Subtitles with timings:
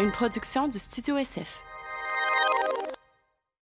[0.00, 1.60] une production du Studio SF.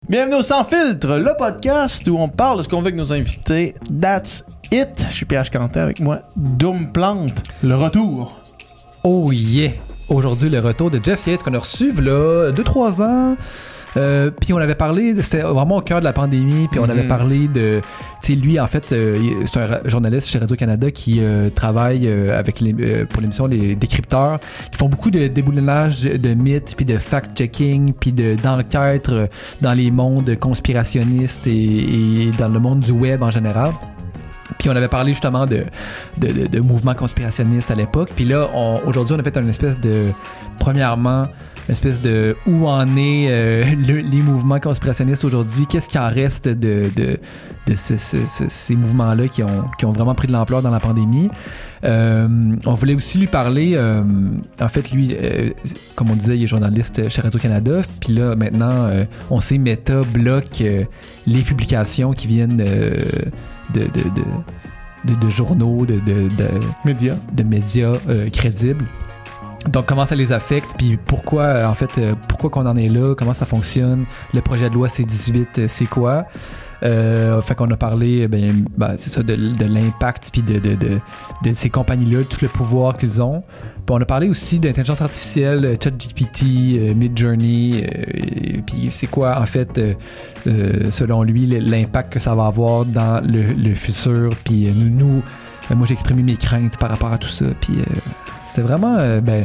[0.06, 3.12] Bienvenue au Sans Filtre, le podcast où on parle de ce qu'on veut avec nos
[3.12, 3.74] invités.
[4.00, 5.06] That's it.
[5.08, 6.20] Je suis PH Quentin avec moi.
[6.36, 8.38] Doom Plante, le retour.
[9.02, 9.70] Oh yeah!
[10.10, 13.36] Aujourd'hui, le retour de Jeff Yates qu'on a reçu là 2-3 ans.
[13.96, 17.02] Euh, puis on avait parlé, c'était vraiment au cœur de la pandémie, puis on avait
[17.02, 17.08] Mhm.
[17.08, 17.80] parlé de,
[18.22, 22.60] tu sais, lui en fait, euh, c'est un journaliste chez Radio-Canada qui euh, travaille avec
[22.60, 22.74] les,
[23.06, 24.38] pour l'émission Les Décrypteurs,
[24.70, 29.10] qui font beaucoup de déboulonnage de, mythes, puis de fact-checking, puis de- d'enquêtes
[29.62, 33.70] dans les mondes conspirationnistes et, et dans le monde du web en général.
[34.58, 35.64] Puis on avait parlé justement de,
[36.18, 38.10] de, de- de mouvements conspirationnistes à l'époque.
[38.14, 38.48] Puis là,
[38.86, 39.92] aujourd'hui, on a fait une espèce de,
[40.58, 41.24] premièrement,
[41.72, 46.48] espèce de où en est euh, le- les mouvements conspirationnistes aujourd'hui, qu'est-ce qui en reste
[46.48, 47.18] de, de,
[47.66, 50.70] de ce- ce- ce- ces mouvements-là qui ont, qui ont vraiment pris de l'ampleur dans
[50.70, 51.28] la pandémie?
[51.84, 52.26] Euh,
[52.66, 54.02] on voulait aussi lui parler, euh,
[54.60, 55.14] en fait, lui,
[55.94, 58.88] comme on disait, il est journaliste chez Radio-Canada, puis là, maintenant,
[59.30, 60.62] on sait, Meta bloque
[61.26, 63.82] les publications qui viennent de,
[65.04, 67.14] de, de, journaux, de, de, de- Média.
[67.32, 68.84] de médias euh, crédibles.
[69.68, 72.88] Donc comment ça les affecte, puis pourquoi euh, en fait euh, pourquoi qu'on en est
[72.88, 76.26] là, comment ça fonctionne, le projet de loi C18 euh, c'est quoi?
[76.82, 81.68] Fait qu'on a parlé, ben, ben, c'est ça, de, l'impact puis de, de, de, ces
[81.68, 83.42] compagnies-là, tout le pouvoir qu'ils ont.
[83.74, 87.86] Puis on a parlé aussi d'intelligence artificielle, ChatGPT, Midjourney,
[88.66, 89.80] puis c'est quoi en fait,
[90.44, 94.30] selon lui, l'impact que ça va avoir dans le, le futur.
[94.44, 95.22] Puis nous, nous
[95.74, 97.46] moi j'ai exprimé mes craintes par rapport à tout ça.
[97.60, 97.84] Puis euh,
[98.44, 99.44] c'était vraiment, euh, ben,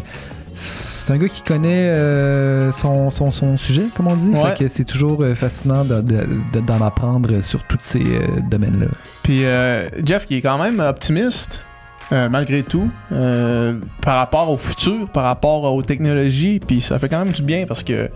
[0.56, 4.30] c'est un gars qui connaît euh, son, son, son sujet, comme on dit.
[4.30, 4.56] Ouais.
[4.56, 8.28] Fait que c'est toujours euh, fascinant de- de- de- d'en apprendre sur tous ces euh,
[8.50, 8.88] domaines-là.
[9.24, 11.64] Puis euh, Jeff qui est quand même optimiste.
[12.12, 17.08] euh, malgré tout, euh, par rapport au futur, par rapport aux technologies, puis ça fait
[17.08, 18.10] quand même du bien parce que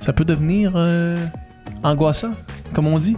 [0.00, 1.18] ça peut devenir euh,
[1.82, 2.32] angoissant,
[2.72, 3.14] comme on dit.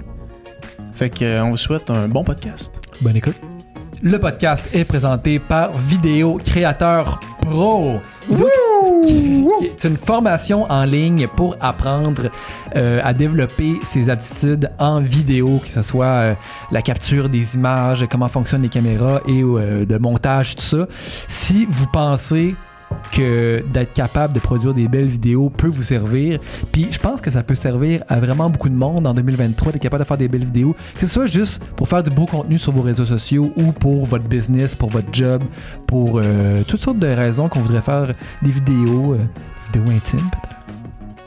[0.95, 2.73] Fait que euh, on vous souhaite un bon podcast.
[3.01, 3.37] Bonne écoute.
[4.03, 7.97] Le podcast est présenté par Vidéo Créateur Pro.
[9.77, 12.31] C'est une formation en ligne pour apprendre
[12.77, 16.35] euh, à développer ses aptitudes en vidéo, que ce soit euh,
[16.71, 20.87] la capture des images, comment fonctionnent les caméras et euh, de montage, tout ça.
[21.27, 22.55] Si vous pensez
[23.13, 26.41] que d'être capable de produire des belles vidéos peut vous servir.
[26.73, 29.83] Puis je pense que ça peut servir à vraiment beaucoup de monde en 2023 d'être
[29.83, 32.59] capable de faire des belles vidéos, que ce soit juste pour faire du beau contenu
[32.59, 35.43] sur vos réseaux sociaux ou pour votre business, pour votre job,
[35.87, 38.13] pour euh, toutes sortes de raisons qu'on voudrait faire
[38.43, 39.19] des vidéos, euh,
[39.73, 40.58] vidéos intimes peut-être.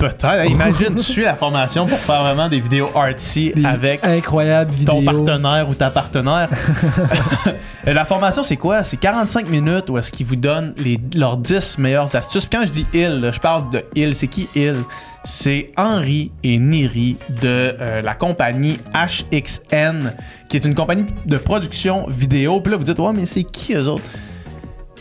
[0.01, 0.49] Peut-être.
[0.49, 4.01] Imagine, tu suis la formation pour faire vraiment des vidéos artsy Des avec
[4.85, 6.49] ton partenaire ou ta partenaire.
[7.87, 8.83] Euh, la formation, c'est quoi?
[8.83, 12.47] C'est 45 minutes où est-ce qu'ils vous donnent les, leurs 10 meilleures astuces.
[12.49, 14.15] Quand je dis il, là, je parle de il.
[14.15, 14.75] C'est qui il?
[15.23, 20.13] C'est Henri et Niri de euh, la compagnie HXN,
[20.47, 22.61] qui est une compagnie de production vidéo.
[22.61, 24.03] Puis là, vous dites, ouais, mais c'est qui eux autres?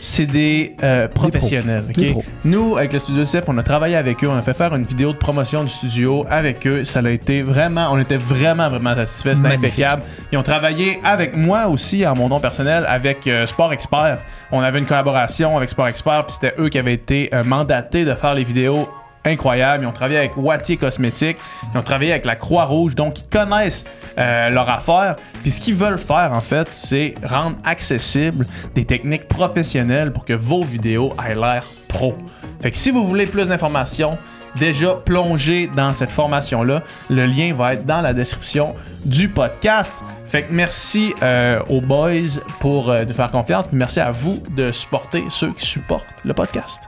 [0.03, 1.85] C'est des euh, professionnels.
[1.93, 2.23] Des pros.
[2.43, 4.83] Nous, avec le studio CEP, on a travaillé avec eux, on a fait faire une
[4.83, 6.83] vidéo de promotion du studio avec eux.
[6.83, 9.35] Ça a été vraiment, on était vraiment, vraiment satisfaits.
[9.35, 10.01] C'était impeccable.
[10.31, 14.17] Ils ont travaillé avec moi aussi, à mon nom personnel, avec euh, Sport Expert.
[14.51, 18.03] On avait une collaboration avec Sport Expert, puis c'était eux qui avaient été euh, mandatés
[18.03, 18.89] de faire les vidéos
[19.25, 19.83] incroyables.
[19.83, 21.37] Ils ont travaillé avec Wattier Cosmétiques,
[21.73, 23.85] ils ont travaillé avec la Croix-Rouge, donc ils connaissent
[24.17, 25.15] euh, leur affaire.
[25.41, 28.45] Puis ce qu'ils veulent faire, en fait, c'est rendre accessible
[28.75, 32.13] des techniques professionnelles pour que vos vidéos aient l'air pro.
[32.61, 34.17] Fait que si vous voulez plus d'informations,
[34.57, 36.83] déjà plongez dans cette formation-là.
[37.09, 39.93] Le lien va être dans la description du podcast.
[40.27, 43.65] Fait que merci euh, aux boys pour euh, de faire confiance.
[43.73, 46.83] Merci à vous de supporter ceux qui supportent le podcast.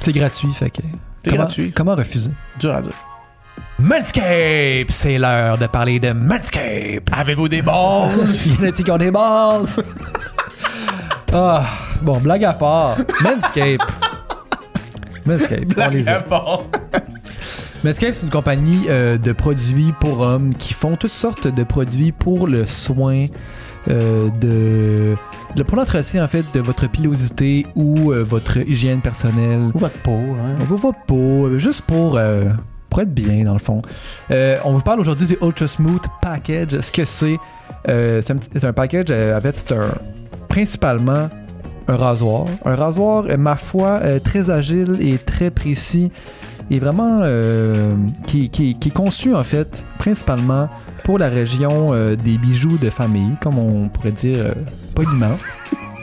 [0.00, 0.82] C'est gratuit, fait que.
[1.24, 1.72] Gratuit.
[1.72, 2.30] Comment refuser?
[2.58, 2.92] Dur à dire.
[3.78, 4.90] Manscape!
[4.90, 7.10] C'est l'heure de parler de Manscape!
[7.12, 8.26] Avez-vous des balles?
[8.46, 9.80] Il y en a-t-il qui ont des bases?
[11.32, 11.64] ah,
[12.00, 12.96] bon, blague à part.
[13.22, 13.82] Manscape.
[15.26, 16.22] Manscape, on les aime.
[17.84, 22.12] Manscaped, c'est une compagnie euh, de produits pour hommes qui font toutes sortes de produits
[22.12, 23.26] pour le soin
[23.88, 25.16] euh, de,
[25.56, 29.98] de- pour l'entretien en fait de votre pilosité ou euh, votre hygiène personnelle Ou votre
[29.98, 30.54] peau, hein?
[30.68, 32.44] va pas, euh, juste pour, euh,
[32.90, 33.82] pour être bien dans le fond.
[34.30, 36.80] Euh, on vous parle aujourd'hui du Ultra Smooth Package.
[36.80, 37.38] Ce que c'est,
[37.86, 39.94] c'est un, package, en fait, c'est un,
[40.48, 41.28] principalement
[41.88, 42.46] un rasoir.
[42.64, 46.10] Un rasoir, ma foi, très agile et très précis
[46.70, 47.20] et vraiment
[48.26, 50.68] qui, qui- qui est conçu en fait principalement
[51.04, 54.52] pour la région euh, des bijoux de famille, comme on pourrait dire euh,
[54.94, 55.36] poliment.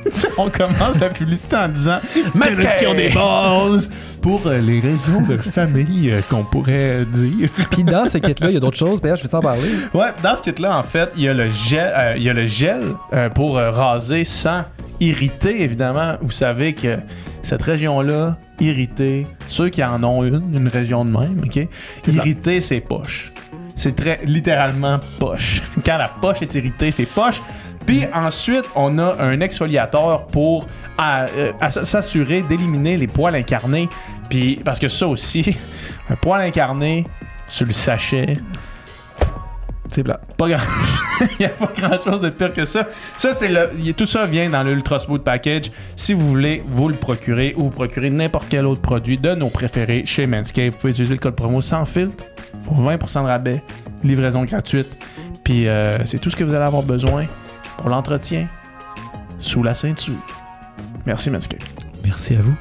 [0.37, 1.99] On commence la publicité en disant
[2.35, 2.77] Manscaped!
[2.77, 3.79] qui ont des balls.
[4.21, 7.49] pour euh, les régions de famille euh, qu'on pourrait dire?
[7.71, 9.01] Puis dans ce kit-là, il y a d'autres choses.
[9.01, 9.69] Ben, je vais t'en parler.
[9.93, 12.33] Ouais, dans ce kit-là, en fait, il y a le gel, euh, il y a
[12.33, 12.81] le gel
[13.35, 14.63] pour raser sans
[14.99, 16.15] irriter, évidemment.
[16.21, 16.97] Vous savez que
[17.43, 21.67] cette région-là, irritée, ceux qui en ont une, une région de même, ok?
[22.07, 23.31] Irrité, c'est poche.
[23.79, 25.61] C'est très littéralement poche.
[25.85, 27.41] Quand la poche est irritée, c'est poche.
[27.85, 30.67] Puis ensuite, on a un exfoliateur pour
[30.99, 33.87] euh, s'assurer d'éliminer les poils incarnés.
[34.29, 35.55] Puis parce que ça aussi,
[36.09, 37.05] un poil incarné
[37.47, 38.37] sur le sachet,
[39.95, 40.19] C'est plat.
[40.35, 40.59] pas grand...
[41.21, 42.85] il n'y a pas grand chose de pire que ça.
[43.17, 43.93] Ça, c'est le.
[43.93, 45.71] Tout ça vient dans le Ultra Smooth Package.
[45.95, 49.47] Si vous voulez, vous le procurez ou vous procurez n'importe quel autre produit de nos
[49.47, 50.73] préférés chez Manscaped.
[50.73, 52.25] Vous pouvez utiliser le code promo sans filtre
[52.65, 53.63] pour 20% de rabais,
[54.03, 54.87] livraison gratuite.
[55.43, 57.25] Puis euh, c'est tout ce que vous allez avoir besoin
[57.77, 58.47] pour l'entretien
[59.39, 60.13] sous la ceinture.
[61.05, 61.63] Merci Manscaped.
[62.05, 62.55] Merci à vous.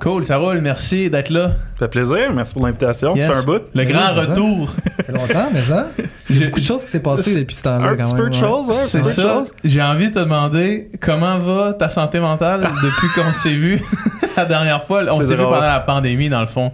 [0.00, 0.60] Cool, ça roule.
[0.60, 1.48] Merci d'être là.
[1.78, 3.16] Ça fait plaisir, merci pour l'invitation.
[3.16, 3.26] Yes.
[3.32, 3.62] C'est un bout.
[3.74, 4.70] Le grand retour.
[4.96, 5.88] Ça fait longtemps, mais ça.
[6.30, 7.86] A beaucoup de choses qui s'est passées depuis ce temps-là.
[7.88, 8.40] Un quand petit même, peu de ouais.
[8.40, 9.44] choses, hein, C'est ça.
[9.64, 13.82] J'ai envie de te demander comment va ta santé mentale depuis qu'on s'est vu
[14.36, 15.02] la dernière fois?
[15.10, 16.72] On s'est vu pendant la pandémie, dans le fond.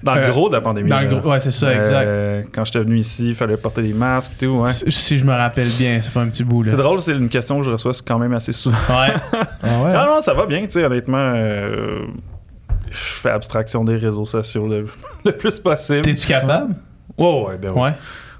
[0.00, 0.88] Dans le Euh, gros de la pandémie.
[0.88, 2.06] Dans le gros- ouais, c'est ça, exact.
[2.06, 4.52] Euh, quand j'étais venu ici, il fallait porter des masques et tout.
[4.60, 4.70] Ouais.
[4.70, 6.70] Si- Si je me rappelle bien, ça fait un petit bout là.
[6.70, 8.76] C'est drôle, c'est une question que je reçois quand même assez souvent.
[8.88, 9.12] Ouais.
[9.60, 9.92] Ah ouais.
[9.92, 11.32] Non, non, ça va bien, tu sais, honnêtement.
[11.34, 12.02] euh,
[12.90, 14.86] je fais abstraction des réseaux sociaux le,
[15.24, 16.02] le plus possible.
[16.02, 16.74] T'es-tu capable?
[17.16, 17.80] Ouais, ouais, ben ouais.
[17.80, 17.92] Ouais.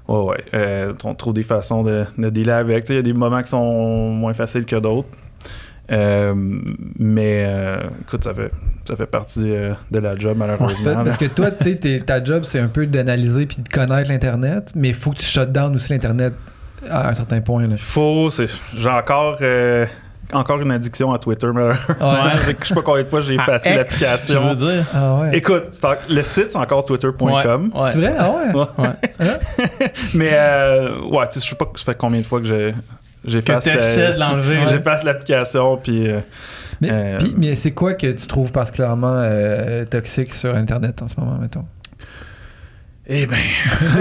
[0.07, 0.43] Ouais, ouais.
[0.55, 2.89] Euh, on trouve des façons de, de dealer avec.
[2.89, 5.09] Il y a des moments qui sont moins faciles que d'autres.
[5.91, 6.33] Euh,
[6.97, 8.51] mais euh, écoute, ça fait,
[8.87, 11.03] ça fait partie euh, de la job, malheureusement.
[11.03, 14.71] Parce que toi, tu sais, ta job, c'est un peu d'analyser puis de connaître l'Internet,
[14.75, 16.33] mais il faut que tu shut down aussi l'Internet
[16.89, 17.67] à un certain point.
[17.67, 17.75] Là.
[17.77, 19.85] Faut, c'est, j'ai encore, euh,
[20.33, 21.87] encore une addiction à Twitter, malheureusement.
[22.01, 22.55] Ouais.
[22.61, 24.09] Je sais pas combien de fois j'ai effacé X, tu veux
[24.39, 24.53] l'application.
[24.55, 24.85] dire?
[24.93, 25.37] Ah ouais.
[25.37, 25.79] Écoute,
[26.09, 27.71] le site, c'est encore twitter.com.
[27.75, 27.91] Ouais.
[27.91, 28.13] C'est vrai?
[28.17, 28.89] Ah ouais?
[30.13, 32.73] Mais, euh, ouais, tu sais, je sais pas ça fait combien de fois que j'ai.
[33.23, 34.57] Que J'efface t'essaies la- de l'enlever.
[34.69, 36.19] J'efface l'application, puis euh,
[36.79, 41.19] Mais, Euh, mais c'est quoi que tu trouves particulièrement euh, toxique sur Internet en ce
[41.19, 41.65] moment, mettons?
[43.11, 43.35] Eh ben,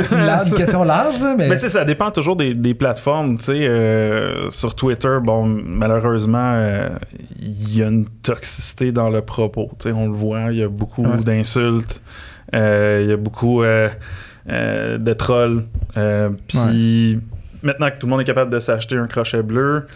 [0.05, 1.49] C'est une, large- question large, là, mais...
[1.49, 3.39] Ben, ça dépend toujours des, des plateformes.
[3.39, 6.91] Tu sais, euh, sur Twitter, bon, malheureusement, euh,
[7.41, 9.71] il y a une toxicité dans le propos.
[9.79, 11.17] Tu sais, on le voit, il y a beaucoup Ouais.
[11.25, 12.03] d'insultes,
[12.55, 13.89] euh, il y a beaucoup euh,
[14.51, 15.65] euh, de trolls.
[15.97, 17.19] Euh, Puis
[17.63, 19.87] maintenant que tout le monde est capable de s'acheter un crochet bleu,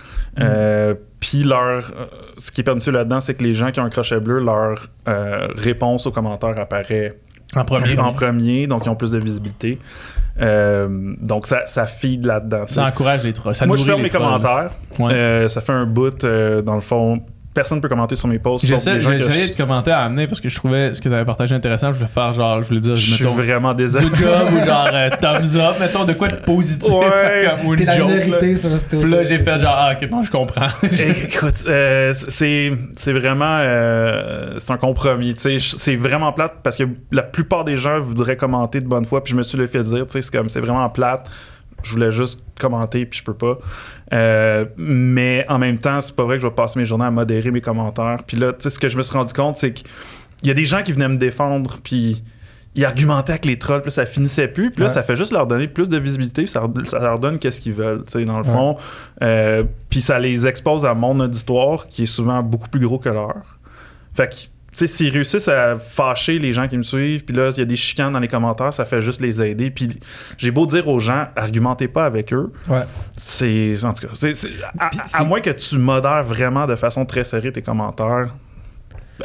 [0.41, 1.61] euh, puis leur,
[1.91, 2.07] euh,
[2.39, 4.89] ce qui est pernicieux là-dedans, c'est que les gens qui ont un crochet bleu, leur
[5.09, 7.15] euh, réponse aux commentaires apparaît
[7.55, 7.99] En premier.
[7.99, 9.79] en premier, donc ils ont plus de visibilité.
[10.41, 12.65] Euh, donc ça, ça feed là-dedans.
[12.67, 13.55] Ça encourage les trolls.
[13.55, 14.71] Ça Moi, je ferme les commentaires.
[14.99, 15.13] Ouais.
[15.13, 17.23] Euh, ça fait un bout, euh, dans le fond.
[17.55, 18.65] Personne peut commenter sur mes posts.
[18.65, 21.25] J'essaie j'essayais je, de commenter à amener parce que je trouvais ce que tu avais
[21.27, 21.93] partagé intéressant.
[21.93, 24.07] Je voulais faire genre, je voulais dire, je suis mettons, vraiment désolé.
[24.07, 27.51] good job ou genre euh, thumbs up, mettons de quoi de positif Ouais.
[27.63, 28.09] comme une la joke.
[28.27, 28.57] là.
[28.57, 28.71] sur.
[29.01, 30.69] Puis là, j'ai fait genre, ah, ok, non, je comprends.
[30.83, 35.35] Écoute, euh, c'est c'est vraiment euh, c'est un compromis.
[35.35, 35.59] tu sais.
[35.59, 39.23] Je- C'est vraiment plate parce que la plupart des gens voudraient commenter de bonne foi,
[39.23, 40.07] puis je me suis le fait dire.
[40.07, 41.31] tu sais, C'est comme c'est vraiment plate.
[41.83, 43.59] Je voulais juste commenter, puis je peux pas.
[44.13, 47.11] Euh, mais en même temps, c'est pas vrai que je vais passer mes journées à
[47.11, 48.19] modérer mes commentaires.
[48.27, 49.87] Puis là, tu sais, ce que je me suis rendu compte, c'est qu'il
[50.45, 52.23] y a des gens qui venaient me défendre, puis
[52.75, 54.71] ils argumentaient avec les trolls, puis ça finissait plus.
[54.71, 54.93] Puis là, Ouais.
[54.93, 57.75] ça fait juste leur donner plus de visibilité, puis ça, ça leur donne qu'est-ce qu'ils
[57.75, 58.53] veulent, tu sais, dans le Ouais.
[58.53, 58.77] fond.
[59.23, 63.09] Euh, puis ça les expose à mon auditoire, qui est souvent beaucoup plus gros que
[63.11, 63.35] leur.
[64.15, 64.35] Fait que,
[64.79, 67.65] sais, s'ils réussissent à fâcher les gens qui me suivent, puis là, il y a
[67.65, 69.71] des chicanes dans les commentaires, ça fait juste les aider.
[69.71, 69.89] Puis
[70.39, 72.51] j'ai beau dire aux gens, argumentez pas avec eux.
[72.69, 72.83] Ouais.
[73.17, 73.75] C'est.
[73.85, 74.31] En tout cas,
[75.13, 78.35] à, moins que tu modères vraiment de façon très serrée tes commentaires,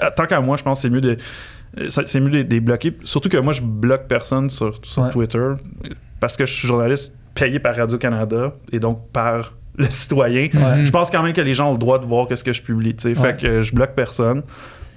[0.02, 1.18] euh, tant qu'à moi, je pense que c'est mieux de.
[1.80, 2.98] euh, C'est mieux de les bloquer.
[3.04, 5.12] Surtout que moi, je bloque personne sur, sur Ouais.
[5.12, 5.48] Twitter
[6.20, 10.50] parce que je suis journaliste payé par Radio-Canada et donc par le citoyen.
[10.54, 10.86] Ouais.
[10.86, 12.62] Je pense quand même que les gens ont le droit de voir qu'est-ce que je
[12.64, 12.96] publie.
[13.00, 14.42] Fait que je bloque personne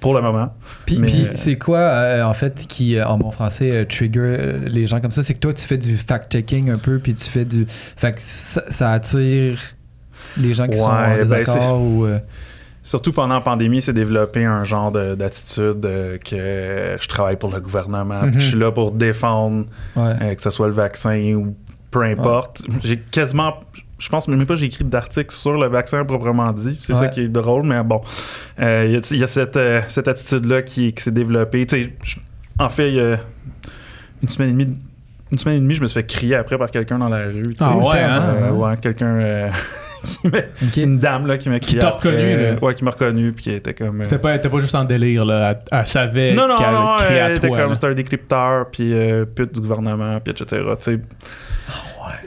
[0.01, 0.53] pour le moment.
[0.85, 4.59] Puis, puis c'est quoi, euh, en fait, qui, euh, en bon français, euh, trigger euh,
[4.65, 5.23] les gens comme ça?
[5.23, 7.65] C'est que toi, tu fais du fact-checking un peu, puis tu fais du...
[7.95, 9.57] Fait que ça, ça attire
[10.37, 12.05] les gens qui sont en ben, désaccord ou...
[12.05, 12.19] euh,
[12.83, 17.51] Surtout pendant la pandémie, c'est développé un genre de- d'attitude euh, que je travaille pour
[17.53, 18.39] le gouvernement, puis Mhm.
[18.39, 19.65] je suis là pour défendre
[19.95, 20.13] ouais.
[20.19, 21.55] euh, que ce soit le vaccin ou
[21.91, 22.63] peu importe.
[22.83, 23.53] J'ai quasiment.
[24.01, 26.75] Je pense même pas que j'ai écrit d'article sur le vaccin proprement dit.
[26.81, 26.99] C'est Ouais.
[26.99, 28.01] ça qui est drôle, mais bon.
[28.59, 31.67] Euh, Il y a, il y a cette, euh, cette attitude-là qui, qui s'est développée.
[32.59, 33.17] En fait, il y a
[34.23, 34.77] une semaine et demie,
[35.31, 37.53] une semaine et demie, je me suis fait crier après par quelqu'un dans la rue.
[37.59, 38.23] Ah ouais, hein?
[38.41, 39.05] Euh, ouais, quelqu'un.
[39.15, 39.49] euh,
[40.03, 40.77] qui m'a- Ok.
[40.77, 41.79] Une dame là, qui m'a crié.
[41.79, 42.55] t'a reconnu, là.
[42.61, 44.01] Ouais, qui m'a reconnu, puis qui était comme.
[44.01, 45.51] euh, C'était pas, t'étais pas juste en délire, là.
[45.51, 48.93] Elle, elle savait non, non, qu'elle non, elle à était comme c'était un décrypteur, puis
[48.93, 50.61] euh, pute du gouvernement, puis etc.
[50.79, 50.99] Tu sais.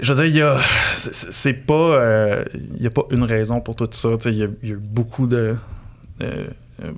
[0.01, 0.59] Je veux dire, il y a.
[0.95, 1.75] c'est- pas.
[1.75, 2.45] euh,
[2.77, 4.09] Il y a pas une raison pour tout ça.
[4.27, 5.55] Il y, a- il y a eu beaucoup de.
[6.23, 6.45] euh,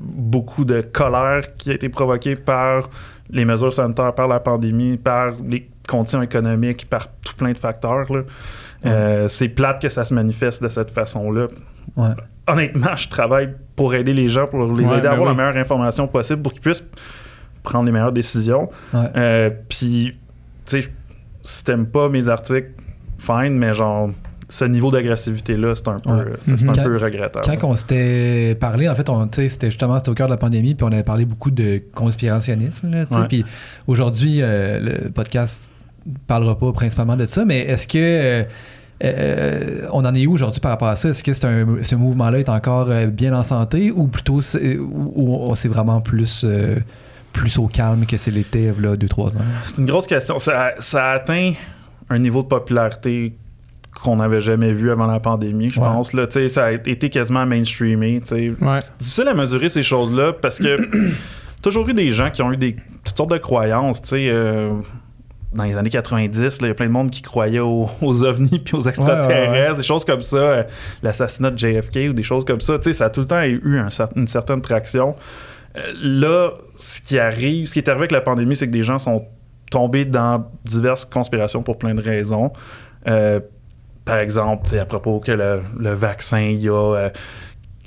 [0.00, 2.88] beaucoup de colère qui a été provoquée par
[3.30, 8.10] les mesures sanitaires, par la pandémie, par les conditions économiques, par tout plein de facteurs.
[8.12, 8.22] là.
[8.84, 11.48] Euh, c'est plate que ça se manifeste de cette façon-là.
[11.96, 12.10] Ouais.
[12.46, 15.36] Honnêtement, je travaille pour aider les gens, pour les Ouais, aider à ben avoir oui.
[15.36, 16.84] la meilleure information possible pour qu'ils puissent
[17.62, 18.70] prendre les meilleures décisions.
[18.94, 20.16] Euh, Puis,
[20.64, 20.88] tu sais,
[21.42, 22.70] si t'aimes pas mes articles,
[23.26, 24.10] fine, mais genre,
[24.48, 26.24] ce niveau d'agressivité-là, c'est un peu, Ouais.
[26.42, 27.44] c'est c'est un peu regrettable.
[27.60, 30.74] Quand on s'était parlé, en fait, on, c'était justement c'était au cœur de la pandémie,
[30.76, 32.90] puis on avait parlé beaucoup de conspirationnisme.
[32.90, 33.26] Là, Ouais.
[33.28, 33.44] Puis
[33.88, 35.72] aujourd'hui, euh, le podcast
[36.28, 38.44] parlera pas principalement de ça, mais est-ce que euh,
[39.04, 41.08] euh, on en est où aujourd'hui par rapport à ça?
[41.08, 45.50] Est-ce que c'est un, ce mouvement-là est encore bien en santé ou plutôt c'est, ou,
[45.50, 46.46] ou c'est vraiment plus,
[47.32, 49.40] plus au calme que c'est l'été, là, 2-3 ans?
[49.64, 50.38] C'est une grosse question.
[50.38, 51.52] Ça, ça a atteint
[52.10, 53.34] un niveau de popularité
[54.02, 55.86] qu'on n'avait jamais vu avant la pandémie, je Ouais.
[55.86, 56.12] pense.
[56.12, 58.20] Là, ça a été quasiment mainstreamé.
[58.30, 58.52] Ouais.
[58.80, 60.88] C'est difficile à mesurer ces choses-là parce que
[61.62, 64.02] toujours eu des gens qui ont eu des toutes sortes de croyances.
[64.12, 64.72] euh,
[65.54, 68.24] dans les années 90, là, il y a plein de monde qui croyait aux, aux
[68.24, 70.62] ovnis puis aux extraterrestres, Ouais, des choses comme ça, euh,
[71.02, 72.74] l'assassinat de JFK ou des choses comme ça.
[72.92, 75.14] Ça a tout le temps eu un une certaine traction.
[75.76, 78.82] Euh, là, ce qui arrive, ce qui est arrivé avec la pandémie, c'est que des
[78.82, 79.24] gens sont
[79.70, 82.52] tombés dans diverses conspirations pour plein de raisons.
[83.08, 83.40] Euh,
[84.04, 87.10] par exemple, à propos que le, le vaccin, il y a, euh,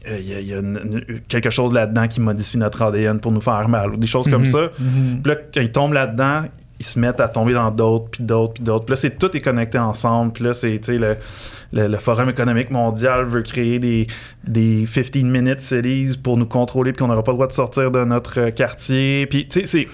[0.06, 3.20] il y a- il y a une- une- quelque chose là-dedans qui modifie notre ADN
[3.20, 4.46] pour nous faire mal, ou des choses comme Mhm.
[4.48, 4.70] ça.
[4.78, 6.44] Puis là, quand ils tombent là-dedans,
[6.82, 8.86] ils se mettent à tomber dans d'autres, puis d'autres, puis d'autres.
[8.86, 10.32] Puis là, c'est tout est connecté ensemble.
[10.32, 11.18] Puis là, c'est, le,
[11.74, 14.08] le, le Forum économique mondial veut créer des,
[14.48, 18.04] des 15-minute cities pour nous contrôler, puis qu'on n'aura pas le droit de sortir de
[18.06, 19.26] notre quartier.
[19.28, 19.88] Puis, tu sais, c'est...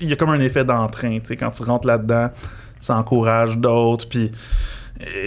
[0.00, 2.30] Il y a comme un effet d'entrain, tu sais, quand tu rentres là-dedans,
[2.80, 4.30] ça encourage d'autres, puis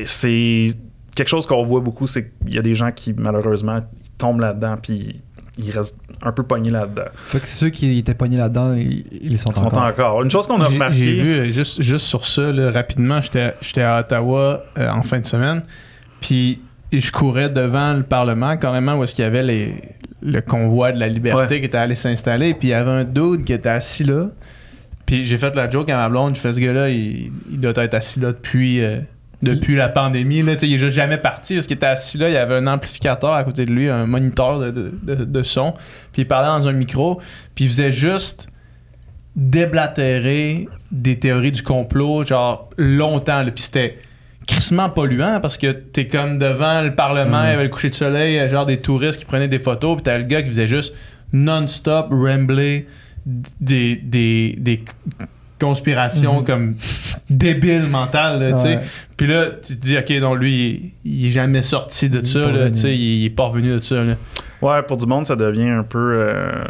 [0.06, 0.76] c'est...
[1.14, 3.82] Quelque chose qu'on voit beaucoup, c'est qu'il y a des gens qui, malheureusement,
[4.18, 5.22] tombent là-dedans, puis
[5.58, 7.10] ils restent un peu pognés là-dedans.
[7.28, 9.84] Fait que ceux qui étaient pognés là-dedans, ils, ils sont Ils sont encore.
[9.84, 10.24] encore.
[10.24, 10.96] Une chose qu'on a remarqué...
[10.96, 15.04] J'ai vu, euh, juste, juste sur ça, là, rapidement, j'étais j'étais à Ottawa euh, en
[15.04, 15.64] fin de semaine,
[16.22, 16.62] puis
[16.94, 19.76] je courais devant le Parlement, carrément, où est-ce qu'il y avait les,
[20.22, 21.60] le convoi de la liberté Ouais.
[21.60, 24.28] qui était allé s'installer, puis il y avait un dude qui était assis là,
[25.06, 27.74] puis j'ai fait la joke à ma blonde, je fais ce gars-là, il, il doit
[27.76, 28.82] être assis là depuis...
[28.84, 29.00] euh,
[29.44, 32.34] depuis la pandémie, là, il est juste jamais parti parce qu'il était assis là, il
[32.34, 35.74] y avait un amplificateur à côté de lui, un moniteur de, de- de- de son,
[36.14, 37.20] puis il parlait dans un micro,
[37.56, 38.48] puis il faisait juste
[39.36, 43.98] déblatérer des théories du complot, genre longtemps, là, puis c'était
[44.48, 47.96] crissement polluant parce que t'es comme devant le Parlement, il y avait le coucher de
[47.96, 50.94] soleil, genre des touristes qui prenaient des photos, puis t'as le gars qui faisait juste
[51.34, 52.88] non-stop rambler
[53.26, 54.84] des, des, des
[55.60, 56.46] conspirations Mhm.
[56.46, 56.76] comme
[57.30, 58.80] débiles mentales, là, tu sais.
[59.16, 62.26] Puis là, tu te dis, OK, non, lui, il, il est jamais sorti de Il
[62.26, 64.16] ça, tu sais, il, il est pas revenu de ça, là.
[64.62, 66.14] Ouais, pour du monde, ça devient un peu.
[66.16, 66.64] euh,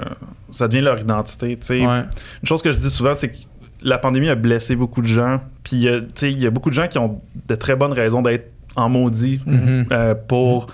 [0.54, 1.58] ça devient leur identité.
[1.58, 1.80] tu sais.
[1.86, 2.02] Ouais.
[2.42, 3.38] Une chose que je dis souvent, c'est que
[3.82, 5.40] la pandémie a blessé beaucoup de gens.
[5.64, 7.56] Puis, il y a- tu sais, il y a beaucoup de gens qui ont de
[7.56, 9.86] très bonnes raisons d'être en maudit Mhm.
[9.92, 10.68] euh, pour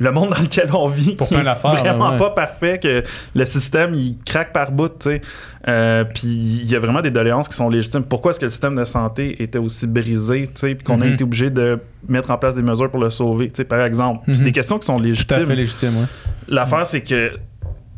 [0.00, 1.16] le monde dans lequel on vit.
[1.16, 2.16] Pour qui plein est Vraiment ouais.
[2.18, 3.02] pas parfait, que
[3.34, 5.22] le système, il craque par bout, tu sais.
[5.66, 6.28] Euh, puis,
[6.62, 8.04] il y a vraiment des doléances qui sont légitimes.
[8.04, 11.06] Pourquoi est-ce que le système de santé était aussi brisé, tu sais, puis qu'on a
[11.06, 11.14] Mhm.
[11.14, 14.20] été obligé de mettre en place des mesures pour le sauver, tu sais, par exemple?
[14.26, 14.44] C'est Mhm.
[14.44, 15.42] des questions qui sont Tout légitimes.
[15.42, 16.06] à fait légitime, ouais.
[16.48, 17.32] L'affaire, c'est que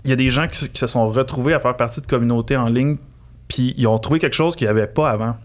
[0.05, 2.69] il y a des gens qui se sont retrouvés à faire partie de communautés en
[2.71, 2.97] ligne,
[3.50, 5.37] puis ils ont trouvé quelque chose qu'il n'y avait pas avant.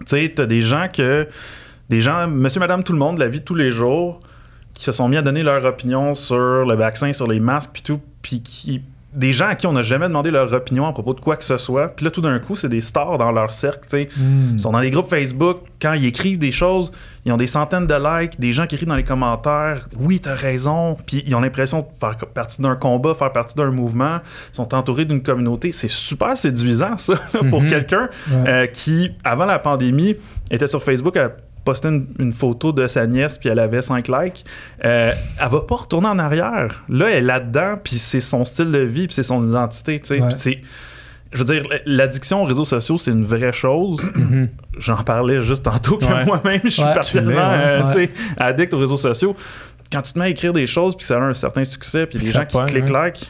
[0.00, 1.28] Tu sais, t'as des gens que.
[1.88, 4.20] Des gens, monsieur, madame, tout le monde, la vie tous les jours,
[4.74, 7.82] qui se sont mis à donner leur opinion sur le vaccin, sur les masques, puis
[7.82, 8.82] tout, puis qui.
[9.16, 11.44] Des gens à qui on n'a jamais demandé leur opinion à propos de quoi que
[11.44, 14.08] ce soit, puis là, tout d'un coup, c'est des stars dans leur cercle, sais.
[14.16, 14.50] Hmm.
[14.54, 15.58] Ils sont dans les groupes Facebook.
[15.80, 16.92] Quand ils écrivent des choses,
[17.24, 19.88] ils ont des centaines de likes, des gens qui écrivent dans les commentaires.
[19.98, 20.96] Oui, t'as raison.
[21.06, 24.18] Puis ils ont l'impression de faire partie d'un combat, faire partie d'un mouvement.
[24.52, 25.72] Ils sont entourés d'une communauté.
[25.72, 27.14] C'est super séduisant, ça,
[27.50, 27.68] pour Mhm.
[27.70, 28.48] quelqu'un Ouais.
[28.48, 30.14] euh, qui, avant la pandémie,
[30.50, 31.30] était sur Facebook à
[31.66, 34.44] poster une, une photo de sa nièce, puis elle avait 5 likes.
[34.84, 36.84] Euh, elle va pas retourner en arrière.
[36.88, 40.00] Là, elle est là-dedans, puis c'est son style de vie, puis c'est son identité.
[40.00, 40.20] tu sais.
[40.22, 40.28] Ouais.
[40.28, 40.58] Puis c'est
[41.32, 44.00] je veux dire, l'addiction aux réseaux sociaux, c'est une vraie chose.
[44.78, 46.24] J'en parlais juste tantôt que Ouais.
[46.24, 48.10] moi-même, je suis Ouais, partiellement euh, Ouais.
[48.38, 49.36] addict aux réseaux sociaux.
[49.92, 52.06] Quand tu te mets à écrire des choses puis que ça a un certain succès,
[52.06, 53.28] puis les gens qui cliquent like,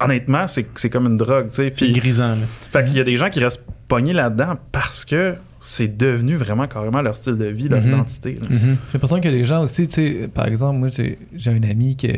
[0.00, 1.72] honnêtement, c'est c'est comme une drogue, tu sais.
[1.74, 2.30] C'est grisant.
[2.36, 2.46] là.
[2.72, 5.34] fait qu'il y a des gens qui restent pognés là-dedans parce que
[5.68, 7.88] c'est devenu vraiment carrément leur style de vie, leur Mhm.
[7.88, 8.36] identité.
[8.40, 8.58] Mhm.
[8.60, 12.08] J'ai l'impression que les gens aussi, tu sais, par exemple, moi, j'ai un ami que,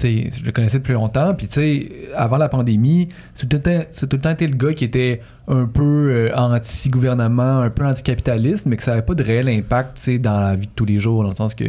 [0.00, 3.84] je le connaissais depuis longtemps, puis tu sais, avant la pandémie, c'est tout, le temps-
[3.90, 7.84] c'est tout le temps été le gars qui était un peu euh, anti-gouvernement, un peu
[7.84, 10.72] anticapitaliste, mais que ça n'avait pas de réel impact, tu sais, dans la vie de
[10.76, 11.64] tous les jours, dans le sens que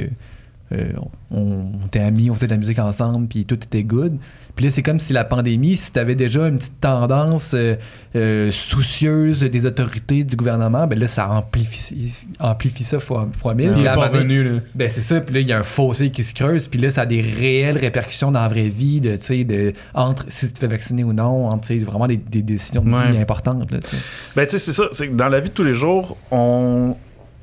[0.71, 0.91] euh,
[1.31, 1.35] on,
[1.81, 4.17] on était amis, on faisait de la musique ensemble, puis tout était good.
[4.59, 7.77] Puis là, c'est comme si la pandémie, si tu avais déjà une petite tendance euh,
[8.17, 12.11] euh, soucieuse des autorités, du gouvernement, ben là, ça amplifie,
[12.41, 13.67] amplifie ça fois, fois mille.
[13.67, 14.43] Il Puis est là, pas revenu.
[14.43, 14.49] là.
[14.75, 16.89] ben c'est ça, puis là il y a un fossé qui se creuse, puis là
[16.89, 20.47] ça a des réelles répercussions dans la vraie vie, de, tu sais, de, entre si
[20.47, 23.11] tu te fais vacciner ou non, entre, tu sais, vraiment des, des décisions de Ouais.
[23.13, 23.71] vie importantes.
[23.71, 23.97] Là, tu sais.
[24.35, 24.89] Ben, tu sais, c'est ça.
[24.91, 26.97] C'est que dans la vie de tous les jours, on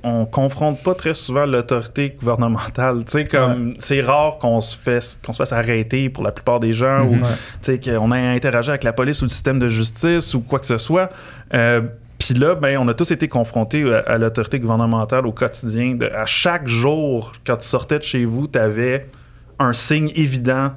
[0.09, 3.05] on confronte pas très souvent l'autorité gouvernementale.
[3.07, 6.61] Tu sais, comme c'est rare qu'on se fasse qu'on se fasse arrêter pour la plupart
[6.61, 7.17] des gens ou
[7.63, 10.61] tu sais qu'on ait interagi avec la police ou le système de justice ou quoi
[10.61, 11.11] que ce soit.
[11.55, 11.81] Euh,
[12.19, 15.95] puis là, ben, on a tous été confrontés à, à l'autorité gouvernementale au quotidien.
[15.97, 19.07] De- à chaque jour, quand tu sortais de chez vous, tu avais
[19.59, 20.71] un signe évident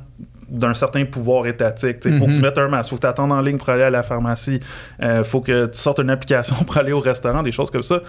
[0.50, 1.98] d'un certain pouvoir étatique.
[2.06, 2.42] Il faut que tu Mhm.
[2.42, 4.60] mettes un masque, faut que tu attendes en ligne pour aller à la pharmacie,
[5.02, 8.00] euh, faut que tu sortes une application pour aller au restaurant, des choses comme ça.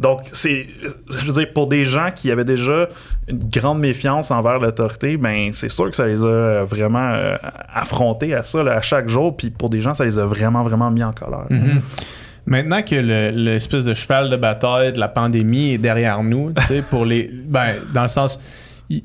[0.00, 0.66] Donc, c'est,
[1.10, 2.88] je veux dire, pour des gens qui avaient déjà
[3.28, 7.36] une grande méfiance envers l'autorité, ben, c'est sûr que ça les a euh, vraiment euh,
[7.74, 9.36] affrontés à ça là, à chaque jour.
[9.36, 11.46] Puis pour des gens, ça les a vraiment, vraiment mis en colère.
[11.50, 11.80] Mhm.
[12.46, 16.62] Maintenant que le- l'espèce de cheval de bataille de la pandémie est derrière nous, tu
[16.64, 17.30] sais, pour les.
[17.32, 18.40] Ben, dans le sens.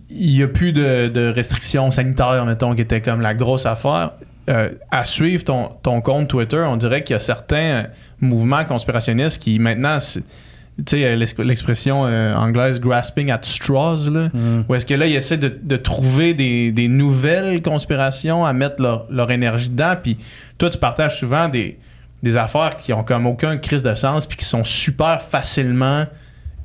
[0.10, 4.12] Il n'y a plus de, de restrictions sanitaires, mettons, qui étaient comme la grosse affaire.
[4.50, 7.88] Euh, à suivre ton, ton compte Twitter, on dirait qu'il y a certains
[8.22, 9.98] mouvements conspirationnistes qui maintenant.
[10.00, 14.30] Tu sais, l'ex- l'expression euh, anglaise grasping at straws, là.
[14.34, 14.66] Mhm.
[14.70, 18.82] Ou est-ce que là, ils essaient de, de trouver des, des nouvelles conspirations à mettre
[18.82, 19.96] leur, leur énergie dedans?
[20.02, 20.18] Puis
[20.60, 21.78] toi, tu partages souvent des,
[22.24, 26.06] des affaires qui ont comme aucun crise de sens puis qui sont super facilement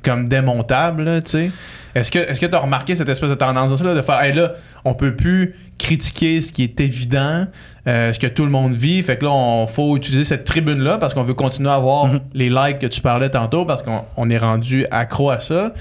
[0.03, 1.51] comme démontables, tu sais.
[1.95, 4.53] Est-ce que est-ce que tu as remarqué cette espèce de tendance-là de faire, hey, là,
[4.83, 7.45] on peut plus critiquer ce qui est évident,
[7.87, 10.97] euh, ce que tout le monde vit, fait que là, on faut utiliser cette tribune-là
[10.97, 12.19] parce qu'on veut continuer à avoir Mhm.
[12.33, 15.73] les likes que tu parlais tantôt parce qu'on on est rendu accro à ça.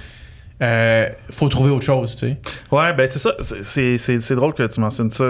[0.63, 2.37] Euh, faut trouver autre chose, tu sais.
[2.71, 3.33] Ouais, ben c'est ça.
[3.63, 5.25] C'est drôle que tu mentionnes ça.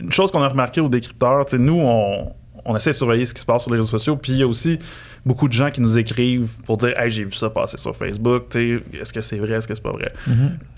[0.00, 2.32] Une chose qu'on a remarqué au décrypteur, tu sais, nous, on,
[2.64, 4.42] on essaie de surveiller ce qui se passe sur les réseaux sociaux, puis il y
[4.42, 4.78] a aussi
[5.26, 8.44] beaucoup de gens qui nous écrivent pour dire Hey, j'ai vu ça passer sur Facebook,
[8.56, 10.12] est-ce que c'est vrai, est-ce que c'est pas vrai?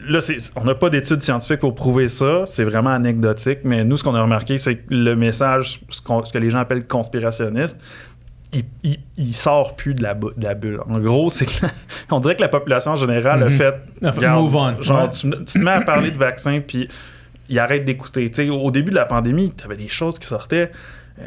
[0.09, 3.97] Là, c'est- on n'a pas d'études scientifiques pour prouver ça, c'est vraiment anecdotique, mais nous,
[3.99, 6.01] ce qu'on a remarqué, c'est que le message, ce,
[6.33, 7.79] que les gens appellent conspirationniste,
[8.55, 10.81] il, il, il sort plus de la, bu- de la bulle.
[10.89, 11.67] En gros, c'est que
[12.11, 13.51] on dirait que la population en général a Mhm.
[13.53, 14.81] fait A fait Regarde, move on.
[14.83, 15.11] Genre, Ouais.
[15.11, 16.89] tu, tu te mets à parler de vaccins, puis
[17.51, 18.31] il arrête d'écouter.
[18.51, 20.71] Au début de la pandémie, tu avais des choses qui sortaient,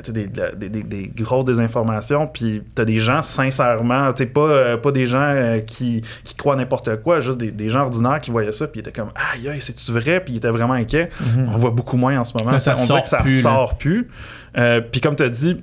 [0.10, 4.42] des, de la- des, des- des grosses désinformations, puis tu as des gens, sincèrement, pas,
[4.42, 8.20] euh, pas des gens euh, qui, qui croient n'importe quoi, juste des, des gens ordinaires
[8.20, 10.24] qui voyaient ça, puis ils étaient comme Aïe, aïe, c'est-tu vrai?
[10.24, 11.10] Puis ils étaient vraiment inquiets.
[11.38, 12.52] On voit beaucoup moins en ce moment.
[12.52, 13.42] Là, ça on dirait que ça plus, là.
[13.42, 14.08] sort plus.
[14.58, 15.58] Euh, puis comme tu as dit,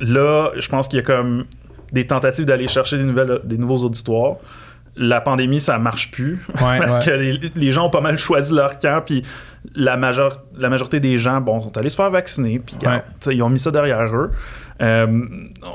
[0.00, 1.44] là, je pense qu'il y a comme
[1.92, 4.36] des tentatives d'aller chercher des, nouvelles, des nouveaux auditoires.
[4.96, 6.38] La pandémie, ça marche plus.
[6.54, 7.04] Ouais, parce ouais.
[7.04, 9.02] que les, les gens ont pas mal choisi leur camp.
[9.04, 9.22] Puis
[9.74, 12.58] la, major- la majorité des gens, bon, sont allés se faire vacciner.
[12.64, 13.02] Puis Ouais.
[13.34, 14.30] ils ont mis ça derrière eux.
[14.82, 15.06] Euh,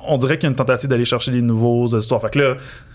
[0.08, 2.22] on dirait qu'il y a une tentative d'aller chercher des nouveaux auditoires.
[2.22, 2.54] Fait que là,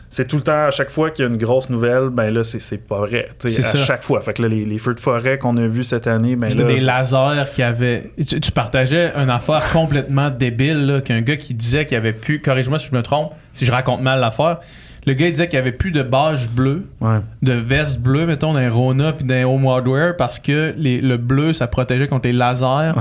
[0.08, 2.44] c'est tout le temps, à chaque fois qu'il y a une grosse nouvelle, ben là,
[2.44, 3.28] c'est c'est pas vrai.
[3.44, 3.76] à ça.
[3.78, 4.20] chaque fois.
[4.20, 6.64] Fait que là, les, les feux de forêt qu'on a vus cette année, ben C'était
[6.64, 8.10] des lasers qui avaient.
[8.26, 12.40] Tu, tu partageais une affaire complètement débile, là, qu'un gars qui disait qu'il avait plus.
[12.40, 14.58] Corrige-moi si je me trompe, si je raconte mal l'affaire.
[15.06, 17.18] Le gars il disait qu'il y avait plus de badge bleu, Ouais.
[17.42, 21.52] de veste bleue, mettons, d'un Rona puis d'un Home Hardware parce que les- le bleu,
[21.52, 22.92] ça protégeait contre les lasers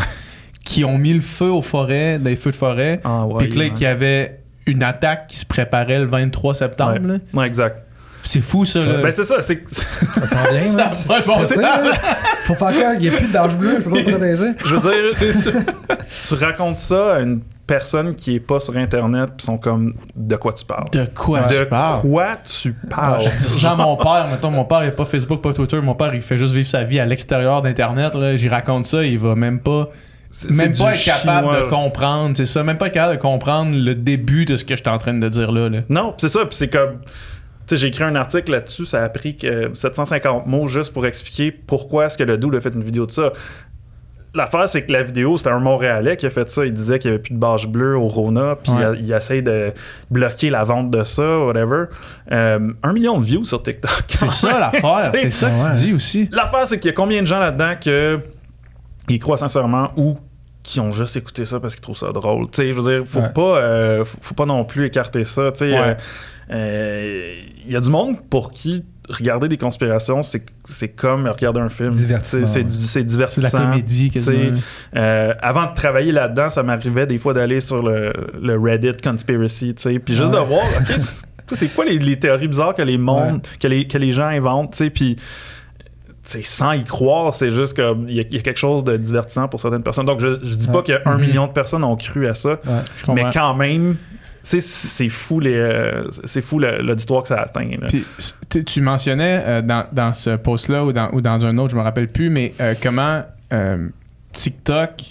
[0.63, 3.01] qui ont mis le feu aux forêts, des feux de forêt.
[3.03, 6.99] Ah, puis que là, qu'il y avait une attaque qui se préparait le 23 septembre.
[7.07, 7.17] là.
[7.33, 7.81] Ouais, exact.
[8.25, 8.79] C'est fou, ça.
[8.83, 8.97] Là.
[9.03, 9.41] Ben, c'est ça.
[9.41, 10.91] C'est Ça s'en vient, Ça là.
[11.21, 11.81] de bon Stressé, là.
[12.45, 12.93] Faut faire quoi?
[12.95, 14.51] Il n'y a plus de barge bleue, je peux pas me protéger.
[14.65, 19.45] Je veux dire, tu racontes ça à une personne qui est pas sur Internet, puis
[19.45, 20.89] sont comme de quoi tu parles?
[20.91, 22.01] De quoi de tu parles?
[22.01, 23.21] quoi tu parles?
[23.23, 25.79] Je dis ça à mon père, mettons, mon père, il n'a pas Facebook, pas Twitter.
[25.81, 28.13] Mon père, il fait juste vivre sa vie à l'extérieur d'Internet.
[28.15, 28.35] là.
[28.35, 29.89] J'y raconte ça, il va même pas.
[30.51, 31.61] Même pas être capable chinois.
[31.61, 34.75] de comprendre, c'est ça, même pas être capable de comprendre le début de ce que
[34.75, 35.69] je suis en train de dire là.
[35.69, 35.79] là.
[35.87, 36.97] Non, pis c'est ça, puis c'est comme.
[37.71, 42.05] J'ai écrit un article là-dessus, ça a pris que 750 mots juste pour expliquer pourquoi
[42.05, 43.31] est-ce que le Doux a fait une vidéo de ça.
[44.35, 46.65] l'affaire, c'est que la vidéo, c'était un Montréalais qui a fait ça.
[46.65, 48.83] Il disait qu'il n'y avait plus de bâche bleue au Rona, puis Ouais.
[48.99, 49.71] il, il essaye de
[50.11, 51.85] bloquer la vente de ça, whatever.
[52.31, 54.03] Euh, un million de views sur TikTok.
[54.09, 55.11] C'est ça l'affaire.
[55.13, 55.71] C'est ça que ouais.
[55.79, 56.29] tu dis aussi.
[56.33, 58.19] L'affaire, c'est qu'il y a combien de gens là-dedans que
[59.07, 60.17] ils croient sincèrement ou
[60.65, 62.49] qui ont juste écouté ça parce qu'ils trouvent ça drôle.
[62.49, 63.29] Tu sais, je veux dire, faut Ouais.
[63.29, 65.51] pas, euh, faut, faut pas non plus écarter ça.
[65.51, 65.77] Tu sais, Ouais.
[65.79, 65.93] euh,
[66.51, 67.33] euh,
[67.65, 71.69] il y a du monde pour qui regarder des conspirations, c'est c'est comme regarder un
[71.69, 71.91] film.
[72.23, 73.59] C'est du- c'est divertissant.
[73.59, 74.11] la comédie.
[75.41, 79.83] Avant de travailler là-dedans, ça m'arrivait des fois d'aller sur le, le Reddit Conspiracy, tu
[79.83, 80.39] sais, puis juste Ouais.
[80.39, 80.97] de voir, ok,
[81.53, 84.71] c'est- quoi les, les théories bizarres que les mondes, que les, que les gens inventent,
[84.71, 85.15] tu sais, puis
[86.25, 87.83] sans y croire, c'est juste qu'il
[88.15, 90.05] y, a- il y a quelque chose de divertissant pour certaines personnes.
[90.05, 90.83] Donc, je, je dis pas Ouais.
[90.83, 91.21] que un Mhm.
[91.25, 93.13] million de personnes ont cru à ça, Ouais.
[93.13, 93.95] Mais quand même,
[94.43, 97.69] c'est fou les, euh, c'est fou le- l'auditoire que ça atteint.
[97.81, 97.87] là.
[97.87, 98.05] Puis,
[98.65, 101.81] tu- mentionnais euh, dans, dans ce post-là ou dans, ou dans un autre, je me
[101.81, 103.87] rappelle plus, mais euh, comment euh,
[104.33, 105.01] TikTok,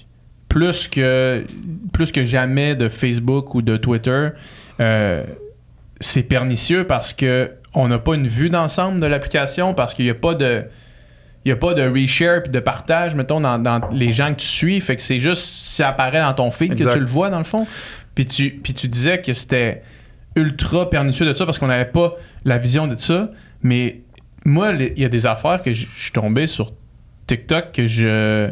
[0.49, 1.45] plus que,
[1.93, 4.29] plus que jamais de Facebook ou de Twitter,
[6.01, 10.11] c'est pernicieux parce que on n'a pas une vue d'ensemble de l'application, parce qu'il n'y
[10.11, 10.63] a pas de.
[11.45, 14.41] Il n'y a pas de reshare puis de partage, mettons, dans, dans les gens que
[14.41, 14.81] tu suis.
[14.81, 17.45] Fait que c'est juste, ça apparaît dans ton feed que tu le vois, dans le
[17.45, 17.67] fond.
[18.15, 19.83] Puis tu, puis tu disais que c'était
[20.37, 23.31] ultra pernicieux de ça parce qu'on n'avait pas la vision de ça.
[23.63, 24.01] Mais
[24.45, 26.73] moi, il y a des affaires que je suis tombé sur
[27.27, 28.51] TikTok que je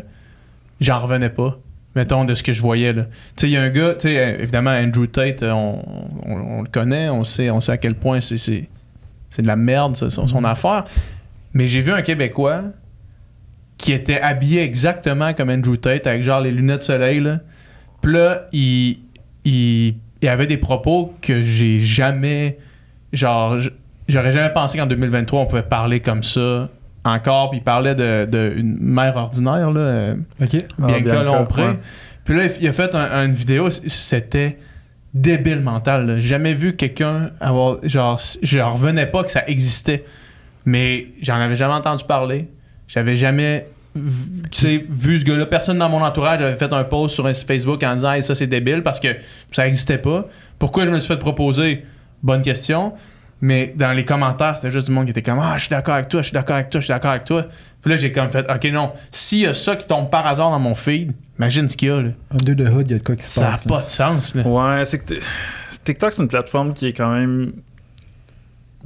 [0.81, 1.59] j'en revenais pas.
[1.95, 2.93] Mettons, de ce que je voyais.
[2.95, 3.03] là.
[3.05, 5.83] Tu sais, il y a un gars, tu sais, évidemment, Andrew Tate, on,
[6.27, 8.69] on- on le connaît, on sait, on sait à quel point c'est, c'est,
[9.31, 10.85] c'est de la merde, ça, son, son affaire.
[11.53, 12.63] Mais j'ai vu un Québécois
[13.83, 17.40] qui était habillé exactement comme Andrew Tate, avec genre les lunettes de soleil, là.
[18.01, 18.99] Puis là, il,
[19.45, 22.59] il, il avait des propos que j'ai jamais.
[23.12, 23.57] Genre,
[24.09, 26.68] j'aurais jamais pensé qu'en 2023, on pouvait parler comme ça
[27.05, 27.51] encore.
[27.51, 29.81] Puis il parlait de, de une mère ordinaire, là.
[29.81, 30.57] euh, Ok.
[30.81, 31.62] Ah, Bianca Bianca, Lompré.
[31.64, 31.79] ouais.
[32.25, 34.59] Puis là, il a fait un- une vidéo, c'était
[35.12, 36.07] débile mental.
[36.07, 36.21] là.
[36.21, 37.79] Jamais vu quelqu'un avoir.
[37.83, 40.05] Genre, je revenais pas que ça existait.
[40.64, 42.49] Mais j'en avais jamais entendu parler.
[42.88, 45.47] J'avais jamais vu ce gars-là.
[45.47, 48.23] Personne dans mon entourage avait fait un post sur un site Facebook en disant Hey,
[48.23, 49.09] ça c'est débile parce que
[49.51, 50.27] ça existait pas.
[50.59, 51.85] Pourquoi je me suis fait proposer?
[52.23, 52.93] Bonne question.
[53.45, 55.95] Mais dans les commentaires, c'était juste du monde qui était comme Ah, je suis d'accord
[55.95, 57.47] avec toi, je suis d'accord avec toi, je suis d'accord avec toi.
[57.83, 58.93] Puis là, j'ai comme fait Ok, non.
[59.11, 61.91] S'il y a ça qui tombe par hasard dans mon feed, imagine ce qu'il y
[61.91, 62.01] a.
[62.03, 62.11] Là.
[62.31, 63.65] Under the hood, il y a de quoi qui se Ça n'a passe.
[63.65, 64.35] pas de sens.
[64.37, 64.47] Là.
[64.47, 65.19] Ouais, c'est que t-
[65.85, 67.53] TikTok, c'est une plateforme qui est quand même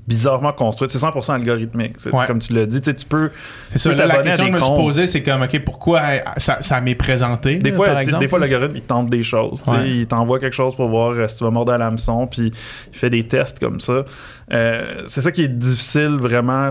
[0.06, 0.90] bizarrement construite.
[0.90, 1.96] C'est 100% algorithmique.
[2.12, 2.26] Ouais.
[2.26, 3.30] Comme tu l'as dit, tu sais, tu peux.
[3.70, 3.92] C'est ça.
[3.92, 6.94] la question que je me suis posée, c'est comme Ok, pourquoi euh, ça, ça m'est
[6.94, 8.20] présenté Des fois, par t- exemple?
[8.22, 9.62] des fois l'algorithme, il tente des choses.
[9.62, 9.76] tu sais.
[9.76, 9.90] Ouais.
[9.90, 12.52] Il t'envoie quelque chose pour voir euh, si tu vas mordre à l'hameçon, puis
[12.92, 14.04] il fait des tests comme ça.
[14.52, 16.70] Euh, c'est ça qui est difficile, vraiment.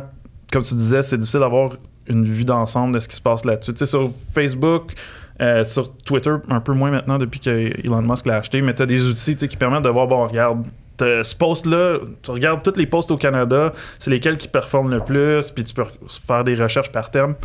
[0.52, 1.72] Comme tu disais, c'est difficile d'avoir
[2.08, 3.74] une vue d'ensemble de ce qui se passe là-dessus.
[3.74, 4.94] Tu sais, sur Facebook,
[5.42, 7.50] euh, sur Twitter, un peu moins maintenant depuis que
[7.84, 10.64] Elon Musk l'a acheté, mais tu as des outils qui permettent de voir, bon, regarde,
[11.00, 15.52] ce post-là, tu regardes tous les posts au Canada, c'est lesquels qui performent le plus,
[15.52, 15.84] puis tu peux
[16.28, 17.36] faire des recherches par thème.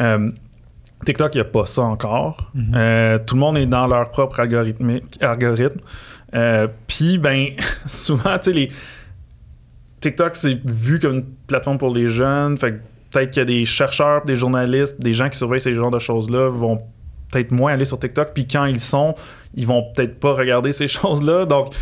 [0.00, 0.30] Euh,
[1.04, 2.50] TikTok, il n'y a pas ça encore.
[2.54, 2.72] Mhm.
[2.74, 5.00] Euh, tout le monde est dans leur propre algorithme.
[6.34, 7.48] Euh, Puis, ben,
[7.86, 8.70] souvent, tu sais, les.
[10.00, 12.56] TikTok, c'est vu comme une plateforme pour les jeunes.
[12.58, 12.78] Fait que
[13.10, 15.98] peut-être qu'il y a des chercheurs, des journalistes, des gens qui surveillent ces genres de
[15.98, 16.82] choses-là vont
[17.30, 18.32] peut-être moins aller sur TikTok.
[18.34, 19.14] Puis quand ils sont,
[19.54, 21.46] ils vont peut-être pas regarder ces choses-là.
[21.46, 21.74] Donc,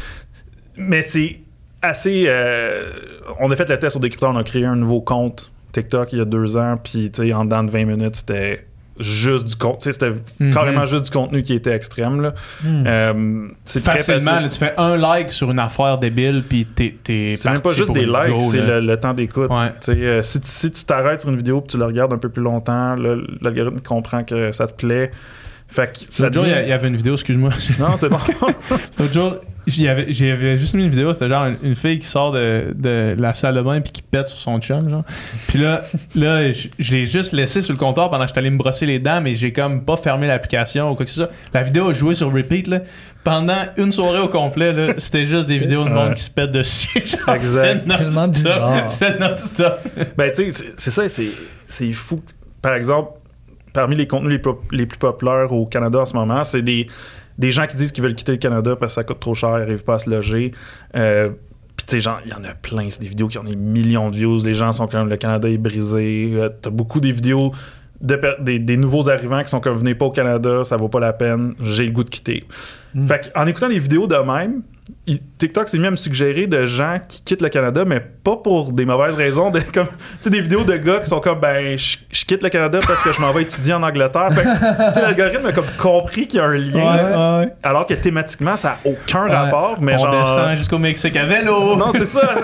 [0.76, 1.40] mais c'est
[1.82, 2.24] assez.
[2.28, 2.90] euh,
[3.40, 6.18] on a fait le test sur Décrypteur, on a créé un nouveau compte TikTok il
[6.18, 6.76] y a deux ans.
[6.82, 8.66] Puis, tu sais, en dedans de 20 minutes, c'était
[9.00, 9.92] juste du contenu.
[9.92, 10.54] C'était Mhm.
[10.54, 12.20] carrément juste du contenu qui était extrême.
[12.20, 12.32] Là.
[12.62, 12.84] Hmm.
[12.86, 16.94] Euh, c'est Facilement, là, tu fais un like sur une affaire débile, puis t'es,
[17.36, 19.50] C'est même pas juste des likes, c'est le, le temps d'écoute.
[19.50, 19.72] Ouais.
[19.88, 22.28] Euh, si, tu- si tu t'arrêtes sur une vidéo et tu le regardes un peu
[22.28, 25.10] plus longtemps, là, l'algorithme comprend que ça te plaît.
[25.66, 27.50] Fait que ça L'autre jour, il y avait une vidéo, excuse-moi.
[27.80, 28.18] Non, c'est bon.
[29.00, 32.06] L'autre jour, j'y avais, j'avais juste mis une vidéo, c'était genre une, une fille qui
[32.06, 35.04] sort de, de la salle de bain puis qui pète sur son chum, genre.
[35.48, 35.82] Puis là,
[36.14, 38.86] là je, je l'ai juste laissé sur le comptoir pendant que j'étais allé me brosser
[38.86, 41.30] les dents, mais j'ai comme pas fermé l'application ou quoi que ce soit.
[41.52, 42.80] La vidéo a joué sur repeat, là.
[43.24, 46.50] Pendant une soirée au complet, là, c'était juste des vidéos de monde qui se pète
[46.50, 46.88] dessus.
[47.06, 47.84] Genre, Exact.
[48.88, 49.80] c'est Tellement non-stop.
[50.16, 51.30] ben, tu sais, c'est- ça, c'est
[51.66, 52.22] c'est fou.
[52.60, 53.12] Par exemple,
[53.72, 54.40] parmi les contenus
[54.72, 56.86] les plus populaires au Canada en ce moment, c'est des,
[57.38, 59.56] des gens qui disent qu'ils veulent quitter le Canada parce que ça coûte trop cher,
[59.56, 60.52] ils n'arrivent pas à se loger.
[60.96, 61.30] Euh,
[61.76, 62.88] puis, tu sais, genre, il y en a plein.
[62.90, 64.44] C'est des vidéos qui ont des millions de views.
[64.44, 66.30] Les gens sont comme le Canada est brisé.
[66.34, 67.52] Euh, T'as beaucoup des vidéos
[68.00, 71.00] de des, des nouveaux arrivants qui sont comme venez pas au Canada, ça vaut pas
[71.00, 72.44] la peine, j'ai le goût de quitter.
[72.94, 73.06] Mm.
[73.06, 74.62] Fait en écoutant des vidéos de même,
[75.38, 78.72] TikTok s'est mis à me suggérer de gens qui quittent le Canada, mais pas pour
[78.72, 79.50] des mauvaises raisons.
[79.50, 82.42] De, comme, tu sais, des vidéos de gars qui sont comme, ben, je, je quitte
[82.42, 84.28] le Canada parce que je m'en vais étudier en Angleterre.
[84.94, 87.52] L'algorithme a comme compris qu'il y a un lien, Ouais, ouais.
[87.62, 89.34] alors que thématiquement, ça n'a aucun Ouais.
[89.34, 89.80] rapport.
[89.80, 91.76] Mais On genre, descend jusqu'au Mexique à vélo.
[91.76, 92.34] non, c'est ça.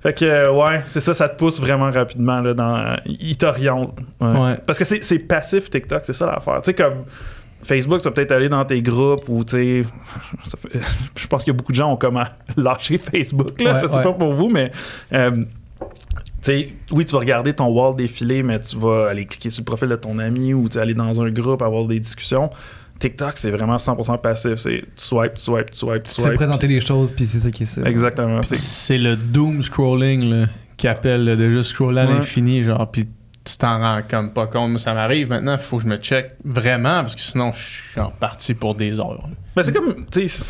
[0.00, 2.40] Fait que- ouais, c'est ça, ça te pousse vraiment rapidement.
[2.40, 3.96] Là, dans, il t'oriente.
[4.20, 4.28] Ouais.
[4.28, 4.56] Ouais.
[4.64, 6.60] Parce que c'est c'est passif TikTok, c'est ça l'affaire.
[6.62, 7.04] Tu sais, comme
[7.68, 9.84] Facebook, tu vas peut-être aller dans tes groupes ou, tu sais,
[11.16, 12.18] je pense qu'il y a beaucoup de gens ont comme
[12.56, 13.60] lâché Facebook.
[13.60, 14.02] Là, Ouais, je sais ouais.
[14.02, 14.72] pas pour vous, mais.
[15.12, 15.44] euh,
[15.80, 15.86] tu
[16.42, 19.64] sais, oui, tu vas regarder ton wall défiler, mais tu vas aller cliquer sur le
[19.66, 22.50] profil de ton ami ou tu aller dans un groupe, avoir des discussions.
[23.00, 24.56] TikTok, c'est vraiment 100% passif.
[24.56, 26.36] C'est tu swipe, tu swipe, tu swipe, tu Tu fais swipe.
[26.36, 27.82] présenter les choses, puis c'est ça qui est ça.
[27.84, 28.42] Exactement.
[28.42, 32.14] c'est- C'est le doom scrolling là, qui appelle là, de juste scroller à Ouais.
[32.14, 33.06] l'infini, genre, puis
[33.50, 34.70] tu t'en rends comme pas compte.
[34.70, 37.58] Moi, ça m'arrive maintenant, il faut que je me check vraiment, parce que sinon, je
[37.92, 39.28] suis en partie pour des heures.
[39.56, 40.44] Mais c'est comme, tu sais,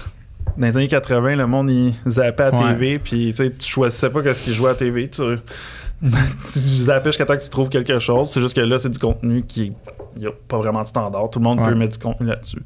[0.56, 2.72] dans les années 80, le monde, il zappait à Ouais.
[2.74, 5.08] TV, puis tu sais, tu choisissais pas qu'est-ce qu'il jouait à TV.
[5.08, 5.22] Tu,
[6.02, 8.30] tu zappais jusqu'à temps que tu trouves quelque chose.
[8.32, 9.72] C'est juste que là, c'est du contenu qui.
[10.16, 11.30] Il n'y a pas vraiment de standard.
[11.30, 11.66] Tout le monde Ouais.
[11.66, 12.62] peut mettre du contenu là-dessus.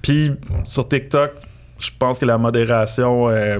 [0.00, 0.32] Puis,
[0.64, 1.30] sur TikTok,
[1.78, 3.58] je pense que la modération est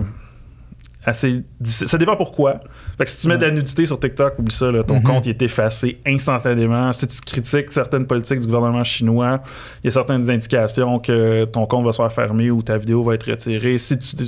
[1.04, 1.88] assez difficile.
[1.88, 2.60] Ça dépend pourquoi.
[2.96, 5.02] Fait que si tu mets de la nudité sur TikTok, oublie ça, là, ton Mhm.
[5.02, 6.92] compte il est effacé instantanément.
[6.92, 9.40] Si tu critiques certaines politiques du gouvernement chinois,
[9.82, 13.02] il y a certaines indications que ton compte va se faire fermer ou ta vidéo
[13.02, 13.78] va être retirée.
[13.78, 14.24] Si tu, tu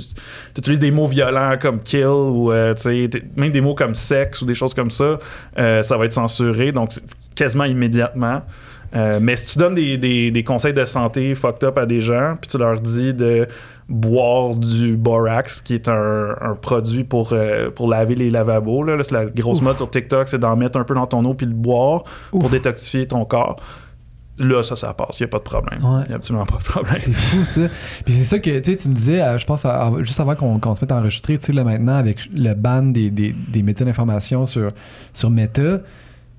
[0.57, 2.73] utilises des mots violents comme kill ou euh,
[3.35, 5.17] même des mots comme sexe ou des choses comme ça,
[5.57, 6.71] euh, ça va être censuré.
[6.71, 7.03] Donc, c'est
[7.35, 8.41] quasiment immédiatement.
[8.95, 11.99] Euh, mais si tu donnes des, des- des conseils de santé fucked up à des
[11.99, 13.45] gens, puis tu leur dis de
[13.87, 18.95] boire du borax, qui est un, un produit pour, euh, pour laver les lavabos, là,
[18.95, 21.33] Là, c'est la grosse mode sur TikTok, c'est d'en mettre un peu dans ton eau
[21.35, 23.57] puis le boire pour détoxifier ton corps.
[24.37, 25.79] Là, ça, ça passe, il n'y a pas de problème.
[25.81, 26.07] Il Ouais.
[26.07, 26.95] n'y a absolument pas de problème.
[26.99, 27.61] C'est fou ça.
[28.03, 30.59] Puis c'est ça que tu me disais, euh, je pense, à- à- juste avant qu'on
[30.59, 33.63] qu'on se mette à enregistrer, tu sais, là maintenant, avec le ban des, des, des
[33.63, 34.71] médias d'information sur,
[35.13, 35.79] sur Meta,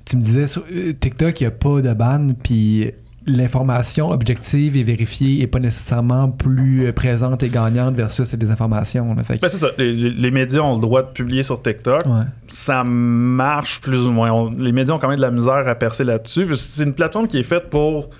[0.05, 2.91] tu me disais sur euh, TikTok, il n'y a pas de ban, puis
[3.27, 8.33] l'information objective et vérifiée est pas nécessairement plus euh, présente et gagnante versus.
[8.33, 9.23] Là.
[9.25, 11.61] Fait que- Ben, c'est ça, les, les- les médias ont le droit de publier sur
[11.61, 12.05] TikTok.
[12.07, 12.23] ouais.
[12.49, 14.31] ça marche plus ou moins.
[14.33, 16.47] On- les médias ont quand même de la misère à percer là-dessus.
[16.57, 18.11] C'est une plateforme qui est faite pour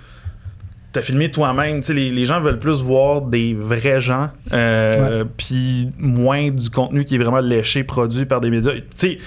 [0.93, 1.81] te filmer toi-même.
[1.89, 7.15] Les, les gens veulent plus voir des vrais gens, euh, puis moins du contenu qui
[7.15, 8.71] est vraiment léché, produit par des médias.
[9.03, 9.17] Il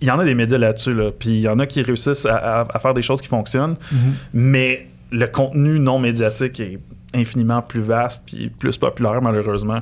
[0.00, 2.36] y en a des médias là-dessus, là, puis il y en a qui réussissent à,
[2.62, 3.98] à- à faire des choses qui fonctionnent, Mhm.
[4.32, 6.78] mais le contenu non médiatique est
[7.14, 9.78] infiniment plus vaste puis plus populaire malheureusement.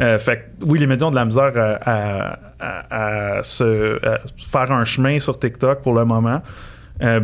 [0.00, 3.98] Euh, fait que, oui, les médias ont de la misère à, à- à- à se
[4.06, 4.18] à
[4.50, 6.40] faire un chemin sur TikTok pour le moment.
[7.02, 7.20] Euh,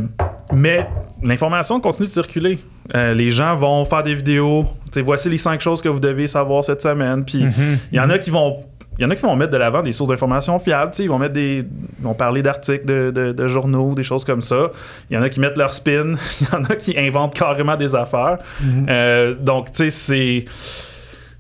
[0.53, 0.87] mais
[1.23, 2.59] l'information continue de circuler.
[2.95, 4.67] Euh, les gens vont faire des vidéos.
[5.05, 7.25] Voici les cinq choses que vous devez savoir cette semaine.
[7.25, 7.79] Puis Mhm.
[7.93, 8.65] il y en a qui vont.
[8.99, 10.93] Il y en a qui vont mettre de l'avant des sources d'informations fiables.
[10.99, 11.67] Ils vont mettre des.
[11.99, 14.71] Ils vont parler d'articles, de, de- de journaux, des choses comme ça.
[15.11, 16.15] Il y en a qui mettent leur spin.
[16.41, 18.39] Il y en a qui inventent carrément des affaires.
[18.63, 18.87] Mhm.
[18.89, 20.45] Euh, donc, tu sais, c'est.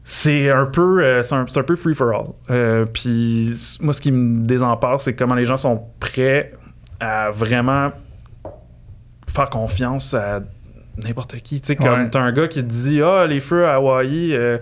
[0.08, 2.26] C'est un peu, euh, c'est un, c'est un peu free for all.
[2.50, 6.52] Euh, Puis moi, ce qui me désempare, c'est comment les gens sont prêts
[7.00, 7.90] à vraiment
[9.32, 10.40] faire confiance à
[11.02, 11.60] n'importe qui.
[11.60, 14.58] Tu sais, comme t'as un gars qui te dit Ah, les feux à Hawaï, euh,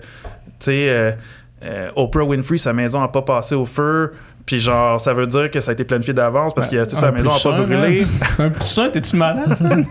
[0.59, 1.17] tu sais,
[1.65, 4.13] euh, Oprah Winfrey, sa maison n'a pas passé au feu.
[4.45, 7.31] Puis genre, ça veut dire que ça a été planifié d'avance parce que sa maison
[7.31, 8.05] n'a pas brûlé.
[8.37, 8.47] man.
[8.47, 9.57] Un poussin, t'es-tu malade?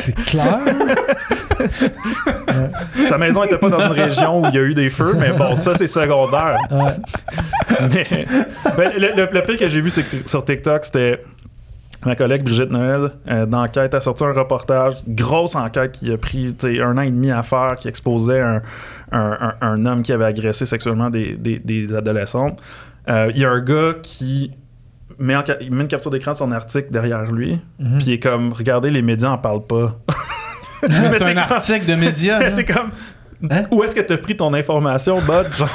[0.00, 0.60] C'est clair.
[3.08, 5.30] sa maison n'était pas dans une région où il y a eu des feux, mais
[5.32, 6.56] bon, ça c'est secondaire.
[6.70, 6.92] Ouais.
[7.92, 8.26] mais,
[8.78, 11.22] mais le, le- le pire que j'ai vu c'est que sur TikTok, c'était
[12.06, 16.54] ma collègue Brigitte Noël euh, d'enquête a sorti un reportage, grosse enquête qui a pris
[16.62, 18.62] un an et demi à faire, qui exposait un,
[19.12, 22.60] un- un- un homme qui avait agressé sexuellement des, des- des adolescentes.
[23.08, 24.52] Euh, Il y a un gars qui
[25.18, 27.98] met, en ca- il met une capture d'écran de son article derrière lui, Mhm.
[27.98, 29.96] puis il est comme, regardez, les médias en parlent pas.
[30.88, 32.50] Mais C'est un article de médias.
[32.50, 32.90] c'est comme.
[33.50, 33.64] Hein?
[33.70, 35.46] Où est-ce que tu as pris ton information, bud?
[35.56, 35.68] Genre,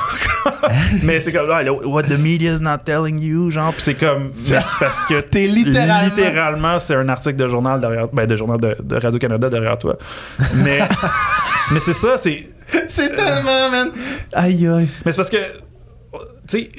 [1.03, 1.49] mais c'est comme,
[1.85, 6.03] what the media's not telling you, genre, puis c'est comme, c'est parce que T'es littéralement-
[6.15, 9.97] littéralement, c'est un article de journal derrière, ben, de journal de, de Radio-Canada derrière toi.
[10.55, 10.79] Mais,
[11.71, 12.49] mais c'est ça, c'est,
[12.87, 13.91] C'est tellement, man.
[14.33, 14.87] Aïe, aïe.
[15.05, 15.37] mais c'est parce que,
[16.47, 16.71] tu sais,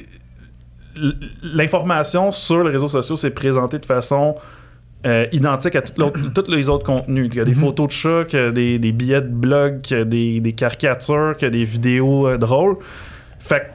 [1.43, 4.35] l'information sur les réseaux sociaux s'est présentée de façon
[5.05, 5.81] euh, identique à
[6.35, 7.29] tous les autres contenus.
[7.31, 7.61] Il y a des Mhm.
[7.61, 12.77] photos de chats, des, des billets de blog, des, des caricatures, des vidéos euh, drôles.
[13.39, 13.65] Fait que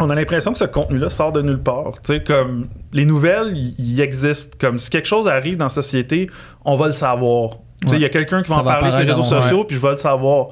[0.00, 1.94] on a l'impression que ce contenu-là sort de nulle part.
[2.04, 4.56] Tu sais, comme les nouvelles, ils ils existent.
[4.60, 6.30] Comme si quelque chose arrive dans la société,
[6.64, 7.56] on va le savoir.
[7.90, 9.76] Il y a quelqu'un qui va Ça en va parler sur les réseaux sociaux, puis
[9.76, 10.48] je vais le savoir.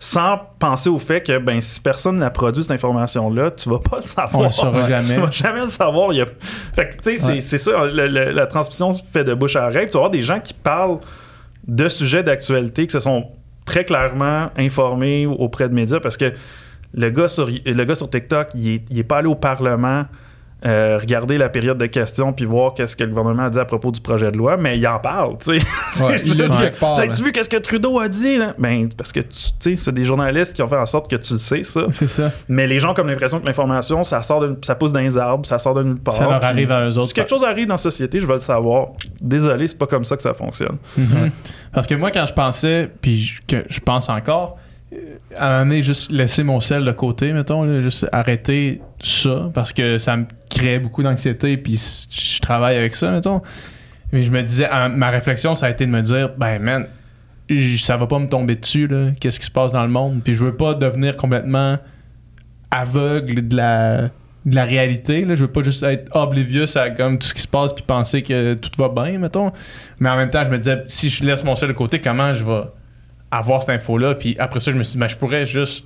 [0.00, 3.80] Sans penser au fait que ben si personne n'a produit cette information là tu vas
[3.80, 5.20] pas le savoir On le saura tu jamais.
[5.20, 6.26] vas jamais le savoir il y a...
[6.74, 7.40] fait que tu sais c'est- Ouais.
[7.40, 10.10] c'est ça le- le- la transmission se fait de bouche à oreille tu vas avoir
[10.10, 10.98] des gens qui parlent
[11.66, 13.26] de sujets d'actualité qui se sont
[13.64, 16.32] très clairement informés auprès de médias parce que
[16.94, 20.04] le gars sur, le gars sur TikTok, il est, il est pas allé au Parlement
[20.66, 23.64] euh, regarder la période de questions puis voir qu'est-ce que le gouvernement a dit à
[23.64, 25.66] propos du projet de loi, mais il en parle, tu sais.
[26.04, 28.38] Ouais, il dit que- part, Tu vu qu'est-ce que Trudeau a dit?
[28.38, 28.54] Là?
[28.58, 31.16] Ben, parce que, tu tu sais, c'est des journalistes qui ont fait en sorte que
[31.16, 31.82] tu le sais, ça.
[31.90, 32.30] C'est ça.
[32.48, 35.16] Mais les gens ont comme l'impression que l'information, ça sort de, ça pousse dans les
[35.16, 36.14] arbres, ça sort de nulle part.
[36.14, 37.12] Ça leur arrive à eux Si autres.
[37.14, 38.88] quelque chose arrive dans la société, je veux le savoir.
[39.22, 40.76] Désolé, c'est pas comme ça que ça fonctionne.
[40.96, 41.30] Mhm.
[41.72, 44.56] Parce que moi, quand je pensais, puis je- que je pense encore,
[45.36, 49.72] à un moment donné, juste laisser mon sel de côté, mettons, juste arrêter ça, parce
[49.72, 51.76] que ça me crée beaucoup d'anxiété, puis
[52.10, 53.42] je travaille avec ça, mettons.
[54.12, 56.86] Mais je me disais, ma réflexion, ça a été de me dire, ben, man,
[57.78, 58.88] ça va pas me tomber dessus,
[59.20, 61.78] qu'est-ce qui se passe dans le monde, puis je veux pas devenir complètement
[62.70, 64.10] aveugle de la
[64.46, 65.34] de la réalité là.
[65.34, 68.22] Je veux pas juste être oblivious à comme tout ce qui se passe puis penser
[68.22, 69.50] que tout va bien mettons.
[69.98, 72.32] Mais en même temps je me disais si je laisse mon sel de côté comment
[72.32, 72.62] je vais
[73.30, 75.84] avoir cette info là puis après ça je me suis dit ben, je pourrais juste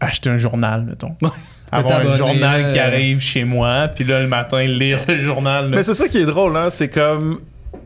[0.00, 1.14] acheter un journal mettons
[1.72, 5.70] avoir un journal qui euh, arrive chez moi puis là le matin lire le journal
[5.70, 5.76] là.
[5.76, 6.68] Mais c'est ça qui est drôle, hein?
[6.70, 7.40] C'est comme.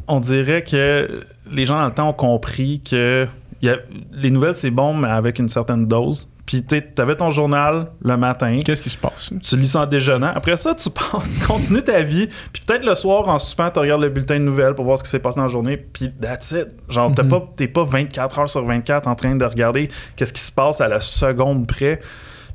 [0.08, 3.28] On dirait que les gens dans le temps ont compris que
[3.62, 3.76] il y a-
[4.12, 6.28] les nouvelles, c'est bon, mais avec une certaine dose.
[6.46, 8.58] Puis tu avais ton journal le matin.
[8.64, 9.32] qu'est-ce qui se passe?
[9.42, 10.30] Tu lis ça en déjeunant.
[10.34, 12.28] Après ça, tu, pars, tu continues ta vie.
[12.52, 15.02] Puis peut-être le soir, en suspens, tu regardes le bulletin de nouvelles pour voir ce
[15.04, 15.76] qui s'est passé dans la journée.
[15.76, 16.68] Puis that's it.
[16.88, 17.28] Genre, Mhm.
[17.28, 20.80] pas, t'es pas 24 heures sur 24 en train de regarder qu'est-ce qui se passe
[20.80, 22.00] à la seconde près.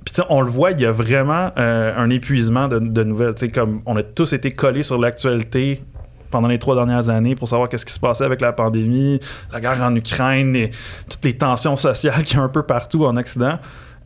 [0.05, 3.03] Puis tu sais, on le voit, il y a vraiment euh, un épuisement de, de
[3.03, 3.35] nouvelles.
[3.35, 5.83] Tu sais, comme on a tous été collés sur l'actualité
[6.31, 9.19] pendant les trois dernières années pour savoir qu'est-ce qui se passait avec la pandémie,
[9.51, 10.71] la guerre en Ukraine, et
[11.09, 13.59] toutes les tensions sociales qu'il y a un peu partout en Occident.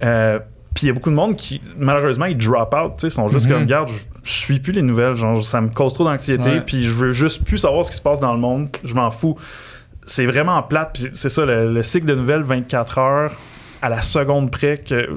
[0.04, 0.40] Euh,
[0.74, 2.94] puis il y a beaucoup de monde qui, malheureusement, ils drop out.
[2.98, 3.52] tu sais, Ils sont juste Mhm.
[3.54, 5.16] comme, regarde, je, je suis plus les nouvelles.
[5.16, 6.60] Genre, ça me cause trop d'anxiété.
[6.66, 8.68] Puis je veux juste plus savoir ce qui se passe dans le monde.
[8.84, 9.38] Je m'en fous.
[10.06, 10.92] C'est vraiment plate.
[10.94, 13.32] Puis c'est ça, le, le cycle de nouvelles 24 heures
[13.82, 15.08] à la seconde près que,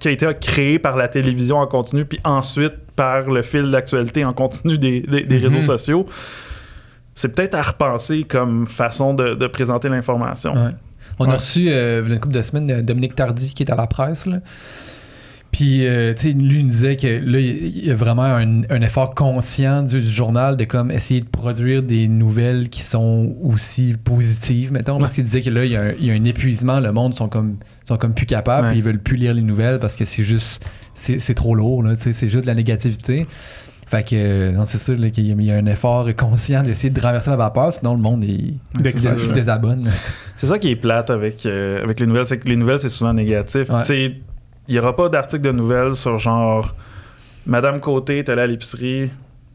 [0.00, 4.24] qui a été créé par la télévision en continu, puis ensuite par le fil d'actualité
[4.24, 5.44] en continu des, des- des Mhm.
[5.44, 6.06] réseaux sociaux.
[7.14, 10.54] C'est peut-être à repenser comme façon de, de présenter l'information.
[10.54, 10.70] Ouais.
[11.18, 11.32] On Ouais.
[11.32, 14.26] a reçu euh, une couple de semaines euh, Dominique Tardy qui est à la presse.
[14.26, 14.38] Là.
[15.50, 18.62] Puis, euh, tu sais, lui il nous disait que là, il y a vraiment un,
[18.70, 23.36] un effort conscient du, du journal de comme essayer de produire des nouvelles qui sont
[23.42, 26.14] aussi positives, mettons, parce qu'il disait que là, il y, a un, il y a
[26.14, 29.34] un épuisement, le monde sont comme, sont comme plus capables, puis ils veulent plus lire
[29.34, 32.42] les nouvelles parce que c'est juste, c'est c'est trop lourd, là, tu sais, c'est juste
[32.42, 33.26] de la négativité.
[33.86, 36.08] Fait que, euh, non, c'est sûr là, qu'il y a- il y a un effort
[36.16, 39.90] conscient d'essayer de renverser la vapeur, sinon le monde, il, se- désabonne.
[40.38, 42.88] C'est ça qui est plate avec, euh, avec les nouvelles, c'est que les nouvelles, c'est
[42.88, 43.68] souvent négatif.
[43.68, 43.80] Ouais.
[43.80, 44.14] Tu sais,
[44.68, 46.74] il n'y aura pas d'article de nouvelles sur genre
[47.44, 49.10] Madame Côté est allée à l'épicerie,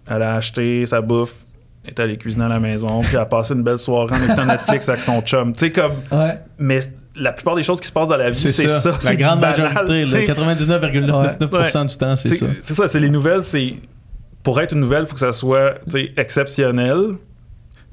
[0.07, 1.39] elle a acheté sa bouffe,
[1.85, 4.45] est allée cuisiner à la maison, puis elle a passé une belle soirée en écoutant
[4.53, 5.53] Netflix avec son chum.
[5.53, 5.93] Tu sais, comme.
[6.11, 6.37] Ouais.
[6.59, 6.81] Mais
[7.17, 8.97] la plupart des choses qui se passent dans la vie, c'est c'est ça.
[9.03, 10.25] la grande majorité tu sais.
[10.25, 13.75] là, 99,999% du temps c'est ça c'est ça, c'est les nouvelles, c'est.
[14.43, 15.75] Pour être une nouvelle, il faut que ça soit
[16.15, 17.15] exceptionnel.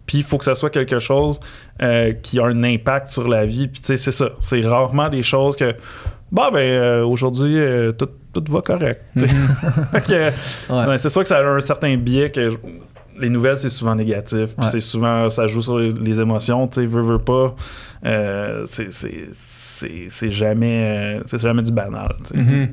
[0.07, 1.41] Puis il faut que ça soit quelque chose
[1.83, 3.69] euh, qui a un impact sur la vie.
[3.69, 4.31] Puis c'est ça.
[4.41, 5.75] C'est rarement des choses que.
[6.31, 9.03] Bah, ben, euh, aujourd'hui, euh, tout, tout va correct.
[9.15, 9.27] Mhm.
[10.71, 10.87] Ouais.
[10.87, 12.51] ouais, c'est sûr que ça a un certain biais que
[13.19, 14.55] les nouvelles, c'est souvent négatif.
[14.57, 14.71] Puis Ouais.
[14.71, 16.67] c'est souvent, ça joue sur les, les émotions.
[16.69, 17.55] Tu sais, veux, veux pas.
[18.05, 22.15] euh, c'est- c'est c'est- c'est jamais, euh, c'est jamais du banal.
[22.25, 22.37] sais.
[22.37, 22.69] Mhm.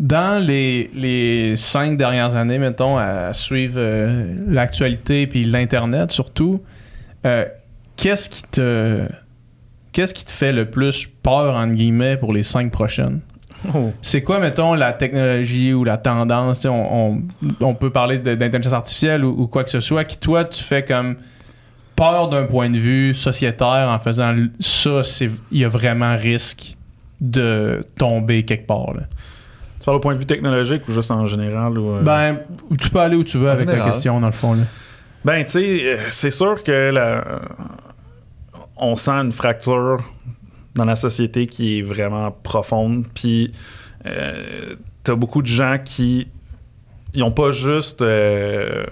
[0.00, 6.62] Dans les, les cinq dernières années, mettons, à suivre euh, l'actualité puis l'Internet surtout,
[7.26, 7.44] euh,
[7.96, 9.06] qu'est-ce qui te
[9.92, 13.20] qu'est-ce qui te fait le plus peur, entre guillemets, pour les cinq prochaines?
[13.72, 13.92] Oh.
[14.02, 16.58] C'est quoi, mettons, la technologie ou la tendance?
[16.58, 17.22] tu sais, On, on,
[17.60, 20.84] on peut parler d'intelligence artificielle ou, ou quoi que ce soit, qui, toi, tu fais
[20.84, 21.16] comme
[21.96, 26.76] peur d'un point de vue sociétaire en faisant ça, c'est il y a vraiment risque
[27.20, 28.92] de tomber quelque part.
[28.94, 29.02] là.
[29.78, 31.78] Tu parles au point de vue technologique ou juste en général?
[31.78, 32.02] Ou, euh?
[32.02, 32.38] Ben,
[32.80, 34.54] tu peux aller où tu veux En avec la question, dans le fond.
[34.54, 34.62] Là.
[35.24, 37.40] Ben, tu sais, euh, c'est sûr que la-
[38.76, 39.98] on sent une fracture
[40.74, 43.06] dans la société qui est vraiment profonde.
[43.14, 43.52] Puis,
[44.06, 46.28] euh, t'as beaucoup de gens qui
[47.16, 48.84] ils ont pas juste euh,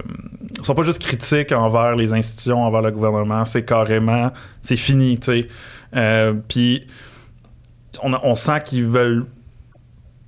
[0.63, 3.45] sont pas juste critiques envers les institutions, envers le gouvernement.
[3.45, 5.49] C'est carrément c'est fini, tu sais.
[5.97, 6.87] Euh, puis
[8.03, 9.27] on, on sent qu'ils veulent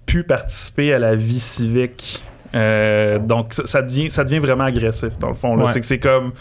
[0.07, 2.23] plus participer à la vie civique.
[2.55, 5.57] Euh, donc ça, devient ça devient vraiment agressif dans le fond.
[5.59, 5.67] Ouais.
[5.69, 6.33] C'est que c'est comme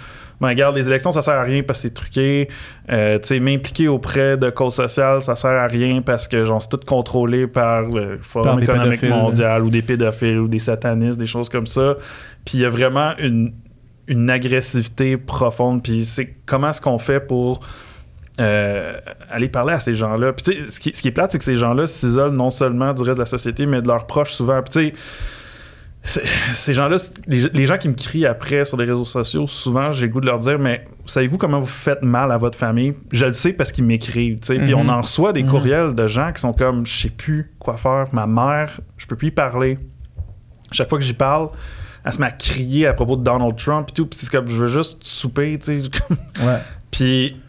[0.44, 2.50] ben, regarde, les élections, ça sert à rien parce que c'est truqué.
[2.92, 6.62] Euh, tu sais, m'impliquer auprès de causes sociales, ça sert à rien parce que, genre,
[6.62, 10.60] c'est tout contrôlé par le Forum Par économique pédophiles, mondial ou des pédophiles ou des
[10.60, 11.96] satanistes, des choses comme ça.
[12.44, 13.54] Puis il y a vraiment une,
[14.08, 15.82] une agressivité profonde.
[15.82, 17.62] Puis c'est comment est-ce qu'on fait pour
[18.42, 18.98] euh,
[19.30, 20.34] aller parler à ces gens-là?
[20.34, 22.50] Puis tu sais, ce qui, ce qui est plate, c'est que ces gens-là s'isolent non
[22.50, 24.62] seulement du reste de la société, mais de leurs proches souvent.
[24.62, 24.94] Puis tu sais,
[26.06, 26.98] ces gens-là,
[27.28, 30.20] les, les gens qui me crient après sur les réseaux sociaux, souvent, j'ai le goût
[30.22, 32.94] de leur dire, mais savez-vous comment vous faites mal à votre famille?
[33.12, 34.60] Je le sais parce qu'ils m'écrivent, tu sais.
[34.60, 34.80] Puis Mhm.
[34.82, 35.50] on en reçoit des Mhm.
[35.50, 38.08] courriels de gens qui sont comme, je sais plus quoi faire.
[38.12, 39.80] Ma mère, je peux plus y parler.
[40.74, 41.50] Chaque fois que j'y parle,
[42.04, 44.06] elle se met à crier à propos de Donald Trump et tout.
[44.06, 45.90] Puis c'est comme, je veux juste souper, tu sais.
[46.46, 46.58] Ouais.
[46.92, 47.40] puis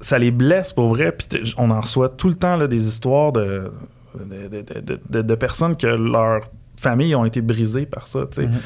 [0.00, 1.12] ça les blesse pour vrai.
[1.12, 3.72] Puis on en reçoit tout le temps là, des histoires de,
[4.18, 6.50] de, de- de- personnes que leurs
[6.82, 8.20] familles ont été brisées par ça.
[8.30, 8.48] tu sais.
[8.48, 8.58] Mhm.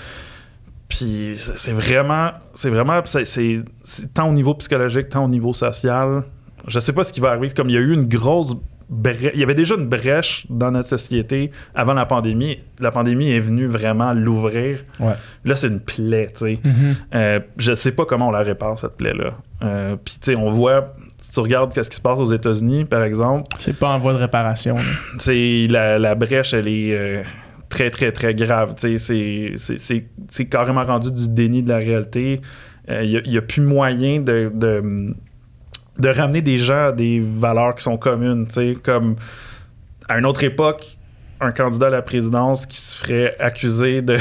[0.88, 3.64] Puis c'est vraiment, c'est vraiment, c'est
[4.14, 6.22] tant au niveau psychologique, tant au niveau social.
[6.68, 7.50] Je sais pas ce qui va arriver.
[7.50, 8.54] Comme il y a eu une grosse
[8.88, 12.58] brèche, il y avait déjà une brèche dans notre société avant la pandémie.
[12.78, 14.84] La pandémie est venue vraiment l'ouvrir.
[15.00, 15.14] Ouais.
[15.44, 16.60] Là, c'est une plaie, tu sais.
[16.64, 16.96] Mhm.
[17.16, 19.34] Euh, je sais pas comment on la répare, cette plaie-là.
[19.62, 22.84] Euh, Puis, tu sais, on voit, si tu regardes ce qui se passe aux États-Unis,
[22.84, 24.76] par exemple, C'est pas en voie de réparation.
[24.76, 24.82] là.
[25.18, 27.22] c'est la, la brèche, elle est euh,
[27.76, 28.74] très, très, très grave.
[28.78, 32.40] C'est- carrément rendu du déni de la réalité.
[32.88, 35.14] Il n'y a, plus moyen de, de,
[35.98, 38.46] de ramener des gens à des valeurs qui sont communes.
[38.82, 39.16] Comme
[40.08, 40.96] à une autre époque,
[41.40, 44.16] un candidat à la présidence qui se ferait accuser de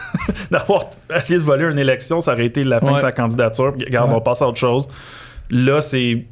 [0.50, 2.94] d'avoir essayé de voler une élection, ça aurait été la fin Ouais.
[2.96, 3.72] de sa candidature.
[3.72, 4.16] Regarde, Ouais.
[4.16, 4.86] on passe à autre chose.
[5.50, 6.26] Là, c'est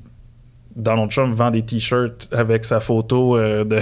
[0.74, 3.78] Donald Trump vend des t-shirts avec sa photo euh, de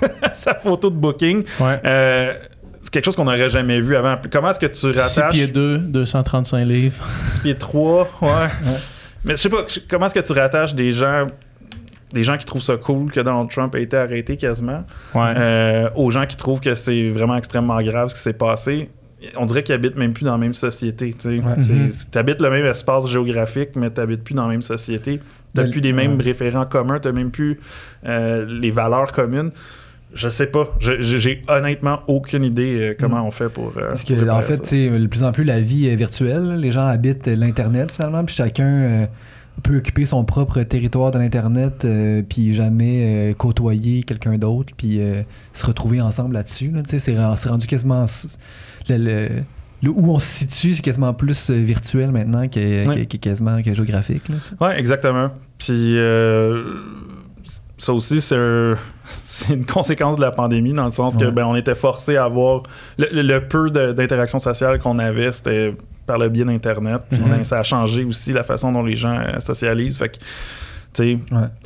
[0.32, 1.44] sa photo de booking.
[1.60, 1.80] Ouais.
[1.84, 2.34] Euh,
[2.80, 4.16] c'est quelque chose qu'on n'aurait jamais vu avant.
[4.30, 5.32] Comment est-ce que tu 6 rattaches?
[5.32, 7.04] pieds 2, 235 livres.
[7.32, 8.28] 6 pieds 3, ouais.
[9.24, 11.26] Mais je sais pas, comment est-ce que tu rattaches des gens
[12.12, 14.84] des gens qui trouvent ça cool que Donald Trump a été arrêté quasiment
[15.14, 15.32] Ouais.
[15.36, 18.88] euh, aux gens qui trouvent que c'est vraiment extrêmement grave ce qui s'est passé?
[19.36, 21.12] On dirait qu'ils habitent même plus dans la même société.
[21.18, 21.40] Tu Ouais.
[21.40, 21.90] Mhm.
[22.14, 25.18] habites le même espace géographique, mais tu n'habites plus dans la même société.
[25.18, 25.22] Tu
[25.62, 26.22] Ben, plus les mêmes ouais.
[26.24, 27.58] référents communs, tu même plus
[28.06, 29.50] euh, les valeurs communes.
[30.14, 30.64] Je sais pas.
[30.80, 33.72] J'ai honnêtement aucune idée euh, comment on fait pour.
[33.76, 36.54] euh, Parce pour que, en fait, de plus en plus, la vie est virtuelle.
[36.56, 39.06] Les gens habitent l'Internet, finalement, puis chacun euh,
[39.62, 45.00] peut occuper son propre territoire de l'Internet, euh, puis jamais côtoyer quelqu'un d'autre, puis
[45.52, 46.70] se retrouver ensemble là-dessus.
[46.70, 46.82] là.
[46.82, 48.06] Tu sais, c'est ren- c'est rendu quasiment...
[48.88, 49.28] Le, le-
[49.82, 53.04] le où on se situe, c'est quasiment plus virtuel maintenant que, Ouais.
[53.04, 54.22] que- que quasiment que géographique.
[54.30, 54.36] Là.
[54.60, 55.28] Ouais, exactement.
[55.58, 56.64] Puis euh,
[57.78, 58.74] ça aussi, c'est un-
[59.04, 62.24] c'est une conséquence de la pandémie dans le sens que ben, on était forcé à
[62.24, 62.62] avoir
[62.98, 65.74] le, le- le peu d'interaction sociale qu'on avait, c'était
[66.06, 67.02] par le biais d'Internet.
[67.10, 67.18] Mhm.
[67.28, 69.98] ben, ça a changé aussi la façon dont les gens euh, socialisent.
[69.98, 70.16] Fait que,
[70.98, 71.18] Ouais.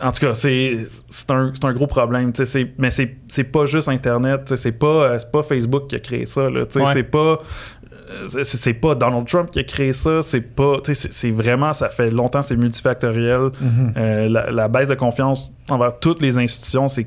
[0.02, 2.32] en tout cas, c'est c'est un, c'est un gros problème.
[2.78, 4.52] Mais c'est c'est pas juste Internet.
[4.56, 6.46] C'est pas, euh, c'est pas Facebook qui a créé ça.
[6.46, 6.64] Ouais.
[6.92, 7.38] C'est pas.
[8.10, 10.22] Euh, C'est pas Donald Trump qui a créé ça.
[10.22, 10.78] C'est pas.
[10.92, 11.72] C'est vraiment.
[11.72, 13.50] Ça fait longtemps, c'est multifactoriel.
[13.60, 13.92] Mhm.
[13.96, 17.06] Euh, la, la baisse de confiance envers toutes les institutions, c'est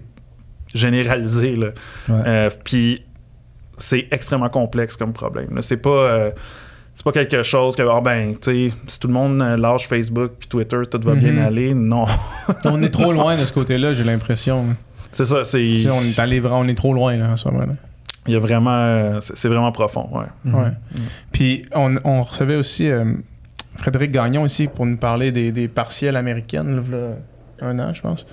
[0.74, 1.56] généralisé.
[1.56, 1.68] Là.
[2.10, 2.22] Ouais.
[2.26, 3.04] Euh, Puis
[3.78, 5.58] c'est extrêmement complexe comme problème.
[5.62, 5.90] C'est pas.
[5.90, 6.32] euh,
[6.96, 10.34] c'est pas quelque chose que, ah ben, tu sais, si tout le monde lâche Facebook
[10.38, 11.42] puis Twitter, tout va bien Mhm.
[11.42, 11.74] aller.
[11.74, 12.06] Non.
[12.66, 14.64] on est trop loin de ce côté-là, j'ai l'impression.
[15.12, 15.44] c'est ça.
[15.44, 17.74] C'est, Si on est allé on est trop loin là, en ce moment-là.
[18.28, 18.78] Il y a vraiment.
[18.78, 20.10] euh, c'est, vraiment profond.
[20.12, 20.52] Ouais.
[20.52, 20.72] Ouais.
[21.32, 23.14] Puis on, on recevait aussi euh,
[23.76, 27.16] Frédéric Gagnon ici pour nous parler des, des partiels américaines, là,
[27.62, 28.26] un an, je pense.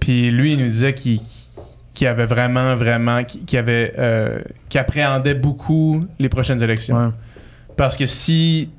[0.00, 1.20] Puis lui, il nous disait qu'il
[1.98, 4.38] qu'il avait vraiment, vraiment, qu'il avait, euh,
[4.68, 6.96] qu'il appréhendait beaucoup les prochaines élections.
[6.96, 7.10] Ouais.
[7.76, 8.70] Parce que si,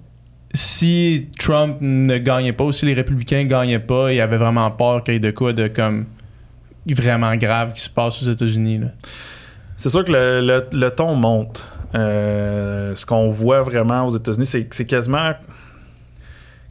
[0.53, 4.71] si Trump ne gagnait pas, ou si les républicains ne gagnaient pas, il avait vraiment
[4.71, 6.05] peur qu'il y ait de quoi de comme
[6.87, 8.81] vraiment grave qui se passe aux États-Unis.
[9.79, 11.65] C'est sûr que le, le- le ton monte.
[11.95, 15.31] Euh, ce qu'on voit vraiment aux États-Unis, c'est quasiment.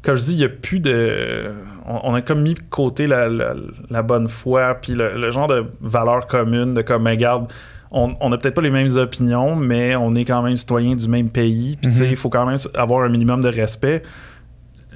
[0.02, 1.52] Comme je dis, il n'y a plus de.
[1.86, 3.54] On, on a comme mis de côté la, la-
[3.90, 7.50] la bonne foi, puis le, le genre de valeurs communes, de comme, regarde,
[7.90, 11.09] on on n'a peut-être pas les mêmes opinions, mais on est quand même citoyen du
[11.09, 12.11] même pays, puis tu sais, Mhm.
[12.11, 14.02] il faut quand même avoir un minimum de respect.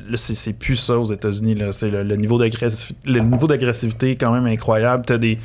[0.09, 1.55] Là, c'est plus ça aux États-Unis.
[1.55, 1.73] là.
[1.73, 5.05] C'est le, le niveau d'agressivité est quand même incroyable.
[5.07, 5.39] T'as des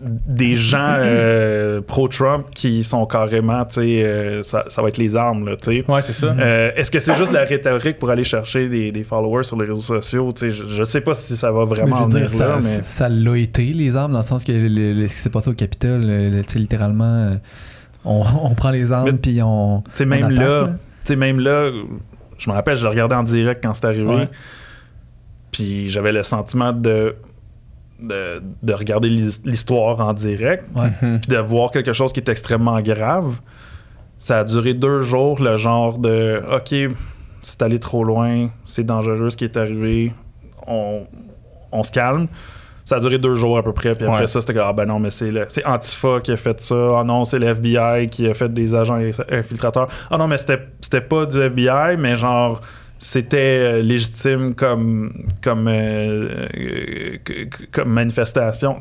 [0.00, 5.16] des gens euh, pro-Trump qui sont carrément, tu sais, euh, ça, ça va être les
[5.16, 5.90] armes, là, tu sais.
[5.90, 6.26] Ouais, c'est ça.
[6.38, 9.60] Euh, Est-ce que c'est juste de la rhétorique pour aller chercher des, des followers sur
[9.60, 10.32] les réseaux sociaux?
[10.32, 12.48] Tu sais, je, je sais pas si ça va Mais vraiment je veux dire, ça,
[12.48, 12.82] là, mais...
[12.82, 15.50] ça l'a été, les armes, dans le sens que le- le- ce qui s'est passé
[15.50, 17.36] au Capitole, le- le- tu sais, littéralement,
[18.04, 19.82] on, on prend les armes puis on.
[19.82, 20.66] Tu sais, même attaque, là, là.
[20.68, 21.70] tu sais, même là,
[22.38, 24.28] je me rappelle, je le regardais en direct quand c'est arrivé.
[25.50, 27.16] Puis j'avais le sentiment de,
[28.00, 30.90] de, de regarder l'his- l'histoire en direct, Ouais.
[31.02, 31.20] Mhm.
[31.20, 33.36] puis de voir quelque chose qui est extrêmement grave.
[34.18, 36.74] Ça a duré deux jours, le genre de OK,
[37.42, 40.12] c'est allé trop loin, c'est dangereux ce qui est arrivé,
[40.66, 41.06] on,
[41.72, 42.26] on se calme.
[42.84, 44.26] Ça a duré deux jours à peu près, puis après Ouais.
[44.26, 46.74] ça, c'était comme Ah ben non, mais c'est le- c'est Antifa qui a fait ça.
[47.00, 48.98] Ah non, c'est le FBI qui a fait des agents
[49.30, 49.88] infiltrateurs.
[50.10, 52.60] Ah non, mais c'était c'était pas du FBI, mais genre
[52.98, 53.36] c'était
[53.78, 56.46] euh, légitime comme comme euh,
[57.72, 58.78] comme manifestation.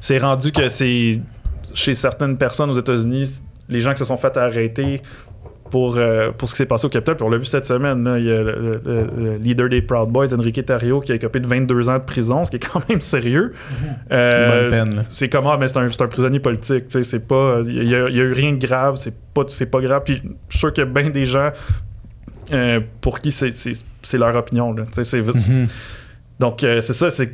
[0.00, 1.20] C'est rendu que c'est
[1.74, 5.02] chez certaines personnes aux États-Unis, les gens qui se sont fait arrêter
[5.70, 7.16] pour, euh, pour ce qui s'est passé au Capitole.
[7.16, 9.82] Puis on l'a vu cette semaine, là, il y a le, le- le leader des
[9.82, 12.60] Proud Boys, Enrique Tario, qui a écopé de 22 ans de prison, ce qui est
[12.72, 13.52] quand même sérieux.
[14.12, 15.04] Euh, Bonne peine, là.
[15.08, 18.52] c'est comme, ah, mais c'est un, prisonnier politique, c'est pas, il y, a eu rien
[18.52, 20.02] de grave, c'est pas, pas grave.
[20.04, 21.50] Puis je suis sûr qu'il y a bien des gens
[22.52, 23.52] euh, pour qui c'est,
[24.14, 25.66] leur opinion, là, tu Mhm.
[26.38, 27.32] donc, euh, c'est ça, c'est.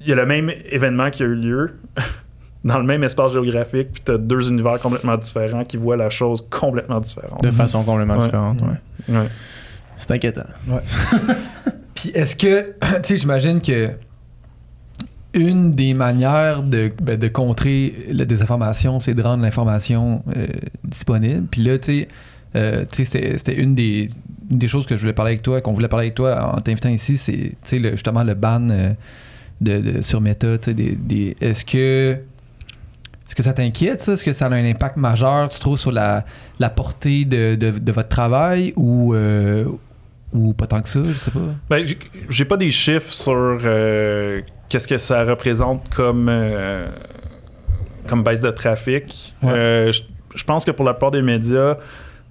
[0.00, 1.74] Il y a le même événement qui a eu lieu
[2.64, 6.46] dans le même espace géographique, puis t'as deux univers complètement différents qui voient la chose
[6.50, 7.42] complètement différente.
[7.42, 8.20] De façon complètement Ouais.
[8.20, 9.14] différente, ouais.
[9.16, 9.26] Ouais.
[9.98, 10.44] C'est inquiétant.
[11.94, 13.90] Puis est-ce que, tu sais, j'imagine que
[15.34, 20.46] une des manières de, ben, de contrer la désinformation, c'est de rendre l'information euh,
[20.84, 21.46] disponible.
[21.50, 22.08] Puis là, tu sais,
[22.56, 24.08] euh, c'était une des,
[24.66, 27.16] choses que je voulais parler avec toi, qu'on voulait parler avec toi en t'invitant ici,
[27.16, 28.92] c'est le- justement le ban euh,
[29.60, 30.56] de, de- sur Meta.
[30.58, 32.12] Des, des, Est-ce que.
[33.28, 34.12] Est-ce que ça t'inquiète, ça?
[34.12, 36.24] Est-ce que ça a un impact majeur, tu trouves, sur la,
[36.60, 39.64] la portée de, de, de votre travail ou, euh,
[40.32, 41.00] ou pas tant que ça?
[41.04, 41.40] Je sais pas?
[41.68, 41.84] Ben,
[42.30, 46.88] j'ai- pas des chiffres sur euh, qu'est-ce que ça représente comme, euh,
[48.06, 49.34] comme baisse de trafic.
[49.42, 49.90] Ouais.
[50.34, 51.78] Je pense que pour la plupart des médias,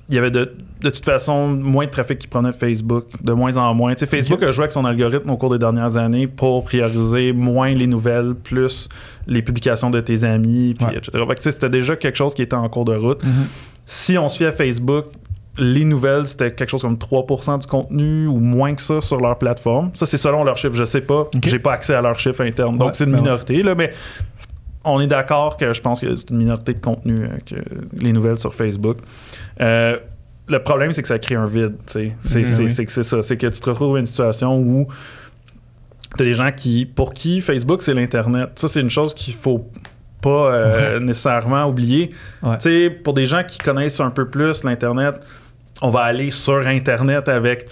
[0.09, 3.33] il y avait de, de toute façon moins de trafic qui provenait de Facebook, de
[3.33, 3.95] moins en moins.
[3.95, 7.87] Facebook a joué avec son algorithme au cours des dernières années pour prioriser moins les
[7.87, 8.87] nouvelles, plus
[9.25, 10.97] les publications de tes amis, puis Ouais.
[10.97, 11.23] etc.
[11.39, 13.21] C'était déjà quelque chose qui était en cours de route.
[13.85, 15.05] Si on se fie à Facebook,
[15.57, 19.37] les nouvelles, c'était quelque chose comme 3% du contenu ou moins que ça sur leur
[19.37, 19.89] plateforme.
[19.93, 20.73] Ça, c'est selon leurs chiffres.
[20.75, 21.21] Je sais pas.
[21.21, 21.47] Ok.
[21.47, 22.77] J'ai pas accès à leurs chiffres internes.
[22.77, 23.23] Donc, Ouais, c'est une ben ouais.
[23.23, 23.91] minorité, là, mais
[24.85, 27.55] on est d'accord que je pense que c'est une minorité de contenu, euh, que
[27.97, 28.97] les nouvelles sur Facebook.
[29.61, 29.97] Euh,
[30.47, 31.75] le problème, c'est que ça crée un vide.
[31.87, 32.15] tu sais.
[32.21, 32.85] C'est Mhm, c'est- oui.
[32.85, 33.23] que c'est ça.
[33.23, 34.87] C'est que tu te retrouves dans une situation où
[36.17, 38.49] tu as des gens qui, pour qui Facebook, c'est l'Internet.
[38.55, 39.67] Ça, c'est une chose qu'il faut
[40.21, 42.11] pas euh, nécessairement oublier.
[42.43, 42.89] Ouais.
[43.03, 45.15] Pour des gens qui connaissent un peu plus l'Internet,
[45.81, 47.69] on va aller sur Internet avec,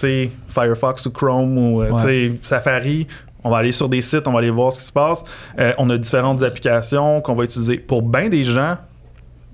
[0.49, 2.33] Firefox ou Chrome ou, Ouais.
[2.41, 3.07] Safari.
[3.43, 5.23] On va aller sur des sites, on va aller voir ce qui se passe.
[5.59, 7.77] Euh, on a différentes applications qu'on va utiliser.
[7.77, 8.77] Pour bien des gens,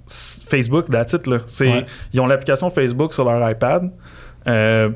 [0.08, 1.38] Facebook, that's it, là.
[1.62, 1.86] Ouais.
[2.14, 3.92] Ils ont l'application Facebook sur leur iPad.
[4.48, 4.90] Euh,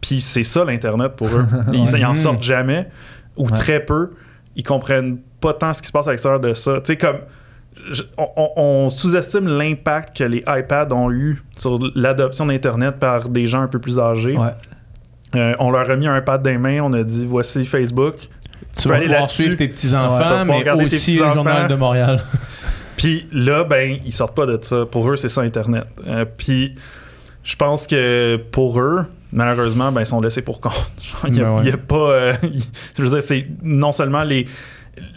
[0.00, 1.44] Puis c'est ça l'Internet pour eux.
[1.72, 1.98] Ils, Ouais.
[2.00, 2.88] ils en sortent jamais
[3.36, 3.52] ou Ouais.
[3.56, 4.10] très peu.
[4.56, 6.74] Ils comprennent pas tant ce qui se passe à l'extérieur de ça.
[6.80, 7.18] Tu sais, comme
[7.90, 13.46] je- on- on sous-estime l'impact que les iPads ont eu sur l'adoption d'Internet par des
[13.46, 14.36] gens un peu plus âgés.
[15.34, 15.40] Ouais.
[15.40, 18.16] Euh, on leur a mis un iPad dans les mains, on a dit voici Facebook.
[18.78, 21.34] Tu vas aller pouvoir suivre tes Ouais, petits-enfants, pouvoir mais aussi le petits-enfants.
[21.34, 22.22] Journal de Montréal.
[22.96, 24.84] Puis là, ben, ils sortent pas de ça.
[24.90, 25.84] Pour eux, c'est ça Internet.
[26.06, 26.74] Euh, puis
[27.42, 30.92] je pense que pour eux, malheureusement, ben, ils sont laissés pour compte.
[31.26, 31.72] Il y a, Ben ouais.
[31.72, 31.96] a pas.
[31.96, 32.32] euh,
[32.96, 34.46] je veux dire, c'est non seulement les,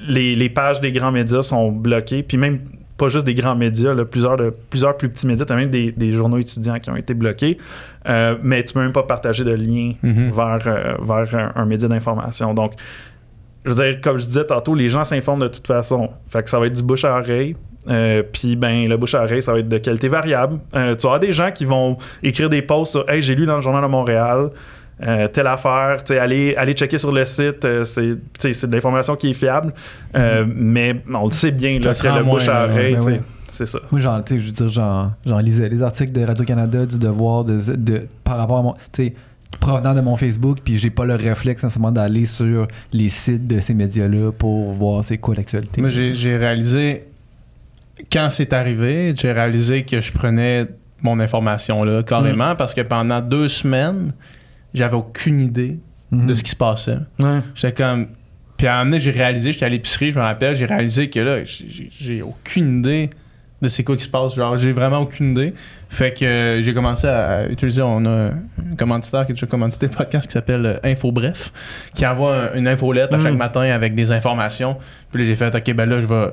[0.08, 2.60] les, les pages des grands médias sont bloquées, puis même
[2.98, 5.92] pas juste des grands médias, là, plusieurs, de, plusieurs plus petits médias, t'as même des,
[5.92, 7.58] des journaux étudiants qui ont été bloqués,
[8.08, 10.30] Euh, mais tu peux même pas partager de lien Mhm.
[10.32, 12.54] vers, euh, vers un, un média d'information.
[12.54, 12.74] Donc,
[13.66, 16.10] je veux dire, comme je disais tantôt, les gens s'informent de toute façon.
[16.30, 17.56] Fait que ça va être du bouche à oreille.
[17.90, 20.60] Euh, Puis, ben, le bouche à oreille, ça va être de qualité variable.
[20.74, 23.62] Tu auras des gens qui vont écrire des posts sur Hey, j'ai lu dans le
[23.62, 24.50] Journal de Montréal.
[25.04, 28.02] Euh, telle affaire, tu sais, allez, allez checker sur le site, euh, c'est
[28.68, 29.74] de l'information qui est fiable,
[30.16, 32.94] Euh, mais on le sait bien, là, Ça que se rend le bouche à oreille,
[32.94, 33.20] ben tu sais, oui.
[33.50, 33.80] c'est ça.
[33.92, 36.98] Moi, genre, tu sais, je veux dire, genre, genre lisais les articles de Radio-Canada, du
[36.98, 38.74] Devoir, de, de, par rapport à mon.
[38.94, 39.14] Tu sais,
[39.60, 43.60] provenant de mon Facebook, puis j'ai pas le réflexe nécessairement d'aller sur les sites de
[43.62, 45.82] ces médias-là pour voir c'est quoi l'actualité.
[45.82, 47.04] Moi, j'ai j'ai réalisé,
[48.12, 50.68] quand c'est arrivé, j'ai réalisé que je prenais
[51.02, 52.58] mon information là carrément Mm.
[52.58, 54.12] parce que pendant deux semaines,
[54.76, 55.80] j'avais aucune idée
[56.12, 56.28] Mhm.
[56.28, 56.98] de ce qui se passait.
[57.20, 57.40] Ouais.
[57.56, 58.08] J'étais comme.
[58.58, 61.10] Puis à un moment donné, j'ai réalisé, j'étais à l'épicerie, je me rappelle, j'ai réalisé
[61.10, 63.10] que là, j'ai- aucune idée
[63.62, 64.36] de c'est quoi qui se passe.
[64.36, 65.54] Genre, j'ai vraiment aucune idée.
[65.90, 69.88] Fait que euh, j'ai commencé à, utiliser, on a un commanditaire qui a déjà commandité
[69.88, 71.52] le podcast qui s'appelle euh, Info Bref,
[71.96, 73.38] qui envoie un- une infolette à chaque Mm.
[73.38, 74.78] matin avec des informations.
[75.12, 76.28] Puis là, j'ai fait, OK, ben là, je vais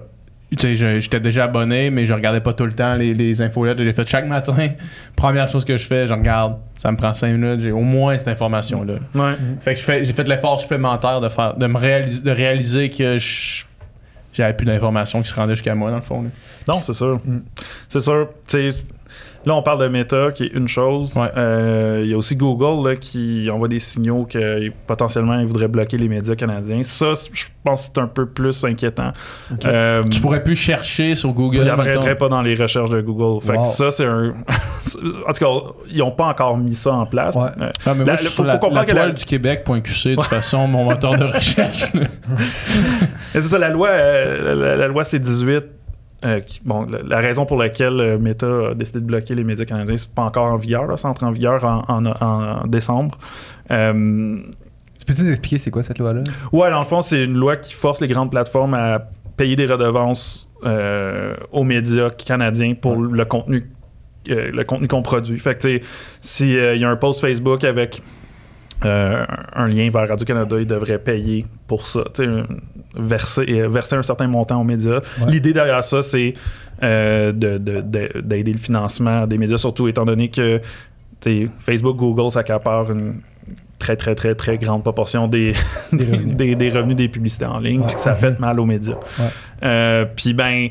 [0.57, 3.41] tu sais, je- j'étais déjà abonné, mais je regardais pas tout le temps les, les
[3.41, 3.83] infolettes.
[3.83, 4.55] J'ai fait chaque matin.
[5.17, 6.57] Première chose que je fais, je regarde.
[6.79, 7.61] Ça me prend 5 minutes.
[7.61, 8.95] J'ai au moins cette information-là.
[9.15, 9.33] Ouais.
[9.61, 12.91] Fait que je fais- j'ai fait l'effort supplémentaire de faire, de me réaliser, de réaliser
[12.91, 13.65] que je-
[14.35, 16.23] j'avais plus d'informations qui se rendaient jusqu'à moi, dans le fond.
[16.23, 16.29] là.
[16.69, 17.21] Non, c'est sûr.
[17.25, 17.39] Mm.
[17.89, 18.29] C'est sûr.
[19.47, 21.15] Là, on parle de Meta, qui est une chose.
[21.17, 21.31] Ouais.
[21.37, 25.69] Euh, Il y a aussi Google là, qui envoie des signaux que potentiellement ils voudraient
[25.69, 26.83] bloquer les médias canadiens.
[26.83, 29.13] Ça, je pense que c'est un peu plus inquiétant.
[29.65, 31.69] Euh, Tu pourrais plus chercher sur Google.
[31.69, 33.45] apparaîtrait pas dans les recherches de Google.
[33.45, 33.63] Fait Wow.
[33.63, 34.31] que ça, c'est un.
[35.29, 37.35] en tout cas, ils n'ont pas encore mis ça en place.
[37.37, 37.51] Ouais.
[37.61, 40.25] Euh, mais moi, La- je suis faut- comprendre la que la- du Québec.qc, de toute
[40.25, 41.85] façon, mon moteur de recherche.
[43.33, 45.63] c'est ça, la loi, la, la loi C-18,
[46.25, 49.45] euh, qui- bon, la, la raison pour laquelle euh, Meta a décidé de bloquer les
[49.45, 52.67] médias canadiens, c'est pas encore en vigueur, là, ça entre en vigueur en, en- en
[52.67, 53.19] décembre.
[53.71, 54.39] Euh,
[55.07, 56.23] Peux-tu nous expliquer c'est quoi cette loi-là?
[56.53, 59.03] ouais, dans le fond, c'est une loi qui force les grandes plateformes à
[59.37, 63.09] payer des redevances euh, aux médias canadiens pour Ouais.
[63.11, 63.69] le contenu
[64.27, 65.37] le contenu qu'on produit.
[65.41, 65.83] Fait que, tu sais,
[66.21, 68.01] s'il y a un post Facebook avec
[68.85, 69.25] euh,
[69.55, 72.47] un lien vers Radio-Canada, ils devraient payer pour ça, tu sais, un-
[72.95, 75.01] verser, euh, verser un certain montant aux médias.
[75.21, 75.31] Ouais.
[75.31, 76.35] L'idée derrière ça, c'est
[76.83, 80.61] euh, de- de- de- d'aider le financement des médias, surtout étant donné que
[81.61, 83.21] Facebook, Google s'accaparent une
[83.79, 85.53] très, très, très, très grande proportion des,
[85.93, 86.37] Des revenus.
[86.37, 88.97] des- des revenus des publicités en ligne, puis que ça fait mal aux médias.
[89.63, 90.69] Euh, puis ben,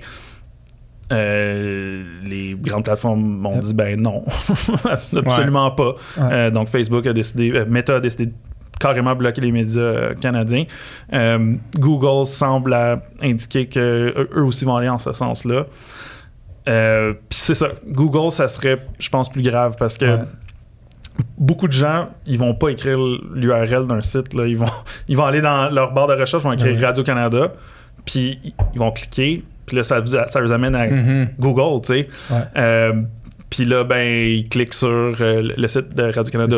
[1.12, 3.64] euh, les grandes plateformes ont Yep.
[3.64, 4.24] dit ben non,
[5.16, 5.96] absolument pas.
[6.18, 6.24] Ouais.
[6.32, 8.34] Euh, donc Facebook a décidé, euh, Meta a décidé de
[8.80, 10.66] carrément bloquer les médias canadiens.
[11.78, 12.76] Google semble
[13.22, 15.66] indiquer que eux- aussi vont aller en ce sens-là.
[16.66, 17.70] Puis c'est ça.
[17.88, 20.24] Google, ça serait, je pense, plus grave parce que Ouais.
[21.38, 22.98] beaucoup de gens, ils vont pas écrire
[23.34, 24.34] l'URL d'un site.
[24.34, 24.48] Là.
[24.48, 24.66] Ils, vont,
[25.08, 26.80] ils vont aller dans leur barre de recherche, ils vont écrire.
[26.82, 27.54] Radio-Canada,
[28.06, 28.40] puis
[28.74, 31.28] ils vont cliquer, puis là, ça, vous a- ça les amène à Mhm.
[31.40, 32.08] Google, tu sais.
[32.30, 32.42] Ouais.
[32.58, 32.92] Euh,
[33.50, 36.58] puis là, ben, ils cliquent sur euh, le site de Radio-Canada.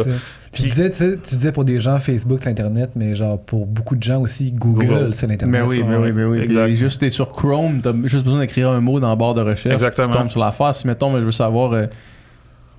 [0.52, 3.68] Tu disais, tu sais, tu disais pour des gens, Facebook, c'est Internet, mais genre pour
[3.68, 5.14] beaucoup de gens aussi, Google, Google.
[5.14, 5.62] c'est l'Internet.
[5.62, 6.40] Mais oui, mais Ouais, oui, mais oui.
[6.40, 6.66] exact.
[6.66, 9.42] Puis juste t'es sur Chrome, t'as juste besoin d'écrire un mot dans la barre de
[9.42, 9.74] recherche.
[9.74, 10.08] Exactement.
[10.08, 10.74] Tu tombes sur l'affaire.
[10.74, 11.86] Si mettons, mais je veux savoir, euh,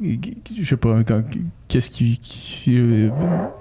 [0.00, 0.96] je sais pas,
[1.68, 3.10] qu'est-ce qui, qui- euh,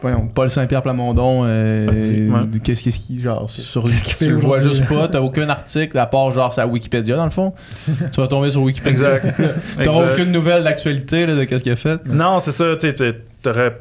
[0.02, 2.60] voyons, Paul Saint-Pierre Plamondon, euh, ouais.
[2.64, 5.48] qu'est-ce qu'est-ce qui, genre, sur Qu'est-ce qu'il fait tu le vois juste pas, t'as aucun
[5.50, 7.54] article à part genre sa Wikipédia dans le fond?
[7.88, 9.16] tu vas tomber sur Wikipédia.
[9.18, 9.42] Exact.
[9.84, 12.06] T'auras aucune nouvelle d'actualité là, de qu'est-ce qu'il a fait.
[12.08, 12.76] Non, c'est ça.
[12.80, 13.80] Tu sais, t'aurais.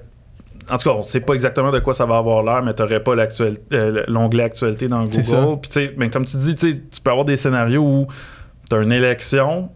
[0.71, 3.03] En tout cas, on sait pas exactement de quoi ça va avoir l'air, mais t'aurais
[3.03, 5.05] pas euh, l'onglet actualité dans.
[5.05, 5.59] Google.
[5.61, 6.73] Puis, tu sais, ben, comme tu dis, tu
[7.03, 8.07] peux avoir des scénarios où
[8.69, 9.71] t'as une élection,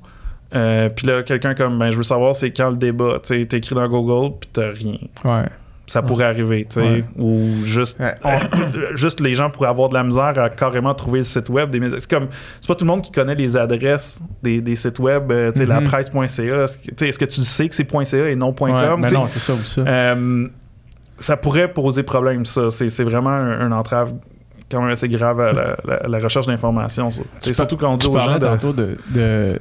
[0.55, 3.19] euh, puis là, quelqu'un comme, ben, je veux savoir c'est quand le débat.
[3.23, 4.97] Tu sais, t'écris dans Google, puis t'as rien.
[5.25, 5.45] Ouais.
[5.89, 6.87] Ça pourrait arriver, tu sais.
[6.89, 7.05] Ouais.
[7.17, 8.15] Ou juste, Ouais.
[8.97, 11.81] juste les gens pourraient avoir de la misère à carrément trouver le site web des.
[11.91, 12.27] C'est comme,
[12.61, 15.61] c'est pas tout le monde qui connaît les adresses des, des sites web, euh, tu
[15.61, 15.87] sais, la Mhm.
[15.87, 16.25] presse.ca.
[16.65, 19.01] Est-ce que, tu sais, est-ce que tu sais que c'est .ca et non .com?
[19.01, 19.83] Mais sais, non, c'est ça ou ça.
[19.83, 20.49] euh,
[21.21, 22.69] ça pourrait poser problème, ça.
[22.71, 24.13] C'est, vraiment un, un entrave
[24.69, 27.11] quand même assez grave à la, la- la recherche d'informations.
[27.39, 28.39] surtout quand on dit aux gens
[29.15, 29.61] de-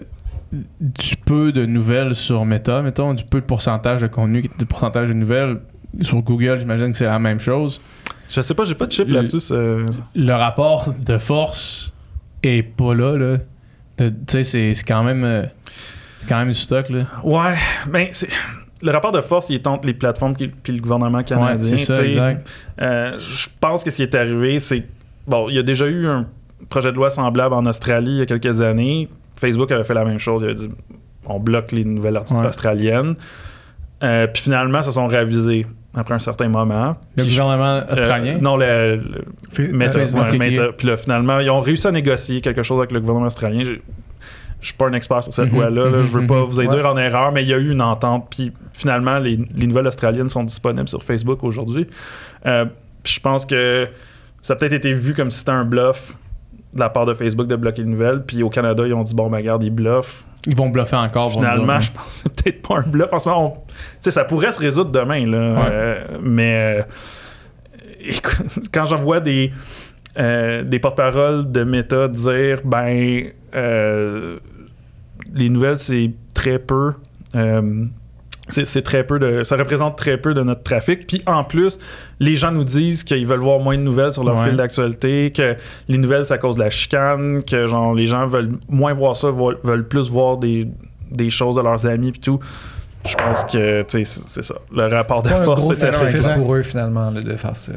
[0.51, 5.09] du peu de nouvelles sur Meta, mettons, du peu de pourcentage de contenu, de pourcentage
[5.09, 5.59] de nouvelles.
[6.01, 7.81] Sur Google, j'imagine que c'est la même chose.
[8.29, 9.53] Je sais pas, j'ai pas de chiffre là-dessus.
[10.15, 11.93] Le rapport de force
[12.43, 13.37] est pas là, là.
[13.97, 15.23] Tu sais, c'est c'est quand même...
[15.23, 15.45] euh,
[16.19, 17.05] C'est quand même du stock, là.
[17.23, 17.55] Ouais,
[17.87, 18.27] ben, c'est...
[18.81, 21.71] Le rapport de force, il est entre les plateformes et le gouvernement canadien.
[21.71, 22.45] Ouais, c'est ça, exact.
[22.81, 24.85] Euh, je pense que ce qui est arrivé, c'est...
[25.25, 26.27] Bon, il y a déjà eu un
[26.69, 29.07] projet de loi semblable en Australie il y a quelques années.
[29.39, 30.41] Facebook avait fait la même chose.
[30.41, 30.69] Il avait dit
[31.27, 32.47] on bloque les nouvelles artistes Ouais.
[32.47, 33.15] australiennes.
[34.03, 35.65] Euh, puis finalement, se sont ravisés
[35.95, 36.95] après un certain moment.
[37.15, 38.37] Le Puis je- gouvernement euh, australien.
[38.41, 38.99] non, le,
[39.57, 40.37] Meta, ouais.
[40.37, 40.67] Meta.
[40.77, 43.63] Puis là, finalement, ils ont réussi à négocier quelque chose avec le gouvernement australien.
[43.63, 45.85] Je suis pas un expert sur cette Mhm, loi-là.
[45.89, 45.97] là.
[45.97, 46.45] mhm, Je veux pas mhm.
[46.45, 48.27] vous induire en erreur, mais il y a eu une entente.
[48.29, 51.87] Puis finalement, les, les nouvelles australiennes sont disponibles sur Facebook aujourd'hui.
[52.45, 52.65] Euh,
[53.03, 53.87] puis je pense que
[54.41, 56.15] ça a peut-être été vu comme si c'était un bluff
[56.75, 58.23] de la part de Facebook de bloquer les nouvelles.
[58.23, 60.25] Puis au Canada, ils ont dit bon, ben regarde, ils bluffent.
[60.47, 61.31] Ils vont bluffer encore.
[61.31, 63.11] Finalement, je pense que c'est peut-être pas un bluff.
[63.11, 63.65] En ce moment,
[64.01, 65.51] on- ça pourrait se résoudre demain, là.
[65.53, 65.57] Ouais.
[65.71, 66.83] Euh, mais
[68.01, 68.11] euh,
[68.71, 69.51] quand j'en vois des,
[70.19, 73.25] euh, des porte-paroles de Meta dire ben
[75.33, 76.93] les nouvelles, c'est très peu.
[78.49, 79.43] C'est très peu de.
[79.43, 81.07] Ça représente très peu de notre trafic.
[81.07, 81.79] Puis en plus,
[82.19, 84.47] les gens nous disent qu'ils veulent voir moins de nouvelles sur leur Ouais.
[84.47, 85.55] fil d'actualité, que
[85.87, 89.15] les nouvelles, c'est à cause de la chicane, que genre les gens veulent moins voir
[89.15, 90.67] ça, veulent, veulent plus voir des,
[91.11, 92.39] des choses de leurs amis puis tout.
[93.05, 94.55] Je pense que tu sais, c'est c'est ça.
[94.73, 96.37] Le rapport de C'est pas un gros force était sacrifice exact.
[96.39, 97.71] pour eux, finalement, de faire ça.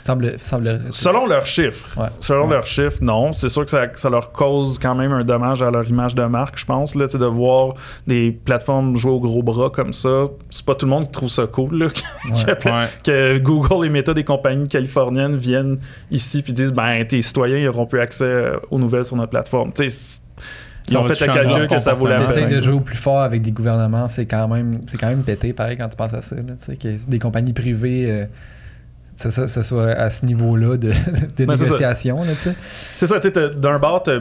[0.00, 0.80] Semble, semble...
[0.90, 2.00] Selon leurs chiffres.
[2.00, 2.08] Ouais.
[2.20, 2.54] Selon Ouais.
[2.54, 3.32] leurs chiffres, non.
[3.34, 6.22] C'est sûr que ça, ça leur cause quand même un dommage à leur image de
[6.24, 6.94] marque, je pense.
[6.94, 7.74] Là, de voir
[8.06, 10.28] des plateformes jouer au gros bras comme ça.
[10.48, 11.76] C'est pas tout le monde qui trouve ça cool.
[11.78, 11.88] là,
[12.46, 12.86] que, que- Ouais.
[13.04, 15.78] que Google et Meta, des compagnies californiennes, viennent
[16.10, 19.30] ici puis disent ben tes citoyens ils auront plus accès euh, aux nouvelles sur notre
[19.30, 19.72] plateforme.
[19.74, 20.20] Tu sais, c'est-
[20.90, 22.26] ils ont fait le calcul que ça vaut la comportement.
[22.34, 22.58] T'essayes peine.
[22.60, 25.52] de jouer au plus fort avec des gouvernements, c'est quand même c'est quand même pété
[25.52, 26.36] pareil quand tu penses à ça.
[26.36, 28.24] Là, tu que des compagnies privées, euh,
[29.16, 30.88] ça, ça, ça soit à ce niveau-là de,
[31.36, 31.72] de Ben, c'est ça.
[31.74, 32.18] négociation.
[32.42, 32.50] Tu.
[32.96, 34.20] C'est ça, tu sais, d'un bord, t'as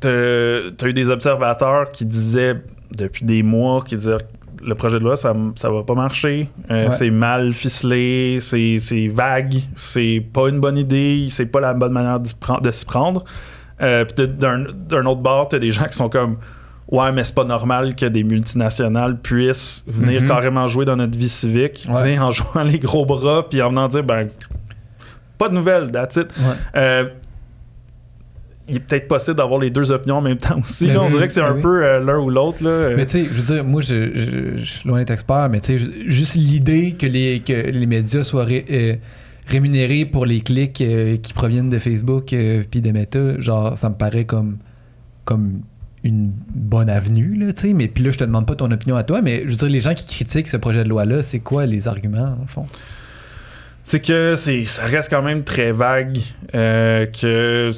[0.00, 2.56] t'as eu des observateurs qui disaient
[2.96, 4.16] depuis des mois, qui disaient
[4.62, 6.90] le projet de loi, ça, ça va pas marcher, Euh, Ouais.
[6.90, 11.92] c'est mal ficelé, c'est c'est vague, c'est pas une bonne idée, c'est pas la bonne
[11.92, 13.24] manière de s'y prendre.
[13.82, 16.36] Euh, puis d'un d'un autre bord, t'as des gens qui sont comme
[16.88, 20.28] Ouais, mais c'est pas normal que des multinationales puissent venir Mhm.
[20.28, 22.18] carrément jouer dans notre vie civique, Ouais.
[22.18, 24.28] en jouant les gros bras, puis en venant dire ben
[25.38, 26.26] pas de nouvelles, that's it.
[26.38, 26.54] Ouais.
[26.76, 27.04] Euh,
[28.68, 30.86] il est peut-être possible d'avoir les deux opinions en même temps aussi.
[30.88, 31.00] Là.
[31.00, 31.62] on oui, dirait que c'est mais un oui.
[31.62, 32.62] peu euh, l'un ou l'autre.
[32.96, 35.60] Mais tu sais, je veux dire, moi, je, je- je suis loin d'être expert, mais
[35.60, 38.94] tu sais, ju- juste l'idée que les, que les médias soient ré- euh,
[39.50, 43.88] rémunérés pour les clics euh, qui proviennent de Facebook euh, puis de Meta, genre, ça
[43.88, 44.58] me paraît comme,
[45.24, 45.60] comme
[46.04, 47.72] une bonne avenue, là, tu sais.
[47.74, 49.68] Mais puis là, je te demande pas ton opinion à toi, mais je veux dire,
[49.68, 52.66] les gens qui critiquent ce projet de loi-là, c'est quoi les arguments, le fond?
[53.82, 56.18] c'est que c'est, ça reste quand même très vague.
[56.54, 57.72] euh, que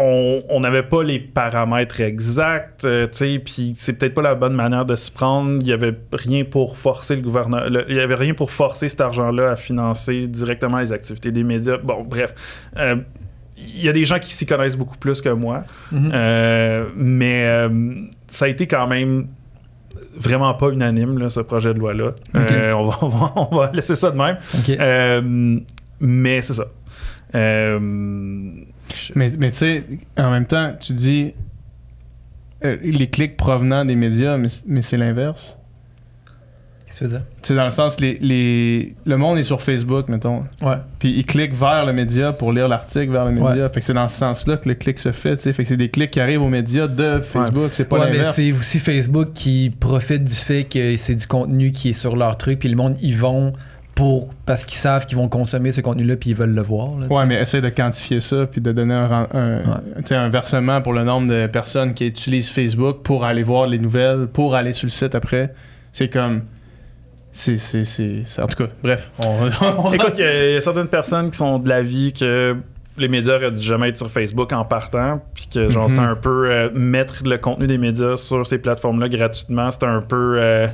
[0.00, 4.54] on n'avait pas les paramètres exacts, euh, tu sais, puis c'est peut-être pas la bonne
[4.54, 5.58] manière de s'y prendre.
[5.60, 8.88] Il y avait rien pour forcer le gouvernement, le- il y avait rien pour forcer
[8.88, 11.78] cet argent-là à financer directement les activités des médias.
[11.78, 12.34] Bon, bref,
[12.76, 12.96] Euh,
[13.56, 15.64] il y a des gens qui s'y connaissent beaucoup plus que moi.
[15.92, 17.68] Euh, mais euh,
[18.28, 19.26] ça a été quand même
[20.16, 22.12] vraiment pas unanime, là, ce projet de loi-là.
[22.34, 24.36] On, va, on, va, on va laisser ça de même.
[26.00, 26.66] Mais c'est ça.
[27.34, 27.78] Euh,
[29.14, 29.84] Mais, mais tu sais,
[30.16, 31.34] en même temps, tu dis
[32.64, 35.56] euh, les clics provenant des médias, mais, mais c'est l'inverse.
[36.86, 37.26] Qu'est-ce que tu veux dire?
[37.42, 40.44] Tu sais, dans le sens, les, les, le monde est sur Facebook, mettons.
[40.60, 40.76] Ouais.
[40.98, 43.68] Puis ils cliquent vers le média pour lire l'article vers le média.
[43.68, 45.52] Fait que c'est dans ce sens-là que le clic se fait, tu sais.
[45.52, 48.16] Fait que c'est des clics qui arrivent aux médias de Facebook, c'est pas ouais, mais
[48.16, 48.36] l'inverse.
[48.36, 52.36] c'est aussi Facebook qui profite du fait que c'est du contenu qui est sur leur
[52.38, 53.52] truc, puis le monde y vont
[53.98, 56.90] pour parce qu'ils savent qu'ils vont consommer ce contenu-là, puis ils veulent le voir.
[57.00, 60.28] là, Ouais, mais essaye de quantifier ça puis de donner un, un, Ouais.
[60.30, 64.54] versement pour le nombre de personnes qui utilisent Facebook pour aller voir les nouvelles, pour
[64.54, 65.52] aller sur le site après.
[65.92, 66.42] C'est comme.
[67.32, 67.58] C'est.
[67.58, 69.10] c'est- En tout cas, bref.
[69.18, 69.48] On,
[69.88, 72.56] on- écoute, il y, a il y a certaines personnes qui sont de l'avis que
[72.96, 75.88] les médias auraient dû jamais être sur Facebook en partant, puis que genre Mhm.
[75.88, 80.02] c'était un peu euh, mettre le contenu des médias sur ces plateformes-là gratuitement, c'était un
[80.02, 80.66] peu euh,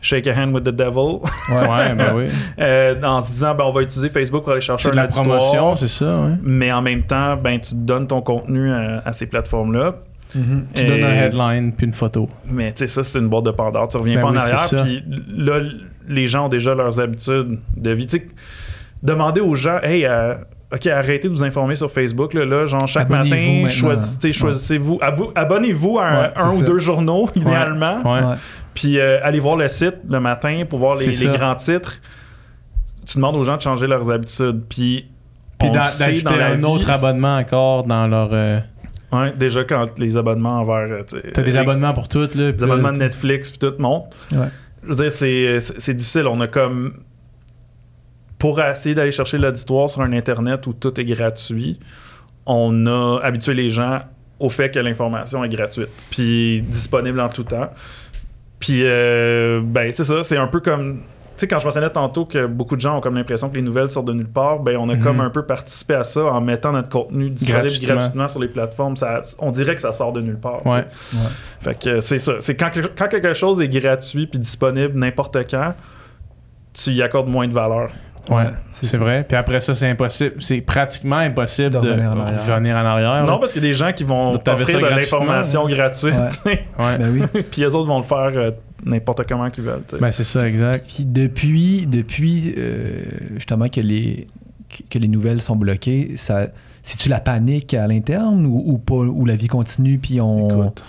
[0.00, 1.20] shake a hand with the devil,
[1.50, 2.24] ouais, ben oui.
[2.58, 5.74] Euh, en se disant ben on va utiliser Facebook pour aller chercher de la promotion,
[5.74, 6.32] c'est ça, ouais.
[6.42, 9.96] mais en même temps, ben, tu donnes ton contenu à, à ces plateformes-là.
[10.34, 10.66] Mhm.
[10.74, 12.28] Tu Et- donnes un headline puis une photo.
[12.50, 13.88] Mais tu sais, ça, c'est une boîte de Pandore.
[13.88, 14.84] Tu reviens Ben pas en oui, arrière.
[14.84, 15.02] Puis
[15.36, 15.60] là,
[16.06, 18.06] les gens ont déjà leurs habitudes de vie.
[18.06, 18.26] Tu sais,
[19.02, 20.34] demander aux gens, hey, euh,
[20.70, 22.34] OK, arrêtez de vous informer sur Facebook.
[22.34, 23.68] Là, là genre, chaque matin,
[24.32, 26.64] choisissez-vous, abo- abonnez-vous à un, Ouais, ou ça.
[26.66, 28.00] deux journaux, idéalement.
[28.04, 28.36] Ouais.
[28.78, 32.00] Puis euh, allez voir le site le matin pour voir les, grands titres.
[33.04, 34.62] Tu demandes aux gens de changer leurs habitudes.
[34.68, 35.08] Puis,
[35.58, 38.28] Puis d'ajouter un vie- autre abonnement encore dans leur.
[38.32, 38.60] euh,
[39.10, 40.88] Ouais, déjà, quand les abonnements envers.
[40.92, 41.02] euh,
[41.34, 42.50] T'as des les- abonnements pour toutes, là.
[42.52, 44.14] là, abonnements de Netflix puis tout monte.
[44.32, 44.46] Ouais.
[44.84, 46.28] Je veux dire, c'est difficile.
[46.28, 46.92] On a comme.
[48.38, 51.80] Pour essayer d'aller chercher l'auditoire sur un Internet où tout est gratuit,
[52.46, 53.98] on a habitué les gens
[54.38, 57.70] au fait que l'information est gratuite, puis disponible en tout temps.
[58.58, 61.00] Puis, euh, ben, c'est ça, c'est un peu comme.
[61.36, 63.62] Tu sais, quand je mentionnais tantôt que beaucoup de gens ont comme l'impression que les
[63.62, 65.02] nouvelles sortent de nulle part, ben, on a Mhm.
[65.04, 67.94] comme un peu participé à ça en mettant notre contenu disponible Gratuitement.
[67.94, 68.96] gratuitement, sur les plateformes.
[68.96, 70.66] Ça, on dirait que ça sort de nulle part.
[70.66, 70.84] Ouais.
[70.90, 71.16] sais.
[71.60, 72.32] Fait que c'est ça.
[72.40, 75.74] C'est quand, quand quelque chose est gratuit puis disponible n'importe quand,
[76.74, 77.90] tu y accordes moins de valeur.
[78.30, 79.24] Ouais, c'est vrai.
[79.26, 80.34] Puis après ça, c'est impossible.
[80.40, 82.46] C'est pratiquement impossible De de, revenir en arrière.
[82.46, 83.24] revenir en arrière.
[83.24, 86.14] Non, parce qu'il y a des gens qui vont Donc, offrir ça de l'information gratuite,
[86.44, 86.58] Ouais.
[86.58, 86.98] tu.
[86.98, 87.42] Ben oui.
[87.50, 88.50] puis les autres vont le faire euh,
[88.84, 89.82] n'importe comment qu'ils veulent.
[89.88, 89.96] tu.
[89.98, 90.84] Ben, c'est ça, exact.
[90.86, 93.02] Puis depuis, depuis euh,
[93.36, 94.26] justement que les,
[94.90, 96.48] que- les nouvelles sont bloquées, ça,
[96.82, 100.48] c'est-tu la panique à l'interne ou, ou pas, ou la vie continue puis on...
[100.48, 100.84] Écoute,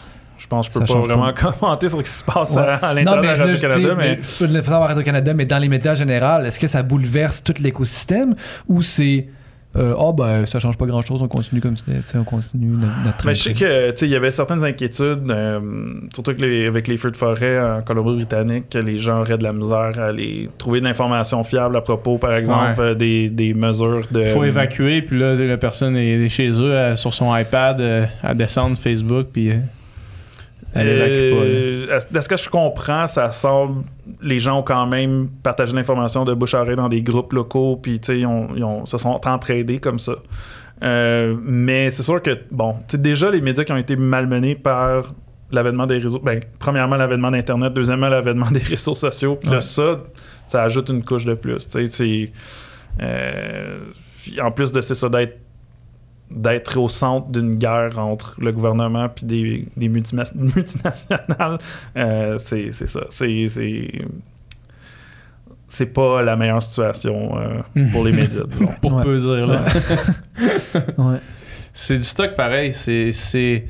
[0.50, 2.62] pense que je peux Ça pas vraiment commenter sur ce qui se passe Ouais.
[2.82, 4.20] à, l'intérieur de Radio-Canada, mais...
[4.22, 6.84] je peux le faire à Radio-Canada, mais dans les médias en général, est-ce que ça
[6.84, 8.34] bouleverse tout l'écosystème
[8.68, 9.28] ou c'est
[9.78, 11.84] Euh, Ah, ben, ça change pas grand chose, on continue comme ça,
[12.16, 13.26] on continue notre, notre.
[13.28, 15.60] Mais je sais que, tu sais, il y avait certaines inquiétudes, euh,
[16.12, 19.44] surtout que les- avec les feux de forêt en Colombie-Britannique, que les gens auraient de
[19.44, 22.96] la misère à aller trouver de l'information fiable à propos, par exemple, Ouais.
[22.96, 24.22] des, des mesures de.
[24.22, 27.80] Il faut évacuer, puis là, la personne est chez eux euh, sur son iPad
[28.24, 29.52] à descendre Facebook, puis
[30.76, 33.84] euh, de ce que je comprends, ça semble.
[34.22, 37.78] Les gens ont quand même partagé l'information de bouche à oreille dans des groupes locaux,
[37.82, 40.14] puis tu sais, ils, ont- ils ont- se sont entraidés comme ça.
[40.84, 45.14] Euh, mais c'est sûr que, bon, déjà, les médias qui ont été malmenés par
[45.52, 46.20] l'avènement des réseaux.
[46.20, 50.00] Ben, premièrement, l'avènement d'Internet, deuxièmement, l'avènement des réseaux sociaux, puis là, ça,
[50.46, 51.68] ça ajoute une couche de plus.
[51.68, 52.32] Tu sais, c'est.
[53.02, 53.80] euh,
[54.42, 55.38] en plus de c'est ça, d'être
[56.32, 61.58] d'être au centre d'une guerre entre le gouvernement puis des, des multima- multinationales,
[61.98, 63.02] euh, c'est c'est ça.
[63.10, 63.92] C'est c'est
[65.68, 68.70] c'est pas la meilleure situation euh, pour les médias, disons.
[68.82, 69.04] Pour Ouais.
[69.04, 69.62] peu dire, là.
[70.98, 71.18] Ouais.
[71.74, 72.74] C'est du stock pareil.
[72.74, 73.12] C'est.
[73.12, 73.66] c'est-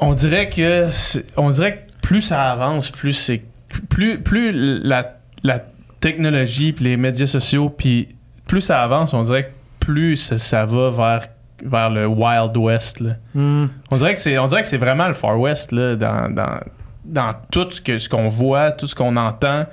[0.00, 0.88] On dirait que.
[1.36, 3.42] On dirait que plus ça avance, plus c'est.
[3.90, 5.62] Plus, plus la, la
[6.00, 8.08] technologie, puis les médias sociaux, puis
[8.46, 9.50] plus ça avance, on dirait que
[9.88, 11.28] plus ça, ça va vers,
[11.64, 13.00] vers le Wild West.
[13.00, 13.12] Là.
[13.34, 13.68] Hmm.
[13.90, 16.60] On dirait que c'est on dirait que c'est vraiment le Far West là, dans, dans,
[17.06, 19.64] dans tout ce que ce qu'on voit, tout ce qu'on entend.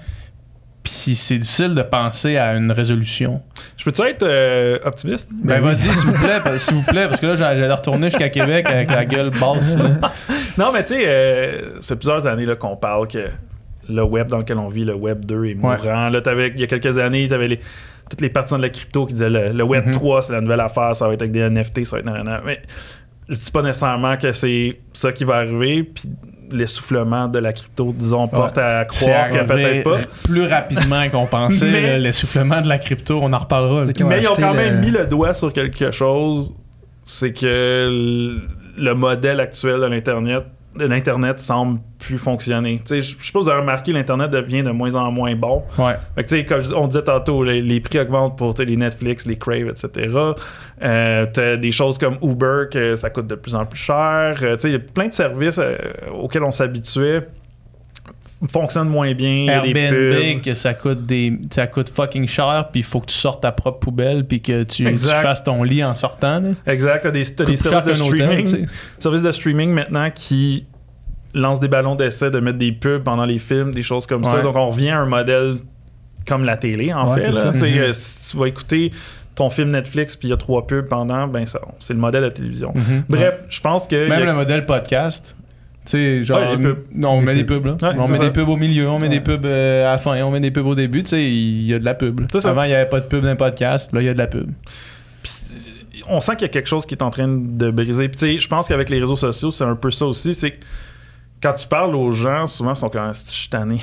[0.84, 3.42] Puis c'est difficile de penser à une résolution.
[3.76, 5.30] Je peux-tu être euh, optimiste?
[5.34, 8.30] Ben, vas-y, s'il vous plaît, parce- s'il vous plaît, parce que là j'allais retourner jusqu'à
[8.30, 9.76] Québec avec la gueule basse.
[9.78, 10.12] là.
[10.58, 13.28] Non, mais tu sais, euh, ça fait plusieurs années là, qu'on parle que
[13.90, 16.08] le web dans lequel on vit, le web 2 est mourant.
[16.10, 17.60] Là, t'avais, il y a quelques années, tu avais les,
[18.10, 19.94] toutes les partisans de la crypto qui disaient le, le web Mhm.
[19.94, 22.42] 3, c'est la nouvelle affaire, ça va être avec des NFT, ça va être nanana.
[22.46, 22.62] Mais
[23.30, 26.10] je dis pas nécessairement que c'est ça qui va arriver, puis
[26.52, 29.98] l'essoufflement de la crypto, disons, porte à croire que peut-être pas.
[30.26, 31.98] plus rapidement qu'on pensait.
[32.00, 33.86] L'essoufflement de la crypto, on en reparlera.
[33.86, 36.54] Mais ils ont quand le- même mis le doigt sur quelque chose,
[37.04, 38.38] c'est que
[38.78, 40.44] le modèle actuel de l'Internet
[40.78, 42.82] l'Internet semble plus fonctionner.
[42.88, 45.64] Je pas si vous avez remarqué, l'Internet devient de moins en moins bon.
[45.78, 45.96] Ouais.
[46.16, 49.70] Fait que, comme on disait tantôt, les, les prix augmentent pour les Netflix, les Crave,
[49.70, 50.10] etc.
[50.82, 54.38] Euh, t'as des choses comme Uber que ça coûte de plus en plus cher.
[54.42, 55.78] Euh, il y a plein de services euh,
[56.14, 57.28] auxquels on s'habituait
[58.52, 59.30] fonctionnent moins bien.
[59.30, 62.84] Il y a des Airbnb, que ça coûte des ça coûte fucking cher, puis il
[62.84, 66.40] faut que tu sortes ta propre poubelle, puis que tu, fasses ton lit en sortant.
[66.42, 66.50] là.
[66.68, 68.68] Exact, t'as des, t'as des services de hôtel, streaming.
[69.00, 70.66] services de streaming maintenant qui
[71.34, 74.42] lancent des ballons d'essai de mettre des pubs pendant les films, des choses comme ça.
[74.42, 75.56] Donc on revient à un modèle
[76.28, 77.32] comme la télé en Ouais, fait.
[77.32, 77.52] là.
[77.52, 77.64] Mhm.
[77.64, 78.92] euh, si tu vas écouter
[79.36, 82.22] ton film Netflix puis il y a trois pubs pendant, ben ça, c'est le modèle
[82.22, 82.72] de la télévision.
[82.74, 83.04] Mhm.
[83.10, 85.35] Bref, je pense que Même a- le modèle podcast.
[85.86, 86.40] Tu sais, genre.
[86.40, 86.80] Ouais, les pubs.
[86.96, 87.66] Non, on Les met des pubs.
[87.66, 87.74] là.
[87.74, 88.24] Ouais, on met ça.
[88.26, 89.10] des pubs au milieu, on met Ouais.
[89.10, 91.04] des pubs euh, à la fin, on met des pubs au début.
[91.04, 92.22] Tu sais, il y a de la pub.
[92.44, 93.92] Avant, il n'y avait pas de pub dans le podcast.
[93.94, 94.50] Là, il y a de la pub.
[95.24, 98.08] Puis, on sent qu'il y a quelque chose qui est en train de briser.
[98.10, 100.34] Puis, tu sais, je pense qu'avec les réseaux sociaux, c'est un peu ça aussi.
[100.34, 100.58] C'est
[101.42, 103.78] quand tu parles aux gens, souvent, ils sont comme je suis tanné?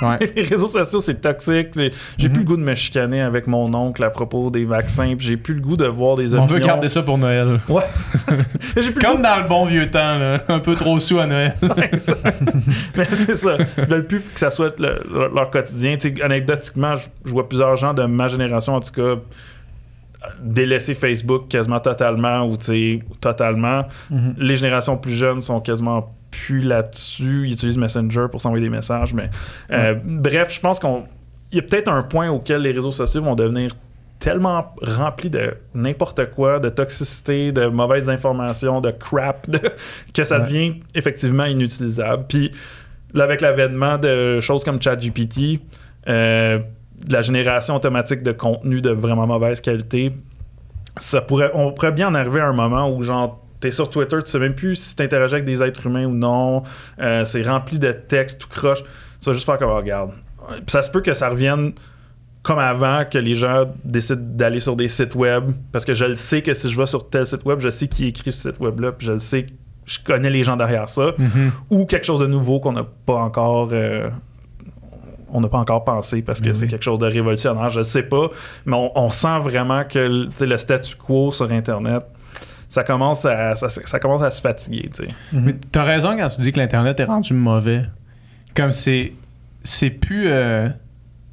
[0.20, 0.32] Ouais.
[0.36, 1.68] les réseaux sociaux, c'est toxique.
[1.76, 2.32] J'ai j'ai Mhm.
[2.34, 5.14] plus le goût de me chicaner avec mon oncle à propos des vaccins.
[5.16, 6.54] Puis j'ai plus le goût de voir des On opinions.
[6.60, 7.60] veut garder ça pour Noël.
[7.68, 7.82] Ouais.
[8.74, 10.40] plus le Comme dans le bon vieux temps, là.
[10.48, 11.54] Un peu trop sous à Noël.
[11.62, 11.90] Mais
[13.12, 13.56] c'est ça.
[13.78, 15.96] Ils veulent plus que ça soit le- leur, leur quotidien.
[16.22, 19.20] Anecdotiquement, je, vois plusieurs gens de ma génération, en tout cas,
[20.42, 22.56] délaisser Facebook quasiment totalement ou
[23.20, 23.84] totalement.
[24.10, 24.34] Mhm.
[24.38, 27.44] Les générations plus jeunes sont quasiment plus là-dessus.
[27.46, 29.14] Ils utilisent Messenger pour s'envoyer des messages.
[29.14, 29.30] Mais
[29.70, 31.04] euh, bref, je pense qu'on.
[31.52, 33.74] Il y a peut-être un point auquel les réseaux sociaux vont devenir
[34.18, 39.60] tellement remplis de n'importe quoi, de toxicité, de mauvaises informations, de crap, de-
[40.14, 40.44] que ça Ouais.
[40.46, 42.24] devient effectivement inutilisable.
[42.28, 42.50] Puis
[43.14, 45.60] là, avec l'avènement de choses comme ChatGPT,
[46.08, 46.58] euh,
[47.06, 50.12] de la génération automatique de contenu de vraiment mauvaise qualité,
[50.96, 54.16] ça pourrait, on pourrait bien en arriver à un moment où genre T'es sur Twitter,
[54.24, 56.62] tu sais même plus si t'interagis avec des êtres humains ou non.
[57.00, 58.82] Euh, c'est rempli de textes tout croche.
[59.20, 60.12] Tu vas juste faire comme, oh, regarde.
[60.48, 61.72] Puis ça se peut que ça revienne
[62.42, 65.50] comme avant, que les gens décident d'aller sur des sites web.
[65.72, 67.88] Parce que je le sais que si je vais sur tel site web, je sais
[67.88, 68.92] qui écrit ce site web-là.
[68.92, 69.46] Puis je le sais,
[69.86, 71.12] je connais les gens derrière ça.
[71.18, 71.50] Mhm.
[71.70, 73.70] Ou quelque chose de nouveau qu'on n'a pas encore.
[73.72, 74.08] euh,
[75.30, 76.54] on n'a pas encore pensé parce que Mhm.
[76.54, 78.30] c'est quelque chose de révolutionnaire, je ne sais pas,
[78.64, 82.04] mais on, on sent vraiment que le statu quo sur Internet,
[82.68, 84.90] ça commence à, ça, ça commence à se fatiguer.
[84.94, 85.08] tu sais.
[85.32, 87.84] Mais t'as raison quand tu dis que l'Internet est rendu mauvais.
[88.54, 89.12] Comme c'est.
[89.62, 90.28] C'est plus.
[90.28, 90.68] euh,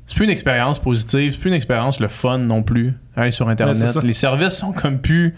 [0.07, 2.93] c'est plus une expérience positive, c'est plus une expérience le fun non plus.
[3.15, 4.03] Aller sur Ouais, c'est Internet.
[4.03, 5.35] Les services sont comme plus.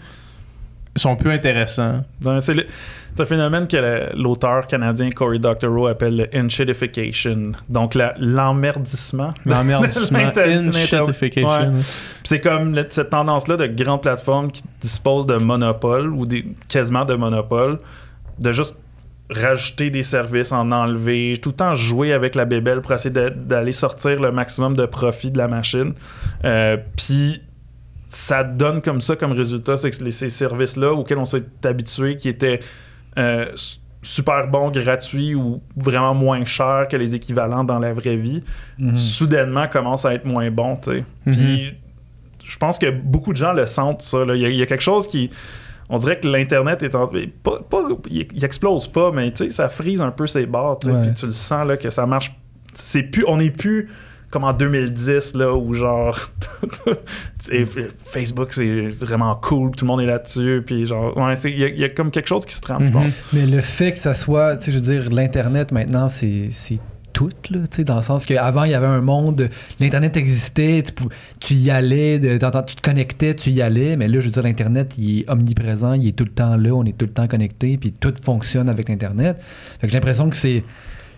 [0.98, 2.02] Sont plus intéressants.
[2.42, 6.28] C'est un phénomène que l'auteur canadien Cory Doctorow appelle le.
[7.68, 9.34] Donc l'emmerdissement.
[9.46, 10.18] L'emmerdissement.
[11.44, 11.66] Ouais.
[12.24, 17.04] C'est comme le- cette tendance-là de grandes plateformes qui disposent de monopole ou des, quasiment
[17.04, 17.78] de monopole,
[18.38, 18.76] de juste
[19.30, 23.72] rajouter des services, en enlever, tout le temps jouer avec la bébelle pour essayer d'aller
[23.72, 25.92] sortir le maximum de profit de la machine.
[26.44, 27.42] Euh, Puis
[28.08, 32.28] ça donne comme ça comme résultat, c'est que ces services-là auxquels on s'est habitué, qui
[32.28, 32.60] étaient
[33.18, 33.46] euh,
[34.02, 38.42] super bons, gratuits ou vraiment moins chers que les équivalents dans la vraie vie,
[38.78, 38.96] Mhm.
[38.96, 41.04] soudainement commencent à être moins bons, tu sais.
[41.26, 41.32] Mhm.
[41.34, 41.74] Puis
[42.44, 44.18] je pense que beaucoup de gens le sentent, ça.
[44.34, 45.28] Il y, a- il y a quelque chose qui...
[45.90, 47.06] On dirait que l'Internet est en...
[47.08, 50.44] Pas, pas- il, explose pas, mais ça frise un peu ses.
[50.46, 51.02] Ouais.
[51.02, 52.34] Puis tu le sens, là, que ça marche...
[52.74, 53.24] C'est plus...
[53.26, 53.88] On n'est plus
[54.30, 56.18] comme en 2010, là, où genre...
[58.06, 61.16] Facebook, c'est vraiment cool, tout le monde est là-dessus, puis genre...
[61.16, 62.92] Ouais, il y, a- il y a comme quelque chose qui se trame, je Mhm.
[62.92, 63.12] pense.
[63.32, 66.50] Mais le fait que ça soit, tu sais, je veux dire, l'Internet maintenant, c'est
[67.14, 69.48] tout, là, tu sais, dans le sens qu'avant, il y avait un monde,
[69.80, 70.92] l'Internet existait, tu,
[71.40, 74.42] tu y allais, de- tu te connectais, tu y allais, mais là, je veux dire,
[74.42, 77.26] l'Internet, il est omniprésent, il est tout le temps là, on est tout le temps
[77.26, 79.36] connecté, puis tout fonctionne avec l'Internet.
[79.80, 80.62] Fait que j'ai l'impression que c'est.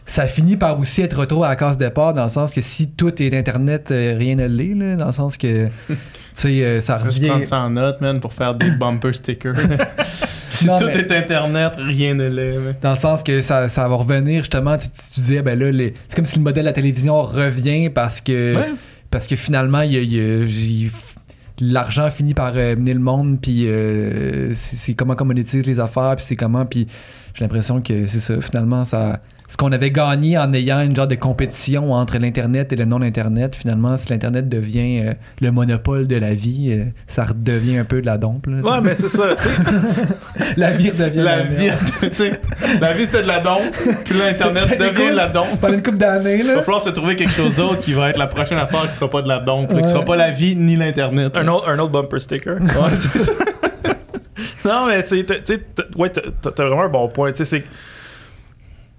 [0.06, 2.88] Ça finit par aussi être retour à la case départ, dans le sens que si
[2.90, 5.94] tout est Internet, euh, rien ne l'est, là, dans le sens que, tu
[6.34, 7.28] sais, euh, ça Juste revient.
[7.30, 9.54] prendre ça en note, man, pour faire des bumper stickers.
[10.50, 12.80] si Non, tout mais- est Internet, rien ne l'est.
[12.82, 15.70] Dans le sens que ça, ça va revenir justement, tu, tu- tu disais, ben là,
[15.70, 18.72] les- c'est comme si le modèle de la télévision revient parce que, Ouais.
[19.12, 20.90] parce que finalement, il y a- y
[21.60, 25.78] l'argent finit par euh, mener le monde, puis euh, c'est c'est comment on monétise les
[25.78, 26.88] affaires, puis c'est comment, puis
[27.34, 29.20] j'ai l'impression que c'est ça, finalement, ça.
[29.50, 33.56] Ce qu'on avait gagné en ayant une genre de compétition entre l'Internet et le non-Internet,
[33.56, 38.00] finalement, si l'Internet devient euh, le monopole de la vie, euh, ça redevient un peu
[38.00, 38.46] de la dompe.
[38.46, 38.58] là.
[38.58, 39.50] Ouais, mais c'est ça, tu sais.
[40.56, 41.78] La vie redevient La la vie, merde.
[42.00, 42.40] tu sais,
[42.80, 43.74] la vie c'était de la dompe,
[44.04, 45.60] puis là, Internet Ça devient de la dompe.
[45.60, 48.18] Pendant une couple d'années, Il va falloir se trouver quelque chose d'autre qui va être
[48.18, 49.82] la prochaine affaire qui sera pas de la dompe, Ouais.
[49.82, 51.36] qui sera pas la vie ni l'Internet.
[51.36, 52.54] un, autre, un autre bumper sticker.
[52.60, 53.32] Ouais, c'est ça.
[54.64, 55.24] Non, mais c'est.
[55.24, 57.32] Tu sais, t'as- ouais, t'as vraiment un bon point.
[57.32, 57.64] Tu sais, c'est.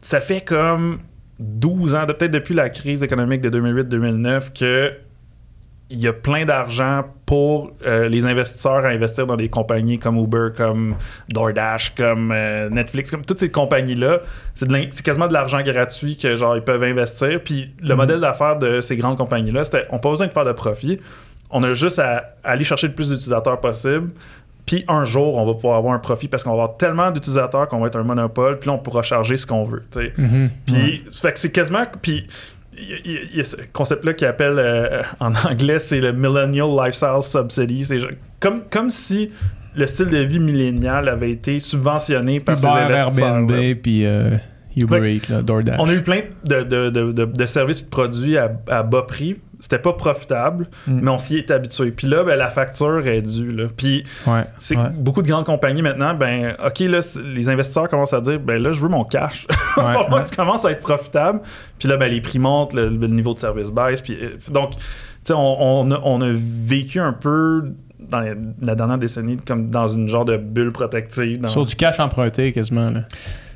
[0.02, 1.00] Ça fait comme
[1.40, 4.94] 12 ans, de- peut-être depuis la crise économique de 2008-2009, que.
[5.94, 10.16] Il y a plein d'argent pour euh, les investisseurs à investir dans des compagnies comme
[10.16, 10.96] Uber, comme
[11.28, 14.22] DoorDash, comme euh, Netflix, comme toutes ces compagnies-là.
[14.56, 17.42] C'est de l'in- c'est quasiment de l'argent gratuit que genre ils peuvent investir.
[17.44, 17.98] Puis le Mhm.
[17.98, 21.02] modèle d'affaires de ces grandes compagnies-là, c'était on n'a pas besoin de faire de profit.
[21.50, 24.12] On a juste à, à aller chercher le plus d'utilisateurs possible.
[24.66, 27.68] Puis un jour, on va pouvoir avoir un profit parce qu'on va avoir tellement d'utilisateurs
[27.68, 28.60] qu'on va être un monopole.
[28.60, 29.84] Puis là, on pourra charger ce qu'on veut.
[30.18, 30.50] Mhm.
[30.66, 31.04] Puis,
[31.34, 31.84] c'est quasiment.
[32.02, 32.26] Puis,
[32.78, 36.14] il y, a- il y a ce concept-là qui appelle euh, en anglais, c'est le
[36.14, 37.86] Millennial Lifestyle Subsidy.
[37.86, 37.98] C'est
[38.40, 39.32] comme, comme si
[39.76, 43.28] le style de vie millénial avait été subventionné par ces Uber, investisseurs.
[43.36, 44.38] Airbnb, puis euh,
[44.76, 45.16] Uber.
[45.16, 45.78] Eats, DoorDash.
[45.80, 48.84] On a eu plein de, de, de, de- de services et de produits à, à
[48.84, 49.38] bas prix.
[49.62, 51.00] C'était pas profitable, Mm.
[51.04, 51.92] mais on s'y est habitué.
[51.92, 53.52] Puis là, ben, la facture est due.
[53.54, 53.66] Là.
[53.78, 54.44] Puis Ouais.
[54.58, 54.90] c'est Ouais.
[54.94, 57.00] beaucoup de grandes compagnies maintenant, ben OK, là,
[57.34, 59.46] les investisseurs commencent à dire ben là, je veux mon cash.
[59.78, 60.26] Ouais, Pour moi, ouais.
[60.28, 61.40] tu commences à être profitable.
[61.80, 64.02] Puis là, ben, les prix montent, le, le niveau de service baisse.
[64.02, 64.78] Puis, euh, donc, tu
[65.26, 69.70] sais, on, on a, on a vécu un peu dans les- la dernière décennie comme
[69.70, 71.40] dans une genre de bulle protective.
[71.40, 72.90] dans- Sur du cash emprunté, quasiment.
[72.90, 73.02] Là.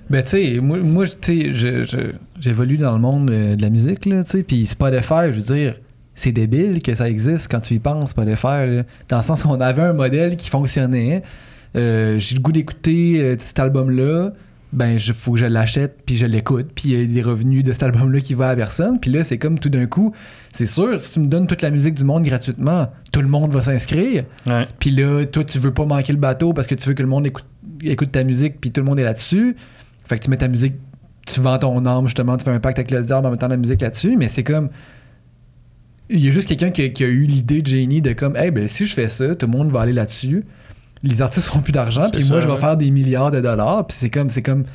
[0.10, 1.84] Ben, tu sais, moi, moi tu sais,
[2.39, 5.56] j'évolue dans le monde euh, de la musique, là, tu sais, puis Spotify, je veux
[5.56, 5.74] dire,
[6.16, 9.59] c'est débile que ça existe quand tu y penses, Spotify, là, dans le sens qu'on
[9.59, 11.24] avait un modèle qui fonctionnait.
[11.76, 14.32] Euh, J'ai le goût d'écouter euh, cet album-là,
[14.72, 17.63] ben, il faut que je l'achète, puis je l'écoute, puis il y a des revenus
[17.63, 20.13] de cet album-là qui va à personne, puis là, c'est comme tout d'un coup,
[20.51, 23.51] c'est sûr, si tu me donnes toute la musique du monde gratuitement, tout le monde
[23.51, 24.26] va s'inscrire.
[24.47, 24.68] Ouais.
[24.80, 27.09] Puis là, toi, tu veux pas manquer le bateau parce que tu veux que le
[27.09, 27.45] monde écoute,
[27.82, 29.55] écoute ta musique, puis tout le monde est là-dessus.
[30.05, 30.76] Fait que tu mets ta musique,
[31.26, 33.57] tu vends ton âme, justement, tu fais un pacte avec le diable en mettant la
[33.57, 34.70] musique là-dessus, mais c'est comme.
[36.10, 38.36] Il y a juste quelqu'un qui, a- qui a eu l'idée de génie de comme,
[38.36, 40.43] hey, ben si je fais ça, tout le monde va aller là-dessus.
[41.03, 42.60] Les artistes auront plus d'argent, puis moi, ça, je vais ouais.
[42.60, 44.66] faire des milliards de dollars, puis c'est comme, c'est comme.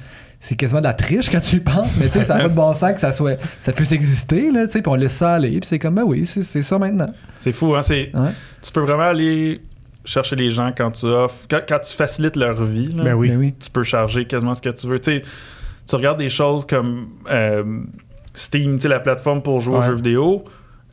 [0.43, 2.49] C'est quasiment de la triche quand tu y penses, mais tu sais, ça n'a pas
[2.49, 3.37] de bon sens que ça soit.
[3.61, 6.03] Ça puisse exister, là, tu sais, puis on laisse ça aller, puis c'est comme, ben
[6.03, 7.13] oui, c'est c'est ça maintenant.
[7.41, 7.83] C'est fou, hein?
[7.83, 8.31] C'est, Ouais.
[8.63, 9.61] tu peux vraiment aller
[10.07, 12.87] chercher les gens quand tu offres, quand, quand tu facilites leur vie.
[12.91, 13.05] là.
[13.05, 13.29] Ben oui.
[13.29, 13.55] Ben oui.
[13.61, 14.99] tu peux charger quasiment ce que tu veux.
[14.99, 15.23] Tu sais,
[15.87, 17.83] tu regardes des choses comme euh,
[18.33, 20.45] Steam, tu sais, la plateforme pour jouer aux jeux vidéo,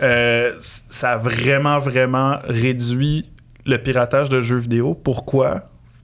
[0.02, 3.30] euh, ça a vraiment, vraiment réduit
[3.66, 4.94] le piratage de jeux vidéo.
[4.94, 5.64] Pourquoi?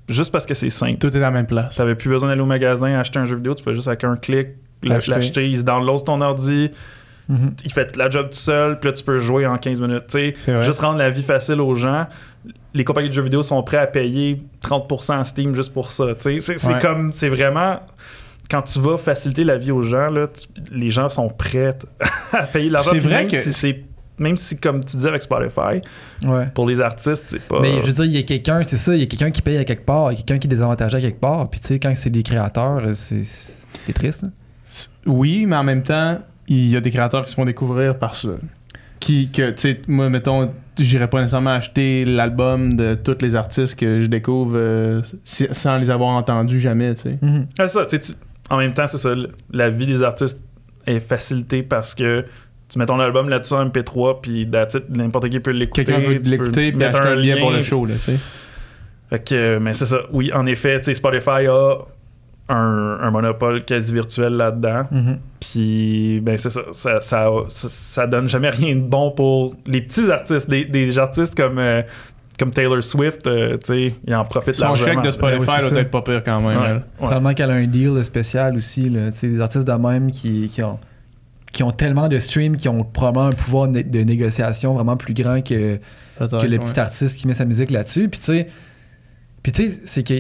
[0.10, 0.98] Juste parce que c'est simple.
[1.00, 1.76] Tout est à la même place.
[1.76, 4.04] Tu n'avais plus besoin d'aller au magasin acheter un jeu vidéo, tu peux juste avec
[4.04, 4.50] un clic
[4.82, 5.50] L'acheter.
[5.50, 6.72] il se download ton ordi.
[7.30, 7.54] Mhm.
[7.64, 10.14] il fait la job tout seul, puis là, tu peux jouer en 15 minutes.
[10.62, 12.06] Juste rendre la vie facile aux gens.
[12.74, 16.04] Les compagnies de jeux vidéo sont prêts à payer 30% à Steam juste pour ça.
[16.20, 16.80] C'est c'est Ouais.
[16.82, 17.80] comme, c'est vraiment.
[18.50, 21.76] Quand tu vas faciliter la vie aux gens, là, tu- les gens sont prêts
[22.34, 22.92] à payer l'argent.
[22.92, 23.84] C'est vrai même que- si c'est
[24.20, 25.82] même si, comme tu disais avec Spotify,
[26.24, 26.48] Ouais.
[26.54, 27.60] pour les artistes, c'est pas.
[27.62, 29.42] Mais je veux dire, il y a quelqu'un, c'est ça, il y a quelqu'un qui
[29.42, 31.50] paye à quelque part, il y a quelqu'un qui est désavantagé à quelque part.
[31.50, 34.24] Puis tu sais, quand c'est des créateurs, c'est c'est triste.
[34.26, 34.32] hein.
[35.08, 38.16] Oui, mais en même temps, il y a des créateurs qui se font découvrir par
[38.16, 38.30] ça.
[39.00, 43.76] Qui, que, tu sais, moi, mettons, j'irais pas nécessairement acheter l'album de tous les artistes
[43.78, 47.18] que je découvre euh, si- sans les avoir entendus jamais, tu sais.
[47.22, 47.48] Mhm.
[47.60, 48.14] Ah, ça, tu sais, tu-
[48.50, 49.14] en même temps, c'est ça.
[49.52, 50.40] La vie des artistes
[50.86, 52.26] est facilitée parce que
[52.70, 54.48] tu mets ton album là-dessus en MP3, puis
[54.90, 55.86] n'importe qui peut l'écouter.
[55.86, 57.38] Quelqu'un peut l'écouter puis mettre acheter un lien.
[57.40, 58.20] pour le show, là, tu sais.
[59.10, 60.00] Fait que, euh, mais c'est ça.
[60.12, 61.78] Oui, en effet, Spotify a
[62.50, 64.84] un, un monopole quasi virtuel là-dedans.
[64.92, 65.20] Mhm.
[65.40, 66.62] Puis, ben, c'est ça.
[66.72, 70.50] Ça, ça, ça- ça donne jamais rien de bon pour les petits artistes.
[70.50, 71.84] Des, des artistes comme, euh,
[72.44, 75.70] comme Taylor Swift, euh, tu sais, ils en profitent Son chèque de Spotify Ouais, c'est
[75.72, 76.60] doit être pas pire quand même.
[76.60, 76.82] Ouais.
[76.98, 78.90] Probablement qu'elle a un deal spécial aussi.
[78.90, 79.12] Là.
[79.12, 80.78] Des artistes de même qui, qui ont
[81.54, 85.42] qui ont tellement de streams, qui ont probablement un pouvoir de négociation vraiment plus grand
[85.42, 85.78] que,
[86.18, 88.10] que le petit artiste qui met sa musique là-dessus.
[88.10, 88.48] Puis tu sais,
[89.44, 90.16] puis tu sais, c'est que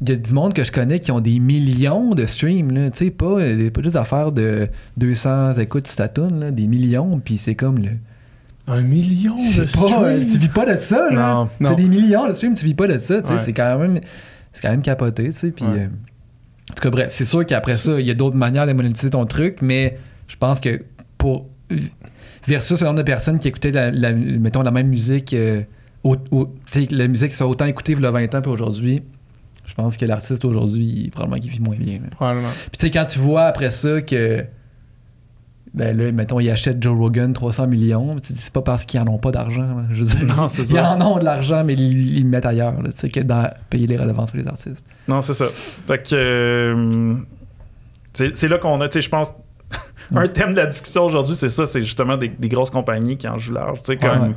[0.00, 2.90] il y a du monde que je connais qui ont des millions de streams, là,
[2.90, 6.50] tu sais, pas, euh, pas juste des affaires de 200 écoutes sur ta tune, là,
[6.52, 7.90] des millions, puis c'est comme le...
[8.68, 10.26] Un million de euh, streams.
[10.26, 11.34] tu vis pas de ça, là.
[11.34, 11.68] Non, non.
[11.70, 13.38] C'est des millions de streams, tu vis pas de ça, Ouais.
[13.38, 14.00] c'est quand même...
[14.52, 15.64] C'est quand même capoté, tu sais, puis...
[15.64, 15.80] Ouais.
[15.82, 15.86] euh,
[16.70, 19.10] en tout cas, bref, c'est sûr qu'après ça, il y a d'autres manières de monétiser
[19.10, 20.82] ton truc, mais je pense que
[21.16, 21.46] pour...
[22.46, 25.32] Versus le nombre de personnes qui écoutaient, la, la- mettons, la même musique...
[25.34, 25.62] euh,
[26.04, 26.54] au- au-
[26.90, 29.02] la musique qui soit autant écoutée il y a 20 ans puis aujourd'hui,
[29.66, 31.94] je pense que l'artiste aujourd'hui, probablement qu'il vit moins bien.
[31.94, 32.08] là.
[32.10, 32.48] Probablement.
[32.70, 34.44] Puis tu sais, quand tu vois après ça que,
[35.74, 38.84] ben là, mettons, ils achètent Joe Rogan 300 millions, tu te dis, c'est pas parce
[38.86, 39.84] qu'ils en ont pas d'argent.
[39.90, 40.92] Je veux dire, Non, c'est ils ça.
[40.92, 43.50] en ont de l'argent, mais ils, ils le mettent ailleurs, là, tu sais, que dans
[43.70, 44.84] payer les redevances pour les artistes.
[45.06, 45.46] Non, c'est ça.
[45.86, 46.14] Fait que.
[46.14, 47.14] euh,
[48.12, 49.32] c'est c'est là qu'on a, tu sais, je pense.
[50.14, 53.28] un thème de la discussion aujourd'hui, c'est ça, c'est justement des, des grosses compagnies qui
[53.28, 53.78] en jouent large.
[53.80, 54.34] Tu sais, comme Ouais.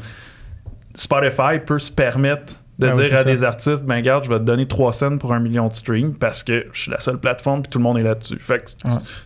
[0.93, 3.23] Spotify peut se permettre de Ah oui, dire à ça.
[3.23, 6.13] des artistes, ben garde, je vais te donner 3 cents pour un million de streams
[6.15, 8.37] parce que je suis la seule plateforme puis tout le monde est là-dessus.
[8.39, 8.71] Fait que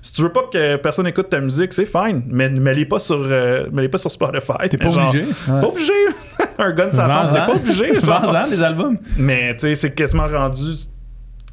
[0.01, 3.17] si tu veux pas que personne écoute ta musique, c'est fine, mais mets-les pas sur,
[3.19, 4.69] euh, pas sur Spotify.
[4.69, 5.25] T'es pas genre, obligé.
[5.25, 5.61] Ouais.
[5.61, 5.93] Pas obligé.
[6.59, 7.27] un gun Vends-en.
[7.27, 7.97] c'est pas obligé.
[7.99, 8.97] Vends-en des albums.
[9.17, 10.73] Mais tu sais, c'est quasiment rendu.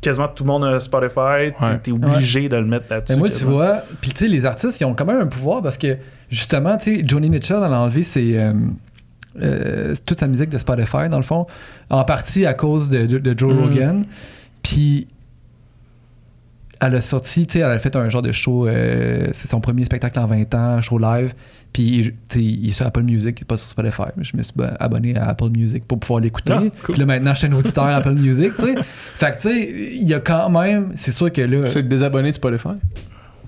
[0.01, 1.15] Quasiment tout le monde a Spotify.
[1.15, 1.79] T'es- Ouais.
[1.81, 3.13] T'es obligé de le mettre là-dessus.
[3.15, 5.63] Mais moi, tu vois, puis tu sais, les artistes, ils ont quand même un pouvoir
[5.63, 5.97] parce que,
[6.29, 8.53] justement, tu sais, Joni Mitchell, elle a enlevé ses, euh,
[9.41, 11.47] euh, toute sa musique de Spotify, dans le fond,
[11.91, 13.61] en partie à cause de, de- de Joe Mhm.
[13.63, 14.05] Rogan.
[14.63, 15.07] Puis,
[16.81, 19.61] elle a sorti, tu sais, elle a fait un genre de show, euh, c'est son
[19.61, 21.33] premier spectacle en 20 ans, un show live.
[21.73, 24.03] Puis, tu sais, il est sur Apple Music, pas sur Spotify.
[24.21, 26.53] Je me suis ben, abonné à Apple Music pour pouvoir l'écouter.
[26.55, 26.95] Ah, cool.
[26.95, 28.75] Puis là, maintenant, je suis un auditeur Apple Music, tu sais.
[29.17, 31.83] Fait que, tu sais, il y a quand même, c'est sûr que là, Tu es
[31.85, 32.69] désabonné de Spotify?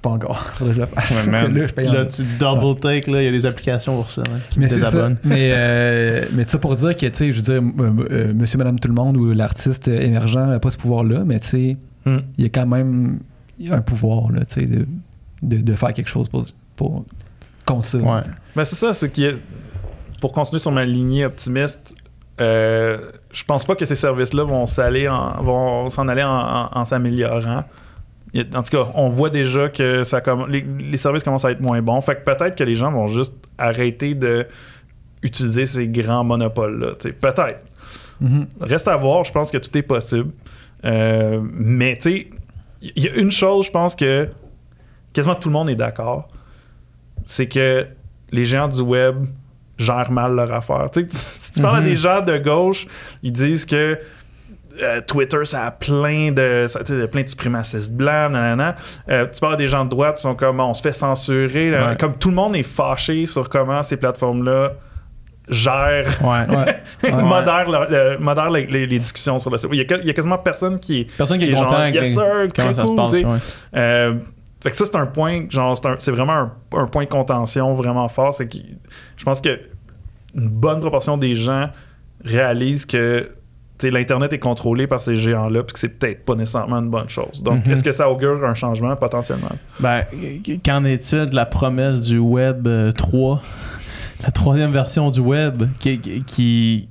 [0.05, 0.39] Pas encore.
[0.53, 1.11] Faudrait que je le fasse.
[1.11, 1.55] Ouais, Parce que man.
[1.59, 4.09] là, je paye en- Là, tu double take, là, il y a des applications pour
[4.11, 4.23] ça.
[4.31, 4.87] hein, qui mais te c'est ça.
[4.91, 5.19] désabonnent.
[5.25, 8.59] Mais, euh, mais ça pour dire que, tu sais, je veux dire, euh, euh, monsieur,
[8.59, 11.77] madame, tout le monde ou l'artiste émergent n'a pas ce pouvoir-là, mais tu sais,
[12.07, 12.19] Hmm.
[12.39, 13.21] il y a quand même
[13.71, 14.87] un pouvoir, là, tu sais, de,
[15.43, 16.45] de, de faire quelque chose pour,
[16.77, 17.05] pour
[17.65, 17.99] contre ça.
[17.99, 18.21] Ouais.
[18.55, 19.33] Ben, c'est ça, c'est qu'il y a-
[20.21, 21.95] Pour continuer sur ma lignée optimiste,
[22.41, 22.99] euh,
[23.33, 26.85] je pense pas que ces services-là vont s'aller en- vont s'en aller en, en- en
[26.85, 27.65] s'améliorant.
[28.55, 31.81] En tout cas, on voit déjà que ça les, les services commencent à être moins
[31.83, 32.01] bons.
[32.01, 34.47] Fait que peut-être que les gens vont juste arrêter de
[35.23, 36.95] utiliser ces grands monopoles-là.
[37.21, 37.61] Peut-être.
[38.21, 38.47] Mhm.
[38.61, 40.31] Reste à voir, je pense que tout est possible.
[40.85, 42.31] Euh, mais tu sais,
[42.83, 44.29] il y a une chose, je pense que
[45.13, 46.29] quasiment tout le monde est d'accord,
[47.25, 47.87] c'est que
[48.31, 49.25] les géants du web
[49.79, 50.91] gèrent mal leur affaire.
[51.11, 52.87] Si tu parles à des gens de gauche,
[53.23, 53.99] ils disent que
[54.83, 58.75] euh, Twitter, ça a plein de, ça, plein de suprémacistes blancs, nanana.
[59.09, 61.71] Euh, tu parles des gens de droite, ils sont comme, on se fait censurer.
[61.71, 61.91] là.
[61.91, 61.97] Ouais.
[61.97, 64.73] Comme tout le monde est fâché sur comment ces plateformes-là
[65.49, 66.57] gèrent Ouais.
[66.57, 66.83] Ouais.
[67.13, 67.23] Ouais.
[67.23, 69.69] modère, le- le- modère les, les- les discussions sur le site.
[69.73, 71.17] Il y, a, il y a quasiment personne qui est.
[71.17, 72.25] Personne qui est content genre, avec yes, sir,
[72.57, 73.11] comment ça se cool, passe.
[73.13, 73.25] sais.
[73.25, 73.39] ouais.
[73.77, 74.15] Euh,
[74.63, 78.09] fait que ça, c'est un point, genre, c'est vraiment un, un point de contention vraiment
[78.09, 78.35] fort.
[78.35, 78.57] C'est que
[79.17, 79.61] je pense que
[80.35, 81.69] une bonne proportion des gens
[82.25, 83.29] réalisent que
[83.83, 87.43] l'Internet est contrôlé par ces géants-là, puis que c'est peut-être pas nécessairement une bonne chose.
[87.43, 87.73] Donc, Mhm.
[87.73, 89.51] est-ce que ça augure un changement potentiellement?
[89.81, 90.05] Ben,
[90.65, 93.43] qu'en est-il de la promesse du Web euh, 3,
[94.25, 96.89] la troisième version du Web, qui, qui,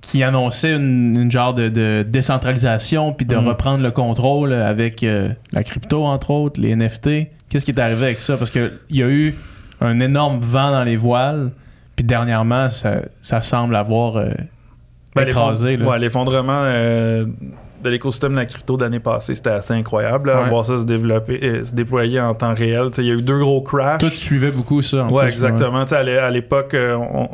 [0.00, 3.48] qui annonçait une, une genre de, de décentralisation, puis de Mhm.
[3.48, 8.04] reprendre le contrôle avec euh, la crypto, entre autres, les NFT, Qu'est-ce qui est arrivé
[8.04, 8.36] avec ça?
[8.36, 9.34] Parce qu'il y a eu
[9.80, 11.50] un énorme vent dans les voiles,
[11.96, 14.30] puis dernièrement, ça, ça semble avoir euh,
[15.24, 15.76] Ben, écrasé.
[15.76, 17.24] ouais, l'effondrement euh,
[17.84, 20.30] de l'écosystème de la crypto de l'année passée, c'était assez incroyable.
[20.30, 20.48] là, Ouais.
[20.50, 22.90] Voir ça se développer, euh, se déployer en temps réel.
[22.98, 23.98] Il y a eu deux gros crashs.
[24.00, 25.04] Toi, tu suivais beaucoup ça.
[25.04, 25.84] en Ouais, plus, exactement.
[25.84, 27.28] À l'é- à l'époque, euh, on-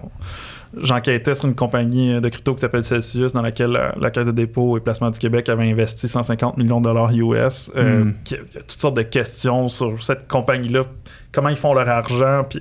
[0.83, 4.33] j'enquêtais sur une compagnie de crypto qui s'appelle Celsius, dans laquelle la, la Caisse de
[4.33, 7.71] dépôt et placement du Québec avait investi 150 millions de dollars US.
[7.77, 8.15] Euh, Mm.
[8.25, 10.83] qui- Il y a toutes sortes de questions sur cette compagnie-là,
[11.33, 12.43] comment ils font leur argent.
[12.49, 12.61] Puis,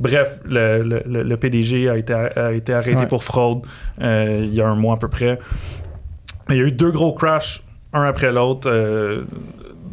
[0.00, 3.06] bref, le, le- le- le PDG a été, a été arrêté Ouais.
[3.06, 3.60] pour fraude
[4.00, 5.38] euh, il y a un mois à peu près.
[6.48, 7.62] Il y a eu deux gros crashs,
[7.92, 8.68] un après l'autre.
[8.68, 9.22] euh,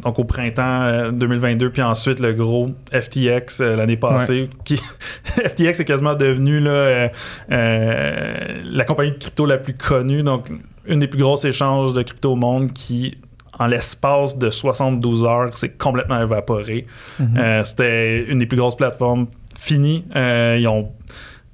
[0.04, 4.48] donc au printemps euh, 2022, puis ensuite le gros FTX euh, l'année passée.
[4.64, 4.76] Qui
[5.26, 7.08] FTX est quasiment devenu là, euh,
[7.50, 10.50] euh, la compagnie de crypto la plus connue, donc
[10.86, 13.18] une des plus grosses échanges de crypto au monde qui,
[13.58, 16.86] en l'espace de 72 heures, s'est complètement évaporé.
[17.18, 17.36] Mhm.
[17.36, 19.26] Euh, C'était une des plus grosses plateformes
[19.58, 20.04] finies.
[20.16, 20.90] Euh, ils ont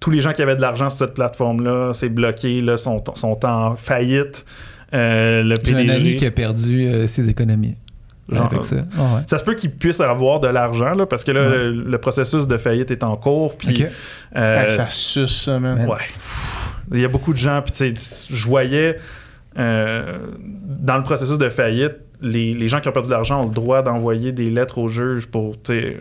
[0.00, 3.44] tous les gens qui avaient de l'argent sur cette plateforme-là, c'est bloqué, là, sont, sont
[3.46, 4.44] en faillite.
[4.92, 6.16] Euh, le J'ai un ami PDG.
[6.16, 7.76] qui a perdu euh, ses économies
[8.28, 8.76] Genre, avec ça.
[8.76, 9.20] Ouais.
[9.26, 11.56] Ça se peut qu'ils puissent avoir de l'argent, là, parce que là, Ouais.
[11.56, 13.56] le, le processus de faillite est en cours.
[13.56, 13.84] Puis,
[14.36, 15.58] euh, Ouais, ça suce, ça.
[15.58, 15.86] Man.
[15.88, 15.96] ouais.
[16.92, 17.60] Il y a beaucoup de gens.
[17.62, 18.96] Puis, tu sais, je voyais
[19.58, 20.18] euh,
[20.66, 23.54] dans le processus de faillite, les, les gens qui ont perdu de l'argent ont le
[23.54, 25.96] droit d'envoyer des lettres au juge pour, tu sais,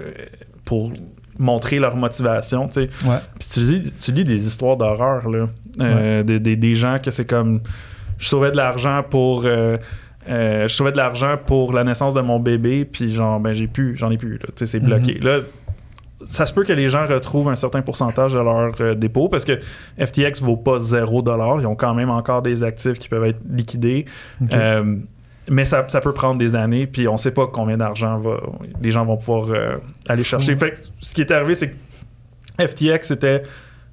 [0.66, 0.92] pour
[1.40, 2.68] montrer leur motivation.
[3.40, 5.48] Puis tu lis, tu lis des histoires d'horreur, là.
[5.82, 7.62] Euh, des, des- des gens que c'est comme.
[8.20, 9.44] Je sauvais de l'argent pour.
[9.46, 9.78] euh,
[10.30, 13.68] euh, je sauvais de l'argent pour la naissance de mon bébé, puis genre, ben j'ai
[13.68, 14.46] plus, j'en ai plus, là.
[14.56, 15.16] C'est bloqué.
[15.16, 15.40] Là,
[16.26, 19.60] ça se peut que les gens retrouvent un certain pourcentage de leur dépôt parce que
[20.00, 21.60] FTX vaut pas 0$.
[21.62, 24.06] Ils ont quand même encore des actifs qui peuvent être liquidés.
[25.50, 28.38] Mais ça, ça peut prendre des années, puis on sait pas combien d'argent va,
[28.82, 30.54] les gens vont pouvoir euh, aller chercher.
[30.54, 30.60] Mhm.
[30.60, 31.76] Fait que ce qui est arrivé, c'est que
[32.66, 33.44] FTX était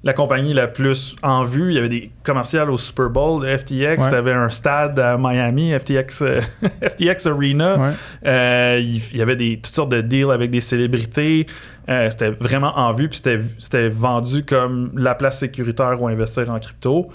[0.03, 1.71] la compagnie la plus en vue.
[1.71, 3.71] Il y avait des commerciales au Super Bowl de FTX.
[3.71, 4.09] Ouais.
[4.09, 6.41] Tu avais un stade à Miami, FTX, euh,
[6.81, 7.77] FTX Arena.
[7.77, 7.91] Ouais.
[8.25, 11.45] Euh, il il y avait des, toutes sortes de deals avec des célébrités.
[11.89, 16.49] Euh, c'était vraiment en vue, puis c'était, c'était vendu comme la place sécuritaire où investir
[16.49, 17.09] en crypto.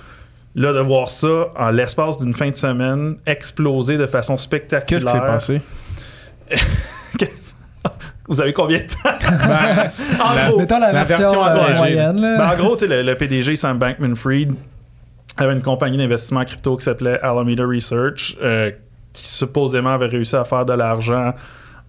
[0.59, 4.87] Là, de voir ça en l'espace d'une fin de semaine exploser de façon spectaculaire.
[4.87, 5.61] Qu'est-ce qui s'est passé?
[8.29, 9.17] Vous avez combien de temps?
[9.47, 9.91] Ben,
[10.25, 12.21] en la- gros, Mettons la, la version, euh, moyenne.
[12.21, 12.39] Là.
[12.39, 14.53] ben, en gros, tu sais, le, le PDG Sam Bankman-Fried
[15.37, 18.71] avait une compagnie d'investissement crypto qui s'appelait Alameda Research, euh,
[19.13, 21.35] qui supposément avait réussi à faire de l'argent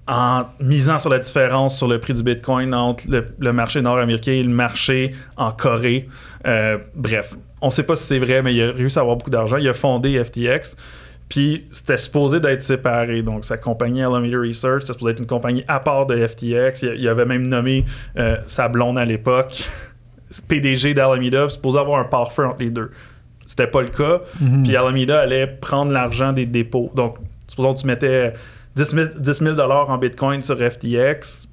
[0.07, 4.33] en misant sur la différence sur le prix du Bitcoin entre le, le marché nord-américain
[4.33, 6.07] et le marché en Corée.
[6.45, 9.29] Euh, bref, on sait pas si c'est vrai, mais il a réussi à avoir beaucoup
[9.29, 9.57] d'argent.
[9.57, 10.75] Il a fondé FTX.
[11.29, 13.21] Puis c'était supposé d'être séparé.
[13.21, 16.83] Donc sa compagnie Alameda Research, c'était supposé être une compagnie à part de FTX.
[16.83, 17.83] Il, il avait même nommé
[18.17, 19.69] euh, sa blonde à l'époque
[20.47, 22.91] PDG d'Alameda, supposé avoir un parfum entre les deux.
[23.45, 24.21] C'était pas le cas.
[24.39, 24.63] Mhm.
[24.63, 26.91] Puis Alameda allait prendre l'argent des dépôts.
[26.95, 27.17] Donc,
[27.47, 28.33] supposons que tu mettais
[28.75, 31.46] 10 000, 10 000 dollars en Bitcoin sur FTX.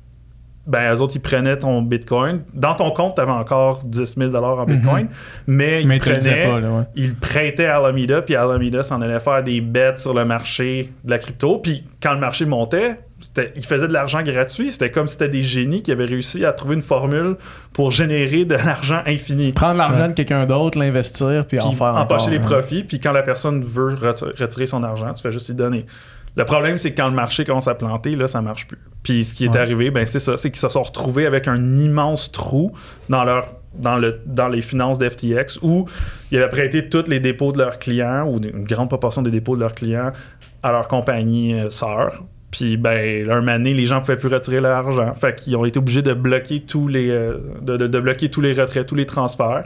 [0.66, 2.43] Ben, eux autres, ils prenaient ton Bitcoin.
[2.55, 5.09] Dans ton compte, tu avais encore 10 000 dollars en Bitcoin.
[5.47, 6.85] Mais ils mais prenaient pas, là, ouais.
[6.97, 11.11] il prêtait à Alameda, puis Alameda s'en allait faire des bets sur le marché de
[11.11, 11.59] la crypto.
[11.59, 14.73] Puis quand le marché montait, c'était- il faisait de l'argent gratuit.
[14.73, 17.36] C'était comme si c'était des génies qui avaient réussi à trouver une formule
[17.74, 19.53] pour générer de l'argent infini.
[19.53, 20.09] Prendre l'argent Ouais.
[20.09, 22.01] de quelqu'un d'autre, l'investir, puis, Puis en faire encore.
[22.16, 22.85] empocher les profits.
[22.85, 25.85] Puis quand la personne veut reti- retirer son argent, tu fais juste lui donner.
[26.36, 28.78] Le problème, c'est que quand le marché commence à planter, là, ça marche plus.
[29.02, 29.59] Puis ce qui est Ouais.
[29.59, 32.73] arrivé, ben c'est ça, c'est qu'ils se sont retrouvés avec un immense trou
[33.09, 35.86] dans leur dans, le, dans les finances d'FTX où
[36.31, 39.56] ils avaient prêté tous les dépôts de leurs clients ou une grande proportion des dépôts
[39.56, 40.12] de leurs clients
[40.62, 42.23] à leur compagnie euh, sœur.
[42.52, 45.12] Puis, ben, moment donné, les gens ne pouvaient plus retirer leur argent.
[45.16, 48.40] Fait qu'ils ont été obligés de bloquer tous les, euh, de, de- de bloquer tous
[48.40, 49.65] les retraits, tous les transferts.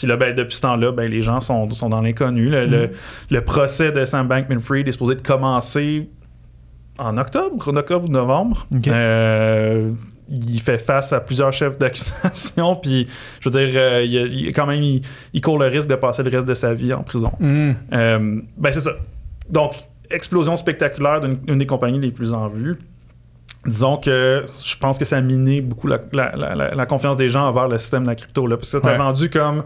[0.00, 2.48] Puis là, ben, depuis ce temps-là, ben, les gens sont, sont dans l'inconnu.
[2.48, 2.90] Le, le-
[3.30, 6.08] le procès de Sam Bankman-Fried est supposé de commencer
[6.98, 8.66] en octobre, en octobre ou novembre.
[8.92, 9.90] Euh,
[10.30, 13.06] il fait face à plusieurs chefs d'accusation, puis
[13.40, 15.02] je veux dire, euh, il, quand même, il,
[15.32, 17.32] il court le risque de passer le reste de sa vie en prison.
[17.40, 17.74] Hum.
[17.92, 18.92] Euh, ben c'est ça.
[19.48, 19.74] Donc,
[20.10, 22.76] explosion spectaculaire d'une une des compagnies les plus en vue.
[23.66, 27.16] Disons que je pense que ça a miné beaucoup la, la- la- la- la confiance
[27.18, 28.46] des gens envers le système de la crypto.
[28.46, 28.96] Là, parce que Ouais.
[28.96, 29.64] vendu comme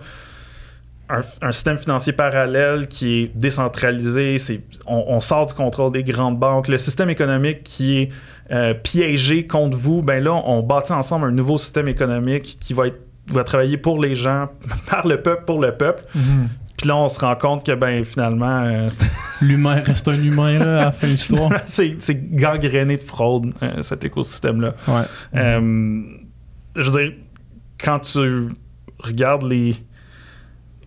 [1.09, 4.39] un, un système financier parallèle qui est décentralisé.
[4.39, 6.67] C'est, on, on sort du contrôle des grandes banques.
[6.69, 8.09] Le système économique qui est
[8.51, 12.89] euh, piégé contre vous, ben là, on bâtit ensemble un nouveau système économique qui va,
[12.89, 12.99] être,
[13.29, 14.49] va travailler pour les gens,
[14.91, 16.03] par le peuple, pour le peuple.
[16.15, 16.49] Mhm.
[16.49, 18.89] Puis Puis là, on se rend compte que, ben, finalement, euh,
[19.41, 21.51] L'humain reste un humain, là, à la fin de l'histoire.
[21.65, 21.97] c'est
[22.37, 24.75] gangréné de fraude, euh, cet écosystème-là.
[24.87, 25.03] Ouais.
[25.35, 26.03] Euh,
[26.77, 27.13] je veux dire,
[27.83, 28.49] quand tu
[28.99, 29.77] regardes les.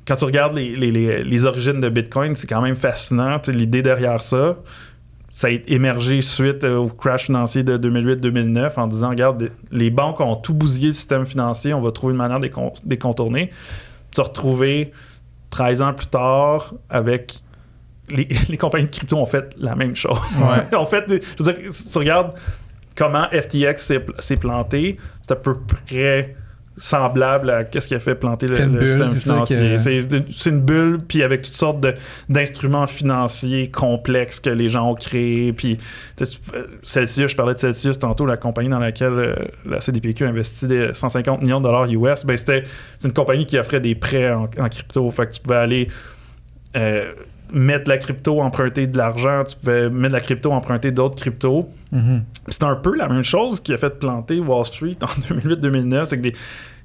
[0.07, 3.41] Quand tu regardes les, les- les- les origines de Bitcoin, c'est quand même fascinant.
[3.48, 4.57] L'idée derrière ça,
[5.32, 10.36] ça a émergé suite au crash financier de 2008-2009 en disant regarde, les banques ont
[10.36, 12.49] tout bousillé le système financier, on va trouver une manière de
[12.88, 13.49] les contourner.
[14.11, 14.91] Tu te retrouvé
[15.49, 17.41] 13 ans plus tard avec.
[18.10, 20.19] Les, les compagnies de crypto ont fait la même chose.
[20.40, 20.76] Ouais.
[20.76, 22.34] en fait, je veux dire, si tu regardes
[22.95, 26.36] comment FTX s'est planté, c'est à peu près
[26.78, 29.58] semblable à qu'est-ce qui a fait planter le, bulle, système financier.
[29.76, 31.84] que- C'est une- bulle, puis avec toutes sortes
[32.30, 35.54] d'instruments financiers complexes que les gens ont créés.
[35.54, 35.78] Puis
[36.22, 36.26] euh,
[36.84, 39.36] Celsius, je parlais de Celsius tantôt, la compagnie dans laquelle euh,
[39.66, 42.26] la CDPQ a investi des 150 millions de dollars US.
[42.26, 42.64] Ben, c'était
[42.98, 45.10] c'est une compagnie qui offrait des prêts en, en crypto.
[45.12, 45.88] Fait que tu pouvais aller
[46.76, 47.12] euh,
[47.52, 51.15] mettre de la crypto, emprunter de l'argent, tu pouvais mettre de la crypto, emprunter d'autres
[51.15, 51.68] cryptos.
[51.91, 52.24] Mhm.
[52.49, 56.06] C'est un peu la même chose qui a fait planter Wall Street en 2008-2009.
[56.06, 56.32] C'est que des-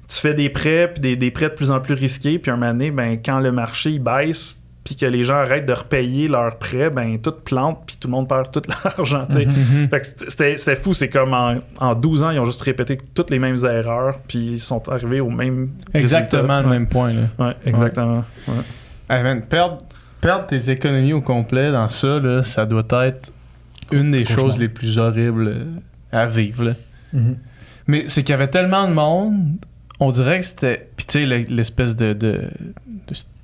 [0.07, 2.55] tu fais des prêts, puis des, des prêts de plus en plus risqués, puis un
[2.57, 6.27] moment donné, ben, quand le marché il baisse, puis que les gens arrêtent de repayer
[6.27, 9.25] leurs prêts, ben, tout plante, puis tout le monde perd tout l'argent.
[9.29, 9.45] Fait
[10.01, 10.93] que c'était fou.
[10.93, 14.39] C'est comme en, en 12 ans, ils ont juste répété toutes les mêmes erreurs, puis
[14.53, 17.21] ils sont arrivés au même Exactement le même point, là.
[17.39, 18.25] Ouais, ouais, exactement.
[18.47, 18.53] Ouais.
[19.09, 19.77] Hey man, perdre,
[20.23, 23.31] perdre tes économies au complet dans ça, là, ça doit être
[23.91, 25.65] une des choses les plus horribles euh,
[26.11, 26.63] à vivre.
[26.63, 26.71] là.
[27.13, 27.35] Mhm.
[27.87, 29.57] Mais c'est qu'il y avait tellement de monde,
[29.99, 30.87] on dirait que c'était.
[30.95, 32.41] Puis tu sais, le- l'espèce de, de,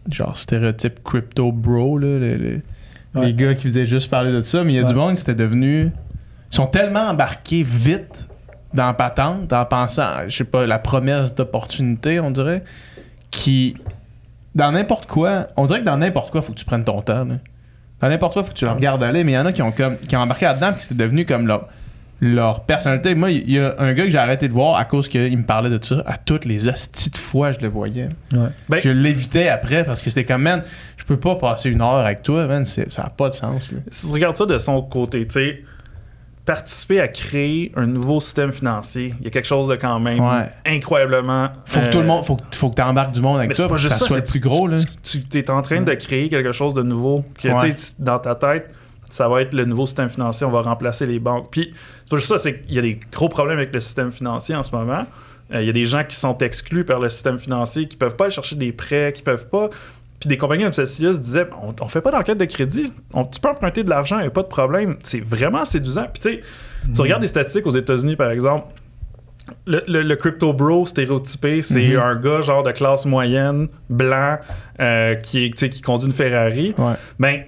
[0.09, 2.61] genre stéréotype crypto bro, là, le- le-
[3.15, 3.25] Ouais.
[3.27, 4.87] les gars qui faisaient juste parler de ça, mais il y a Ouais.
[4.87, 5.91] du monde qui c'était devenu.
[6.51, 8.27] Ils sont tellement embarqués vite
[8.73, 12.63] dans la patente, en pensant, je sais pas, la promesse d'opportunité, on dirait,
[13.31, 13.75] qui.
[14.55, 17.23] Dans n'importe quoi, on dirait que dans n'importe quoi, faut que tu prennes ton temps.
[17.23, 17.35] là.
[18.01, 19.61] Dans n'importe quoi, faut que tu le regardes aller, mais il y en a qui
[19.61, 21.67] ont comme qui ont embarqué là-dedans puis c'était devenu comme leur,
[22.21, 23.13] leur personnalité.
[23.15, 25.43] Moi, il y a un gars que j'ai arrêté de voir à cause qu'il me
[25.43, 26.01] parlait de ça.
[26.05, 28.09] À toutes les hosties de fois, je le voyais.
[28.31, 28.47] Ouais.
[28.69, 30.63] Ben- je l'évitais après parce que c'était comme, man,
[30.97, 33.71] je peux pas passer une heure avec toi, man, ça a pas de sens.
[33.71, 33.79] là.
[33.91, 35.63] si tu regardes ça de son côté, tu sais,
[36.49, 40.19] participer à créer un nouveau système financier, il y a quelque chose de quand même
[40.19, 40.49] Ouais.
[40.65, 41.49] incroyablement.
[41.65, 43.53] Faut que euh, tout le monde, faut que, faut que t'embarques du monde avec mais
[43.53, 44.77] c'est pas pour que juste ça ça, soit le plus gros, là.
[45.03, 47.75] Tu, es en train de créer quelque chose de nouveau que Ouais.
[47.75, 48.73] tu dans ta tête,
[49.11, 51.49] ça va être le nouveau système financier, on va remplacer les banques.
[51.51, 51.71] Puis
[52.03, 54.55] c'est pas juste ça, c'est qu'il y a des gros problèmes avec le système financier
[54.55, 55.05] en ce moment.
[55.53, 58.15] Euh, Il y a des gens qui sont exclus par le système financier, qui peuvent
[58.15, 59.69] pas aller chercher des prêts, qui peuvent pas.
[60.19, 63.39] Puis des compagnies comme Celsius disaient on, on fait pas d'enquête de crédit, on, tu
[63.39, 64.97] peux emprunter de l'argent, il n'y a pas de problème.
[65.01, 66.05] C'est vraiment séduisant.
[66.13, 66.41] Puis tu sais,
[66.93, 68.67] tu regardes des statistiques aux États-Unis par exemple,
[69.65, 71.99] le, le- le crypto bro stéréotypé, c'est Mhm.
[71.99, 74.37] un gars genre de classe moyenne, blanc,
[74.79, 76.75] euh, qui, qui conduit une Ferrari.
[76.77, 76.93] Ouais.
[77.17, 77.43] Ben,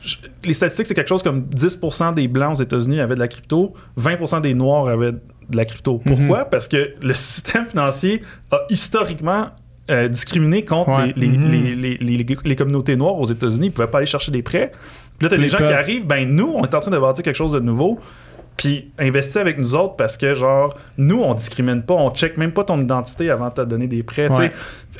[0.00, 3.28] je- les statistiques, c'est quelque chose comme 10% des blancs aux États-Unis avaient de la
[3.28, 6.00] crypto, 20% des noirs avaient de la crypto.
[6.04, 6.46] Pourquoi?
[6.46, 9.50] Parce que le système financier a historiquement
[9.90, 11.12] euh, discriminé contre Ouais.
[11.16, 11.50] les, les, Mhm.
[11.50, 13.66] les- les- les- les communautés noires aux États-Unis.
[13.66, 14.72] Ils pouvaient pas aller chercher des prêts.
[15.18, 16.98] Puis là, t'as Les des gens qui arrivent, ben nous, on est en train de
[16.98, 17.98] bâtir quelque chose de nouveau.
[18.56, 22.52] Puis investis avec nous autres parce que, genre, nous, on discrimine pas, on check même
[22.52, 24.28] pas ton identité avant de te donner des prêts.
[24.30, 24.52] Ouais.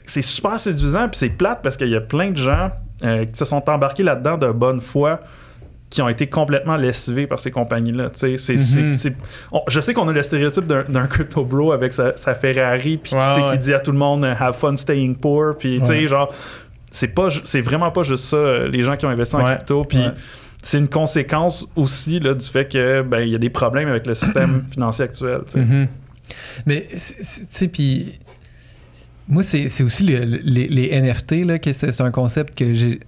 [0.06, 2.70] C'est super séduisant, puis c'est plate parce qu'il y a plein de gens
[3.04, 5.20] euh, qui se sont embarqués là-dedans de bonne foi
[5.94, 8.10] qui ont été complètement lessivés par ces compagnies-là.
[8.20, 8.94] Mhm.
[9.52, 13.10] on- je sais qu'on a le stéréotype d'un crypto bro avec sa, sa Ferrari, puis
[13.10, 13.52] qui- Ouais, tu sais, ouais.
[13.52, 16.08] qui dit à tout le monde euh, have fun staying poor, puis Ouais.
[16.08, 16.34] genre,
[16.90, 19.54] c'est pas, c'est vraiment pas juste ça, euh, les gens qui ont investi en Ouais.
[19.54, 20.00] crypto, puis
[20.64, 24.04] c'est une conséquence aussi là, du fait que ben il y a des problèmes avec
[24.08, 25.42] le système financier actuel.
[25.54, 25.86] Mhm.
[26.66, 28.18] Mais, tu sais, puis.
[29.28, 33.00] Moi, c'est aussi le- le- les, les NFT, là, que c'est un concept que j'ai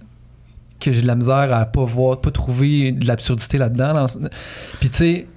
[0.79, 3.93] que j'ai de la misère à pas voir, pas trouver de l'absurdité là-dedans.
[3.93, 4.29] dans-
[4.79, 5.27] Puis, tu sais,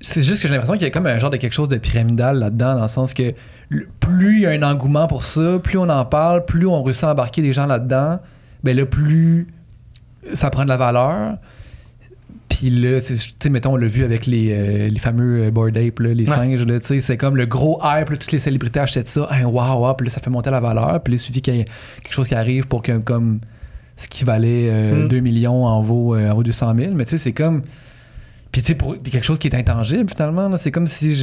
[0.00, 1.76] c'est juste que j'ai l'impression qu'il y a comme un genre de quelque chose de
[1.76, 3.34] pyramidal là-dedans, dans le sens que
[4.00, 7.04] plus il y a un engouement pour ça, plus on en parle, plus on réussit
[7.04, 8.20] à embarquer des gens là-dedans,
[8.64, 9.48] ben là, plus
[10.34, 11.36] ça prend de la valeur.
[12.48, 15.76] Puis là, tu sais, mettons, on l'a vu avec les, euh, les fameux euh, Bored
[15.76, 16.34] Ape, là, les Ouais.
[16.34, 19.44] singes, tu sais, c'est comme le gros hype, là, toutes les célébrités achètent ça, hein,
[19.44, 21.60] wow, wow, puis là, ça fait monter la valeur, puis là, il suffit qu'il y
[21.60, 21.66] ait
[22.02, 23.40] quelque chose qui arrive pour que, comme,
[23.98, 25.08] ce qui valait euh, Mm.
[25.08, 27.62] 2 millions en vaut, euh, en vaut 200 000, mais tu sais, c'est comme...
[28.52, 31.14] Puis tu sais, pour quelque chose qui est intangible, finalement, là, c'est comme si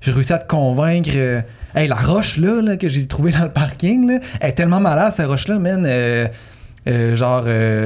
[0.00, 1.10] j'ai réussi à te convaincre...
[1.14, 1.40] euh,
[1.76, 4.80] hey, la roche, là, là, que j'ai trouvée dans le parking, là, elle est tellement
[4.80, 5.84] malade, cette roche-là, man...
[5.86, 6.26] euh,
[6.88, 7.42] euh, genre,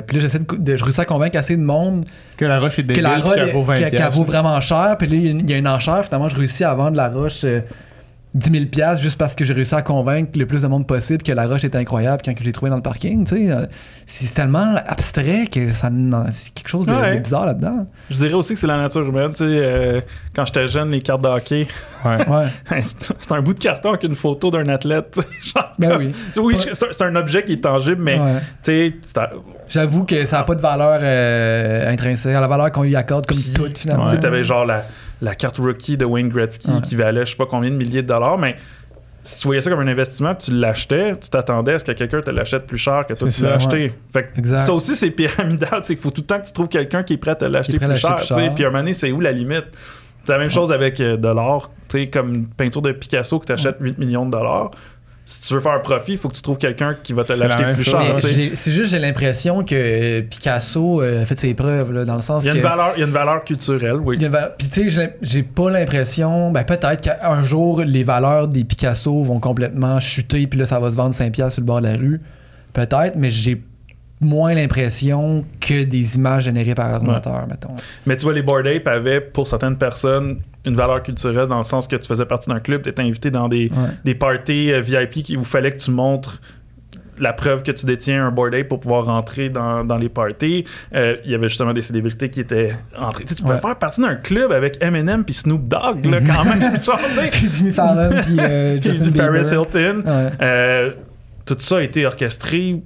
[0.07, 2.05] puis là, j'essaie de, de- je réussis à convaincre assez de monde
[2.37, 2.83] Que la roche est
[3.21, 4.17] roche qu'elle vaut 20 qu'elle- qu'elle piastres.
[4.19, 4.95] vaut vraiment cher.
[4.97, 6.05] Puis là, il y a une- il y, a une enchère.
[6.05, 7.45] Finalement, je réussis à vendre la roche
[8.35, 11.23] 10 000 piastres juste parce que j'ai réussi à convaincre le plus de monde possible
[11.23, 13.27] que la roche était incroyable quand je l'ai trouvé dans le parking.
[13.27, 13.51] tu sais.
[13.51, 13.67] Euh,
[14.07, 15.91] C'est tellement abstrait que ça
[16.31, 17.17] c'est quelque chose de, Ouais.
[17.17, 17.87] de bizarre là-dedans.
[18.11, 19.31] Je dirais aussi que c'est la nature humaine.
[19.33, 20.01] tu sais, euh,
[20.35, 21.67] quand j'étais jeune, les cartes de hockey,
[22.05, 22.17] Ouais.
[22.71, 22.83] Ouais.
[22.83, 25.21] c'est un bout de carton avec une photo d'un athlète.
[25.43, 26.13] genre Ben comme- oui.
[26.37, 28.41] Oui, c'est un- objet qui est tangible, mais Ouais.
[28.63, 28.95] tu sais,
[29.73, 33.39] J'avoue que ça n'a pas de valeur euh, intrinsèque, la valeur qu'on lui accorde comme
[33.55, 34.07] tout finalement.
[34.07, 34.85] Tu sais, t'avais genre la,
[35.21, 36.81] la carte rookie de Wayne Gretzky Ouais.
[36.83, 38.57] qui valait je sais pas combien de milliers de dollars, mais
[39.23, 42.21] si tu voyais ça comme un investissement tu l'achetais, tu t'attendais à ce que quelqu'un
[42.21, 43.95] te l'achète plus cher que toi tu l'as ça, acheté.
[44.13, 45.81] Fait que ça aussi, c'est pyramidal.
[45.83, 47.45] C'est qu'il faut tout le temps que tu trouves quelqu'un qui est prêt à te
[47.45, 48.17] l'acheter plus plus cher.
[48.55, 49.67] Puis à un moment donné, c'est où la limite?
[50.25, 51.29] C'est la même chose avec euh, de
[51.89, 54.71] sais, comme une peinture de Picasso que tu achètes 8 millions de dollars.
[55.33, 57.33] Si tu veux faire un profit, il faut que tu trouves quelqu'un qui va te
[57.33, 58.17] l'acheter plus cher.
[58.21, 62.45] C'est juste j'ai l'impression que Picasso euh, a fait ses preuves là, dans le sens
[62.45, 64.17] Il y, a que une valeur, il y a une valeur culturelle, oui.
[64.19, 67.81] Il y a une valeur- Puis tu sais, j'ai- pas l'impression, ben peut-être qu'un jour
[67.81, 71.55] les valeurs des Picasso vont complètement chuter, puis là ça va se vendre 5 piastres
[71.55, 72.21] sur le bord de la rue.
[72.75, 73.63] Peut-être, mais j'ai
[74.23, 77.75] moins l'impression que des images générées par ordinateur, mettons.
[78.07, 81.65] Mais tu vois, les Bored Ape avaient, pour certaines personnes, une valeur culturelle dans le
[81.65, 83.89] sens que tu faisais partie d'un club, tu étais invité dans des, Ouais.
[84.05, 86.41] des parties euh, VIP qui, il fallait que tu montres
[87.19, 90.65] la preuve que tu détiens un Bored Ape pour pouvoir rentrer dans, dans les parties.
[90.95, 93.25] Euh, Il y avait justement des célébrités qui étaient entrées.
[93.25, 96.61] Tu, pouvais faire partie d'un club avec Eminem puis Snoop Dogg, là, quand même.
[96.83, 97.29] Genre, sais.
[97.29, 99.13] Puis Jimmy Fallon, puis euh, Justin.
[99.13, 100.03] Paris Hilton.
[100.05, 100.31] Ouais.
[100.41, 100.91] Euh,
[101.45, 102.83] tout ça a été orchestré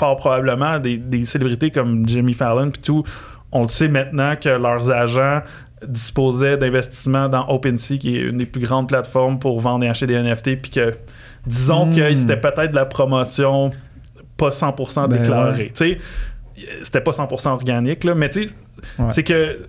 [0.00, 3.04] fort probablement des, des célébrités comme Jimmy Fallon puis tout.
[3.52, 5.42] On le sait maintenant que leurs agents
[5.86, 10.06] disposaient d'investissements dans OpenSea, qui est une des plus grandes plateformes pour vendre et acheter
[10.06, 10.94] des NFT, puis que
[11.46, 11.94] disons Hmm.
[11.96, 13.70] que c'était peut-être de la promotion
[14.36, 15.72] pas 100% Ben déclarée.
[15.74, 15.98] Tu sais,
[16.82, 18.50] c'était pas 100% organique, là, mais tu sais,
[18.98, 19.12] Ouais.
[19.12, 19.66] c'est que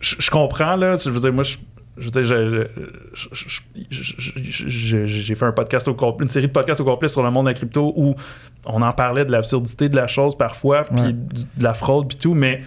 [0.00, 1.56] je je comprends, là, je veux dire, moi, je
[1.98, 2.24] je veux dire,
[5.06, 7.46] j'ai fait un podcast au complet, une série de podcasts au complet sur le monde
[7.46, 8.14] de la crypto où
[8.66, 12.34] on en parlait de l'absurdité de la chose parfois, puis de la fraude, puis tout,
[12.34, 12.58] mais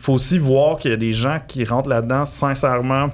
[0.00, 3.08] faut aussi voir qu'il y a des gens qui rentrent là-dedans sincèrement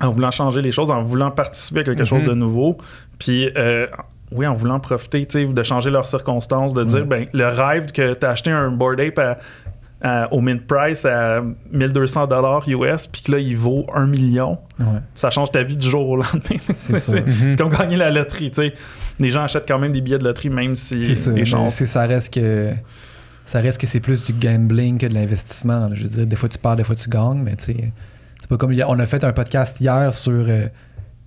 [0.00, 2.76] en voulant changer les choses, en voulant participer à quelque chose de nouveau,
[3.18, 3.86] puis euh,
[4.32, 7.92] oui, en voulant profiter, tu sais, de changer leurs circonstances, de dire, ben, le rêve
[7.92, 9.38] que tu as acheté un Bored Ape à-
[10.02, 11.42] à- au mint price à
[11.72, 14.86] 1200 dollars US, puis que là, il vaut 1 million, Ouais.
[15.14, 16.58] ça change ta vie du jour au lendemain.
[16.76, 18.74] c'est, c'est comme gagner la loterie, tu sais.
[19.18, 21.30] Les gens achètent quand même des billets de loterie, même si C'est ça.
[21.32, 21.82] les chances...
[21.84, 22.72] ça reste que
[23.46, 25.88] ça reste que c'est plus du gambling que de l'investissement.
[25.94, 27.92] Je veux dire, des fois tu perds, des fois tu gagnes, mais tu sais,
[28.40, 30.66] c'est pas comme on a fait un podcast hier sur euh,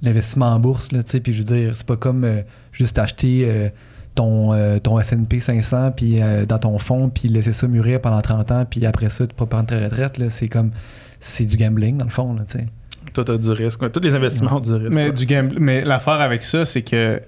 [0.01, 2.41] l'investissement en bourse, là, tu sais, puis je veux dire, c'est pas comme euh,
[2.71, 3.69] juste acheter euh,
[4.15, 8.21] ton, euh, ton S&P 500 puis euh, dans ton fonds puis laisser ça mûrir pendant
[8.21, 10.71] 30 ans puis après ça tu peux pas prendre ta retraite là, c'est comme
[11.19, 12.67] c'est du gambling dans le fond là, tu sais.
[13.13, 13.81] Toi, t'as du risque.
[13.81, 13.89] ouais.
[13.89, 14.93] Tous les investissements ont du risque.
[14.95, 15.11] Mais ouais.
[15.13, 17.19] du mais l'affaire avec ça, c'est que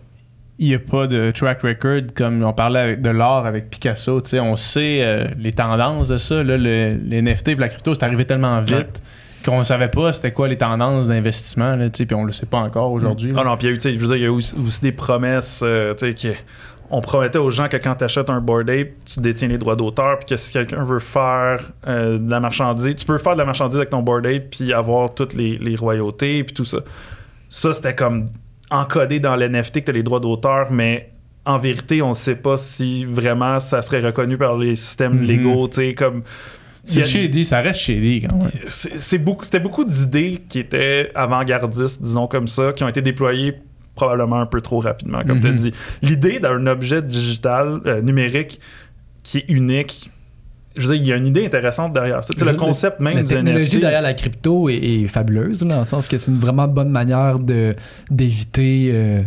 [0.60, 4.22] il n'y a pas de track record comme on parlait avec, de l'art avec Picasso.
[4.22, 6.44] tu sais, On sait euh, les tendances de ça.
[6.44, 8.86] Là, le, les NFT et la crypto, c'est arrivé tellement vite Ouais.
[9.44, 11.76] qu'on ne savait pas c'était quoi les tendances d'investissement.
[11.76, 13.34] là, tu sais, Puis on le sait pas encore aujourd'hui.
[13.36, 14.28] Ah non, puis il y a eu, tu sais, je veux dire, il y a
[14.28, 16.28] eu aussi, des promesses, euh, tu sais, qui-
[16.94, 19.78] on promettait aux gens que quand tu achètes un Bored Ape, tu détiens les droits
[19.78, 23.40] d'auteur, puis que si quelqu'un veut faire euh, de la marchandise, tu peux faire de
[23.40, 26.80] la marchandise avec ton Bored Ape, puis avoir toutes les, les royautés, puis tout ça.
[27.50, 28.28] Ça, c'était comme
[28.70, 31.12] encodé dans l'NFT que tu as les droits d'auteur, mais
[31.46, 35.24] en vérité, on ne sait pas si vraiment ça serait reconnu par les systèmes Mhm.
[35.24, 36.24] légaux, tu sais, comme...
[36.86, 39.24] c'est shady, ça reste shady quand même.
[39.24, 43.54] beaucoup, c'était beaucoup d'idées qui étaient avant-gardistes, disons comme ça, qui ont été déployées
[43.96, 45.58] probablement un peu trop rapidement, comme tu as Mhm.
[45.58, 45.72] dit.
[46.02, 48.60] L'idée d'un objet digital, euh, numérique,
[49.24, 50.10] qui est unique,
[50.78, 52.34] je veux dire, il y a une idée intéressante derrière ça.
[52.34, 55.60] Tu sais, le concept même La du technologie NFT, derrière la crypto est, est fabuleuse,
[55.62, 57.76] dans le sens que c'est une vraiment bonne manière de
[58.10, 59.22] d'éviter euh,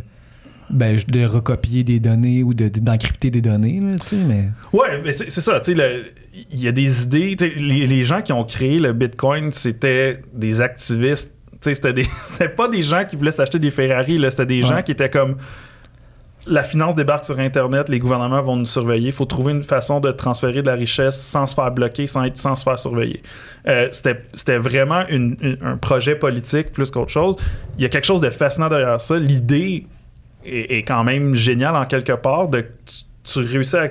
[0.71, 4.49] ben, de recopier des données ou de- d'encrypter des données, là, tu sais, mais...
[4.73, 6.05] Ouais, mais c'est ça, tu sais, le-
[6.51, 10.63] il y a des idées, les, les gens qui ont créé le Bitcoin, c'était des
[10.63, 11.31] activistes,
[11.73, 14.69] c'était des- c'était pas des gens qui voulaient s'acheter des Ferrari, là, c'était des Ouais.
[14.69, 15.37] gens qui étaient comme
[16.47, 19.07] la finance débarque sur Internet, les gouvernements vont nous surveiller.
[19.07, 22.23] Il faut trouver une façon de transférer de la richesse sans se faire bloquer, sans,
[22.25, 23.23] être, sans se faire surveiller.
[23.67, 27.37] Euh, C'était c'était vraiment une- une- un projet politique plus qu'autre chose.
[27.79, 29.17] Il y a quelque chose de fascinant derrière ça.
[29.17, 29.87] L'idée
[30.45, 32.49] est, est quand même géniale en quelque part.
[32.49, 33.89] De, tu, tu réussis à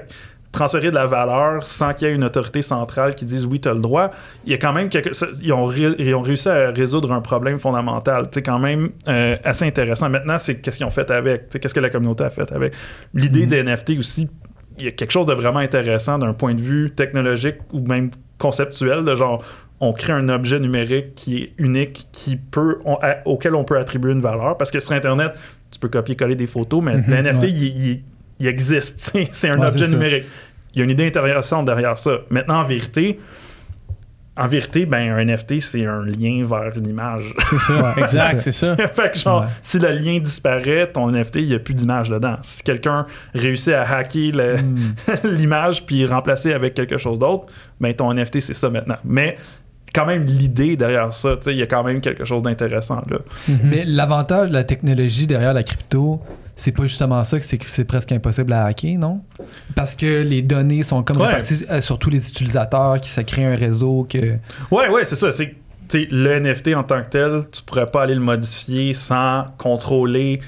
[0.54, 3.68] transférer de la valeur sans qu'il y ait une autorité centrale qui dise oui, tu
[3.68, 4.12] as le droit.
[4.46, 5.10] Il y a quand même quelque,
[5.42, 8.28] ils, ont ré- ils ont réussi à résoudre un problème fondamental.
[8.32, 10.10] C'est quand même euh, assez intéressant.
[10.10, 11.50] Maintenant, c'est qu'est-ce qu'ils ont fait avec.
[11.50, 12.74] Qu'est-ce que la communauté a fait avec.
[13.14, 14.30] L'idée des NFT aussi,
[14.78, 18.12] il y a quelque chose de vraiment intéressant d'un point de vue technologique ou même
[18.38, 19.44] conceptuel, de genre
[19.80, 23.78] on crée un objet numérique qui est unique, qui peut, on- à- auquel on peut
[23.78, 24.56] attribuer une valeur.
[24.58, 25.34] Parce que sur Internet,
[25.72, 27.50] tu peux copier-coller des photos, mais Mhm, le NFT, ouais.
[27.50, 28.04] il, il-
[28.44, 29.14] il existe.
[29.32, 30.26] c'est un Ouais, objet numérique.
[30.74, 32.18] Il y a une idée intéressante derrière ça.
[32.30, 33.20] Maintenant, en vérité,
[34.36, 37.32] en vérité, ben, un NFT, c'est un lien vers une image.
[37.48, 38.76] C'est ça, Ouais, exact, c'est ça.
[38.96, 39.48] fait que genre, Ouais.
[39.62, 42.38] si le lien disparaît, ton NFT, il n'y a plus d'image dedans.
[42.42, 43.06] Si quelqu'un
[43.36, 44.94] réussit à hacker Hmm.
[45.24, 47.46] l'image puis remplacer avec quelque chose d'autre,
[47.80, 48.98] ben ton NFT, c'est ça maintenant.
[49.06, 49.38] Mais
[49.94, 53.04] quand même, l'idée derrière ça, tu sais, il y a quand même quelque chose d'intéressant
[53.08, 53.20] là.
[53.64, 56.20] Mais l'avantage de la technologie derrière la crypto,
[56.56, 59.22] c'est pas justement ça que c'est que c'est presque impossible à hacker, non?
[59.76, 61.28] Parce que les données sont comme Ouais.
[61.28, 64.38] réparties euh, sur tous les utilisateurs, qui ça crée un réseau que.
[64.72, 65.32] Ouais, ouais, c'est ça.
[65.32, 65.56] C'est
[66.10, 70.40] le NFT en tant que tel, tu pourrais pas aller le modifier sans contrôler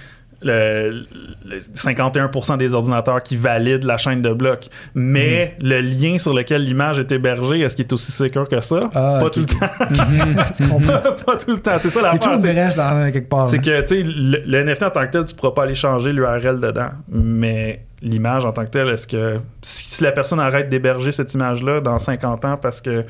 [0.45, 1.05] le,
[1.45, 4.67] le 51% des ordinateurs qui valident la chaîne de blocs.
[4.93, 5.67] Mais Mhm.
[5.67, 8.79] le lien sur lequel l'image est hébergée, est-ce qu'il est aussi sécur que ça?
[8.93, 9.57] Ah, pas tout le temps.
[11.25, 11.77] pas tout le temps.
[11.79, 12.19] C'est ça Il y a l'affaire.
[12.19, 13.49] toujours c'est- des rêches dans quelque part.
[13.49, 13.83] C'est hein.
[13.87, 16.89] que, le, le NFT en tant que tel, tu pourras pas aller changer l'URL dedans.
[17.11, 21.33] Mais l'image en tant que telle, est-ce que si, si la personne arrête d'héberger cette
[21.33, 23.03] image-là dans 50 ans parce que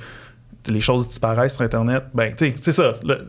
[0.68, 2.92] les choses disparaissent sur Internet, ben, tu sais, c'est ça.
[3.06, 3.28] Le-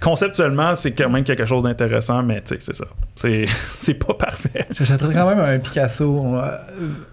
[0.00, 2.84] conceptuellement, c'est quand même quelque chose d'intéressant, mais tu sais, c'est ça.
[3.16, 4.66] C'est, c'est pas parfait.
[4.72, 6.48] J'achèterais quand même un Picasso euh,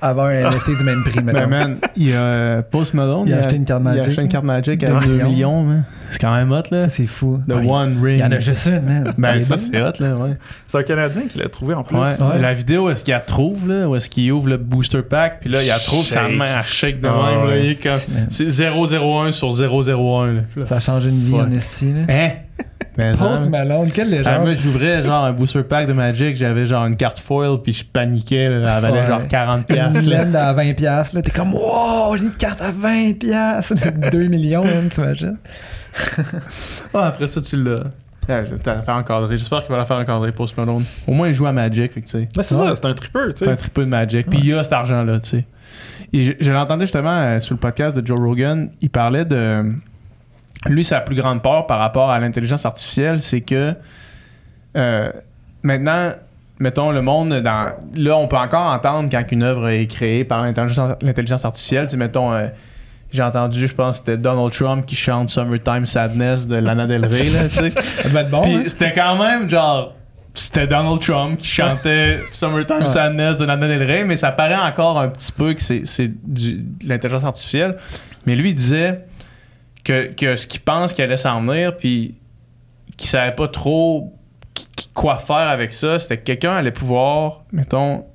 [0.02, 1.48] avant un NFT du même prix, Ben maintenant.
[1.50, 3.24] man, il y a euh, Post Malone.
[3.28, 4.08] Il a acheté une carte Il a Magic.
[4.08, 5.30] acheté une carte Magic à Un 2 million.
[5.30, 5.84] millions, man.
[6.12, 6.88] C'est quand même hot, là.
[6.90, 7.42] C'est fou.
[7.48, 8.18] The One Ring.
[8.18, 9.14] Il y en a juste une, man.
[9.18, 10.38] Ben ça, c'est hot, là, ouais.
[10.68, 11.98] C'est un Canadien qui l'a trouvé en plus.
[11.98, 12.40] Ouais.
[12.40, 15.50] La vidéo, est-ce qu'il la trouve, là, ou est-ce qu'il ouvre le booster pack, puis
[15.50, 17.66] là, il la trouve, sa main, elle shake de Ah, même, là, ouais.
[17.66, 18.00] il est comme...
[18.14, 18.28] Man.
[18.30, 20.42] C'est 001 sur 001, là.
[20.52, 22.02] Puis là, Ça a changé une vie en esti, là.
[22.14, 22.32] Hein?
[22.98, 23.50] Post hein.
[23.50, 24.42] Malone, quelle Ah, légende.
[24.44, 27.84] moi, j'ouvrais genre un booster pack de Magic, j'avais genre une carte foil, puis je
[27.84, 29.06] paniquais, là, elle valait Ouais.
[29.08, 30.02] genre 40$.
[30.02, 31.22] une laine à 20$, piastres, là.
[31.22, 33.14] T'es comme, wow, j'ai une carte à 20$.
[33.16, 33.74] piastres.
[34.12, 35.38] 2 millions, man, t'imagines?
[36.94, 37.84] Ah, après ça, tu l'as.
[38.28, 39.38] Ah, T'as fait encadrer.
[39.38, 40.84] J'espère qu'il va la faire encadrer, Post Malone.
[41.06, 42.30] Au moins, il joue à Magic, fait que tu sais.
[42.36, 42.68] Ben, c'est Ouais.
[42.70, 44.28] ça, c'est un tripper, tu C'est un triple de Magic.
[44.30, 45.46] Puis il y a cet argent-là, tu sais.
[46.14, 48.70] Et je, je l'entendais justement euh, sur le podcast de Joe Rogan.
[48.82, 49.74] Il parlait de.
[50.68, 53.74] Lui, sa plus grande peur par rapport à l'intelligence artificielle, c'est que
[54.78, 55.10] euh,
[55.64, 56.12] maintenant,
[56.60, 60.42] mettons, le monde, dans, là, on peut encore entendre quand une œuvre est créée par
[60.44, 61.88] l'intelligence artificielle.
[61.88, 62.48] Tu mettons, euh,
[63.12, 67.30] j'ai entendu, je pense, c'était Donald Trump qui chante Summertime Sadness de Lana Del Rey,
[67.30, 67.70] là, tu sais.
[68.02, 68.64] Ça devait être bon, Puis hein?
[68.68, 69.94] c'était quand même genre.
[70.38, 72.88] C'était Donald Trump qui chantait Summertime Ouais.
[72.90, 76.12] Sadness de Lana Del Rey, mais ça paraît encore un petit peu que c'est c'est
[76.28, 77.78] du- de l'intelligence artificielle.
[78.26, 79.06] Mais lui, il disait
[79.86, 82.16] que, que ce qu'il pense qu'il allait s'en venir, puis
[82.98, 84.14] qu'il savait pas trop
[84.94, 88.06] quoi faire avec ça, c'était que quelqu'un allait pouvoir, mettons,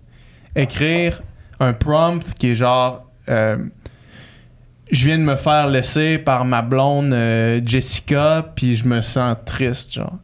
[0.56, 1.22] écrire
[1.60, 3.06] un prompt qui est genre.
[3.28, 3.56] euh,
[4.90, 9.36] je viens de me faire laisser par ma blonde euh, Jessica, puis je me sens
[9.47, 10.18] triste, genre.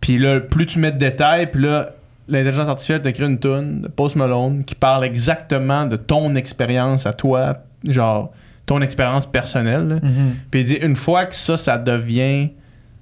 [0.00, 1.90] Puis là, plus tu mets de détails, puis là,
[2.26, 7.12] l'intelligence artificielle t'écrit une tune de Post Malone qui parle exactement de ton expérience à
[7.12, 8.32] toi, genre
[8.66, 10.00] ton expérience personnelle.
[10.02, 10.34] Mhm.
[10.50, 12.50] Puis il dit une fois que ça, ça devient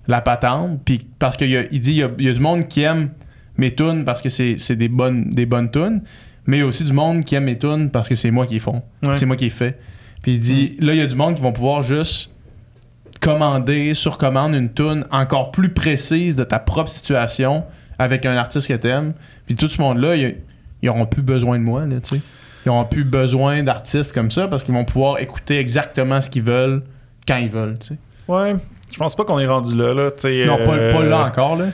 [0.06, 2.82] la patente, puis parce qu'il dit il y a, il y a du monde qui
[2.82, 3.10] aime
[3.59, 6.02] mes tunes parce que c'est des bonnes, des bonnes tunes,
[6.47, 8.47] mais il y a aussi du monde qui aime mes tunes parce que c'est moi
[8.47, 8.82] qui les font.
[9.02, 9.14] Ouais.
[9.14, 9.76] C'est moi qui les fais.
[10.22, 12.30] Puis il dit là, il y a du monde qui vont pouvoir juste
[13.20, 17.64] commander sur commande une tune encore plus précise de ta propre situation
[17.98, 19.12] avec un artiste que t'aimes.
[19.47, 20.36] Puis tout ce monde-là, ils,
[20.82, 22.22] ils auront plus besoin de moi, là, tu sais.
[22.69, 26.43] Ils auront plus besoin d'artistes comme ça parce qu'ils vont pouvoir écouter exactement ce qu'ils
[26.43, 26.82] veulent
[27.27, 27.97] quand ils veulent, tu sais.
[28.28, 28.57] Ouais.
[28.93, 30.11] Je pense pas qu'on est rendu là, là.
[30.11, 31.66] tu sais, Non, pas, euh, pas là encore, là.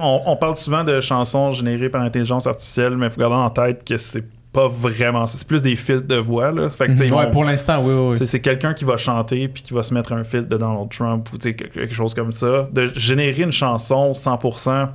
[0.00, 3.50] On, on parle souvent de chansons générées par l'intelligence artificielle, mais il faut garder en
[3.50, 5.26] tête que c'est pas vraiment.
[5.26, 6.70] C'est plus des filtres de voix, là.
[6.70, 9.74] Fait que, Ouais, on- pour l'instant, oui, oui, c'est quelqu'un qui va chanter puis qui
[9.74, 12.68] va se mettre un filtre de Donald Trump ou quelque chose comme ça.
[12.72, 14.88] De générer une chanson 100%,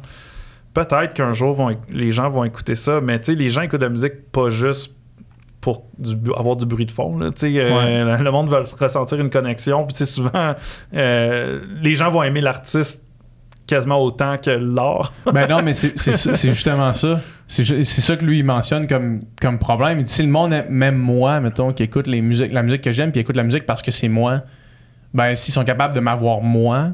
[0.73, 3.81] peut-être qu'un jour vont, les gens vont écouter ça, mais tu sais, les gens écoutent
[3.81, 4.93] de la musique pas juste
[5.61, 7.17] pour du avoir du bruit de fond.
[7.19, 9.85] Là, euh, le monde va ressentir une connexion.
[9.85, 10.55] Puis souvent,
[10.93, 13.03] euh, les gens vont aimer l'artiste
[13.67, 15.13] quasiment autant que l'art.
[15.31, 15.95] Ben non, mais c'est
[16.49, 17.19] justement ça.
[17.47, 19.99] C'est ça que lui, il mentionne comme, comme problème.
[19.99, 22.81] Il dit si le monde, aime- même moi, mettons, qui écoute les musiques, la musique
[22.81, 24.41] que j'aime, puis écoute la musique parce que c'est moi,
[25.13, 26.91] ben s'ils sont capables de m'avoir moi,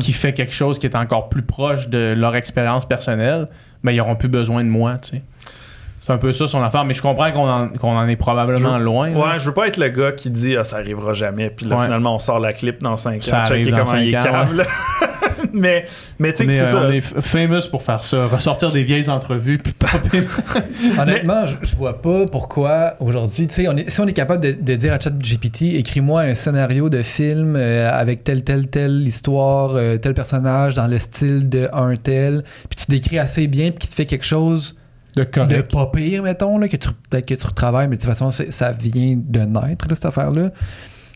[0.00, 3.48] qui fait quelque chose qui est encore plus proche de leur expérience personnelle,
[3.82, 5.22] ben ils auront plus besoin de moi, tu sais.
[6.00, 8.78] C'est un peu ça son affaire, mais je comprends qu'on en, qu'on en est probablement
[8.78, 9.10] Je- loin.
[9.10, 9.18] là.
[9.18, 11.76] Ouais, je veux pas être le gars qui dit ah, ça arrivera jamais, puis là
[11.76, 11.84] Ouais.
[11.84, 13.20] finalement on sort la clip dans 5 ans.
[13.20, 14.64] Ça checker comment il est cinq ans, cave, là.
[15.52, 15.84] mais,
[16.18, 16.82] mais tu sais, est, c'est euh, ça.
[16.86, 19.74] on est famous pour faire ça, ressortir des vieilles entrevues puis.
[20.98, 24.74] Honnêtement, je, je vois pas pourquoi aujourd'hui, tu sais, si on est capable de, de
[24.76, 29.98] dire à ChatGPT, écris-moi un scénario de film euh, avec telle, telle, telle histoire, euh,
[29.98, 33.88] tel personnage dans le style de un tel, puis tu décris assez bien, puis qui
[33.88, 34.76] te fait quelque chose
[35.16, 38.30] De de pas pire, mettons, là, que tu, que tu retravailles, mais de toute façon,
[38.30, 40.50] ça vient de naître, cette affaire-là.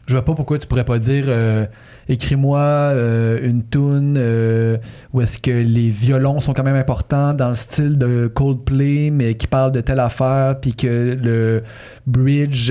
[0.06, 1.64] Je vois pas pourquoi tu pourrais pas dire euh,
[2.10, 4.76] écris-moi euh, une tune euh,
[5.14, 9.34] où est-ce que les violons sont quand même importants dans le style de Coldplay, mais
[9.34, 11.62] qui parle de telle affaire, puis que le
[12.06, 12.70] bridge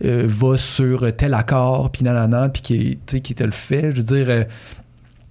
[0.00, 3.92] va sur tel accord, puis nanana, puis qui, qui te le fait.
[3.92, 4.46] Je veux dire,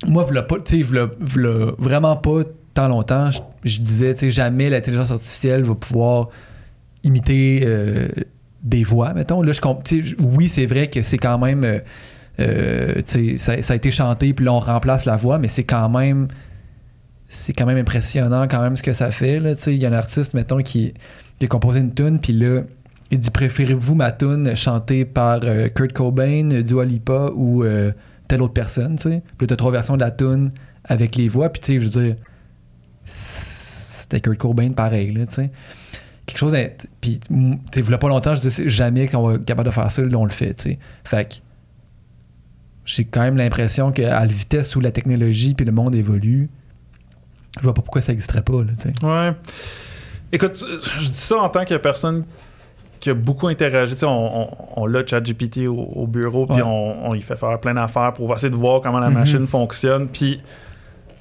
[0.08, 2.44] moi, v'là- v'là vraiment pas
[2.86, 3.30] longtemps,
[3.66, 6.30] je, disais, tu sais, jamais l'intelligence artificielle va pouvoir
[7.04, 8.08] imiter euh,
[8.64, 9.41] des voix, mettons.
[9.41, 9.62] Là, je
[10.20, 11.80] oui, c'est vrai que c'est quand même, euh,
[12.40, 13.02] euh,
[13.38, 16.28] ça, ça a été chanté, puis là, on remplace la voix, mais c'est quand même,
[17.28, 19.41] c'est quand même impressionnant quand même ce que ça fait.
[19.68, 20.94] Il y a un artiste, mettons, qui,
[21.40, 22.62] qui a composé une tune, puis là,
[23.10, 25.40] il dit, préférez-vous ma tune chantée par
[25.74, 27.64] Kurt Cobain, Dua Lipa ou
[28.28, 29.22] telle autre personne, tu sais?
[29.38, 30.52] Puis t'as trois versions de la tune
[30.84, 32.16] avec les voix, puis tu sais, je veux dire,
[33.07, 35.49] c'était Kurt Cobain pareil, tu sais.
[36.25, 36.55] Quelque chose,
[37.01, 37.34] puis, tu
[37.73, 40.17] sais, a pas longtemps, je disais jamais qu'on va être capable de faire ça, là,
[40.17, 40.79] on le fait, tu sais.
[41.05, 41.35] Fait que,
[42.85, 46.49] j'ai quand même l'impression qu'à la vitesse où la technologie puis le monde évolue,
[47.57, 49.05] je vois pas pourquoi ça n'existerait pas, là, tu sais.
[49.05, 49.31] Ouais.
[50.31, 50.63] Écoute,
[50.99, 52.21] je dis ça en tant que personne
[52.99, 53.93] qui a beaucoup interagi.
[53.93, 56.61] Tu sais, on, on, on l'a ChatGPT au, au bureau, puis Ouais.
[56.63, 59.13] on, on y fait faire plein d'affaires pour essayer de voir comment la Mhm.
[59.13, 60.07] machine fonctionne.
[60.07, 60.41] Puis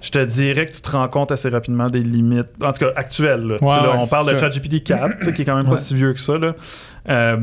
[0.01, 2.93] je te dirais que tu te rends compte assez rapidement des limites, en tout cas
[2.97, 3.43] actuelles.
[3.47, 3.57] là.
[3.61, 4.39] Ouais, on parle de.
[4.39, 6.37] ChatGPT 4, tu sais, qui est quand même pas si vieux que ça.
[6.39, 6.55] Là.
[7.09, 7.37] Euh,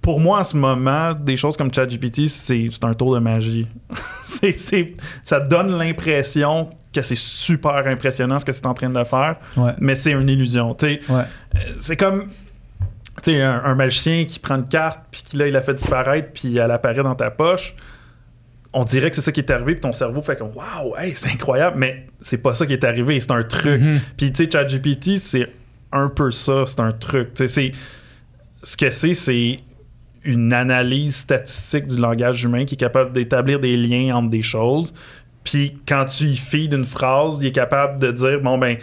[0.00, 3.66] pour moi, en ce moment, des choses comme ChatGPT, c'est un tour de magie.
[5.24, 9.72] ça donne l'impression que c'est super impressionnant ce que c'est en train de faire, Ouais.
[9.78, 10.74] mais c'est une illusion.
[10.82, 10.98] Ouais.
[11.10, 11.24] Euh,
[11.78, 12.28] c'est comme
[13.26, 16.56] un, un magicien qui prend une carte, puis qui, là, il la fait disparaître, puis
[16.56, 17.74] elle apparaît dans ta poche.
[18.72, 21.12] On dirait que c'est ça qui est arrivé, puis ton cerveau fait comme Waouh, hey,
[21.16, 23.80] c'est incroyable, mais c'est pas ça qui est arrivé, c'est un truc.
[23.80, 24.00] Mhm.
[24.16, 25.48] Puis, tu sais, ChatGPT, c'est
[25.92, 27.34] un peu ça, c'est un truc.
[27.34, 27.72] Tu sais, c'est.
[28.62, 29.60] Ce que c'est, c'est
[30.24, 34.92] une analyse statistique du langage humain qui est capable d'établir des liens entre des choses.
[35.44, 38.76] Puis, quand tu y d'une phrase, il est capable de dire bon, ben,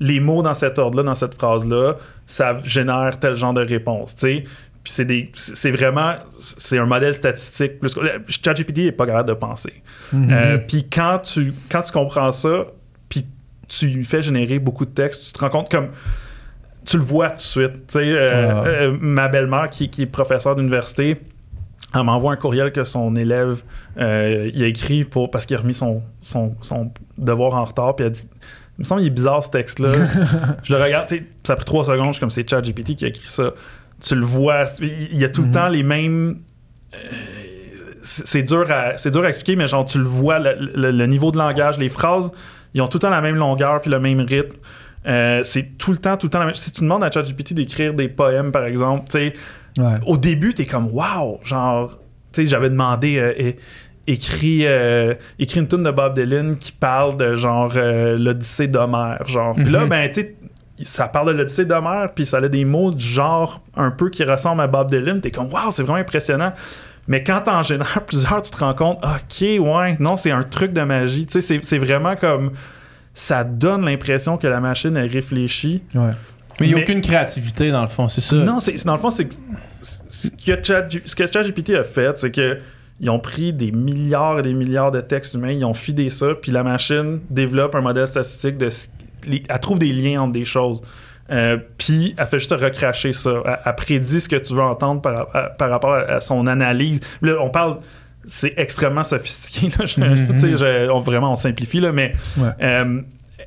[0.00, 1.96] les mots dans cet ordre-là, dans cette phrase-là,
[2.26, 4.14] ça génère tel genre de réponse.
[4.16, 4.44] Tu sais.
[4.82, 7.94] Puis c'est des c'est vraiment c'est un modèle statistique plus
[8.28, 9.82] ChatGPT est pas capable de penser.
[10.12, 10.28] Mhm.
[10.32, 12.64] Euh, puis quand tu, quand tu comprends ça,
[13.10, 13.26] puis
[13.68, 15.88] tu lui fais générer beaucoup de texte, tu te rends compte comme.
[16.86, 17.72] Tu le vois tout de suite.
[17.88, 18.64] Tu sais, euh, Ah.
[18.66, 21.18] euh, ma belle-mère, qui, qui est professeure d'université,
[21.94, 23.62] elle m'envoie un courriel que son élève
[23.98, 24.02] il
[24.64, 28.12] a écrit pour, parce qu'il a remis son, son, son devoir en retard, puis elle
[28.12, 28.26] dit
[28.78, 29.92] Il me semble qu'il est bizarre ce texte-là.
[30.62, 32.94] je le regarde, tu sais, ça a pris trois secondes, je suis comme c'est ChatGPT
[32.96, 33.50] qui a écrit ça.
[34.00, 35.52] Tu le vois, il y a tout le Mhm.
[35.54, 36.38] temps les mêmes
[38.02, 40.90] c'est c'est dur à c'est dur à expliquer mais genre tu le vois le, le-
[40.90, 42.32] le niveau de langage les phrases
[42.74, 44.56] ils ont tout le temps la même longueur puis le même rythme
[45.06, 47.54] Euh, c'est tout le temps tout le temps la même si tu demandes à ChatGPT
[47.54, 49.32] d'écrire des poèmes par exemple tu sais
[49.78, 49.96] Ouais.
[50.06, 51.98] au début t'es comme wow genre
[52.32, 53.52] tu sais j'avais demandé euh,
[54.06, 59.26] écrit euh, écrit une tune de Bob Dylan qui parle de genre euh, l'Odyssée d'Homère
[59.28, 59.88] genre puis là Mhm.
[59.88, 60.26] ben tu
[60.84, 64.24] ça parle de l'Odyssée d'Homère puis ça a des mots du genre un peu qui
[64.24, 66.52] ressemblent à Bob Dylan t'es comme wow c'est vraiment impressionnant
[67.08, 70.72] mais quand t'en génères plusieurs, tu te rends compte, ok, ouais, non, c'est un truc
[70.72, 71.26] de magie.
[71.26, 72.52] Tu sais, c'est- vraiment comme.
[73.14, 75.82] Ça donne l'impression que la machine, elle réfléchit.
[75.96, 76.10] Ouais.
[76.60, 78.36] Mais il n'y a aucune créativité dans le fond, c'est ça.
[78.36, 79.34] Non, c'est dans le fond, c'est que
[79.82, 80.62] ce que
[81.06, 82.58] ce que ChatGPT a fait, c'est que
[83.00, 86.28] ils ont pris des milliards et des milliards de textes humains, ils ont fidé ça,
[86.40, 88.70] puis la machine développe un modèle statistique de.
[88.70, 88.86] ce-
[89.26, 90.80] les- Elle trouve des liens entre des choses.
[91.30, 93.30] Euh, puis elle fait juste recracher ça.
[93.44, 96.46] Elle, elle prédit ce que tu veux entendre par, à- par rapport à, à son
[96.46, 97.00] analyse.
[97.22, 97.78] Là, on parle.
[98.26, 99.68] C'est extrêmement sophistiqué.
[99.78, 99.86] Là.
[99.86, 99.94] Je-
[100.56, 102.48] je- on- vraiment, on simplifie, là, mais Ouais.
[102.62, 103.00] euh,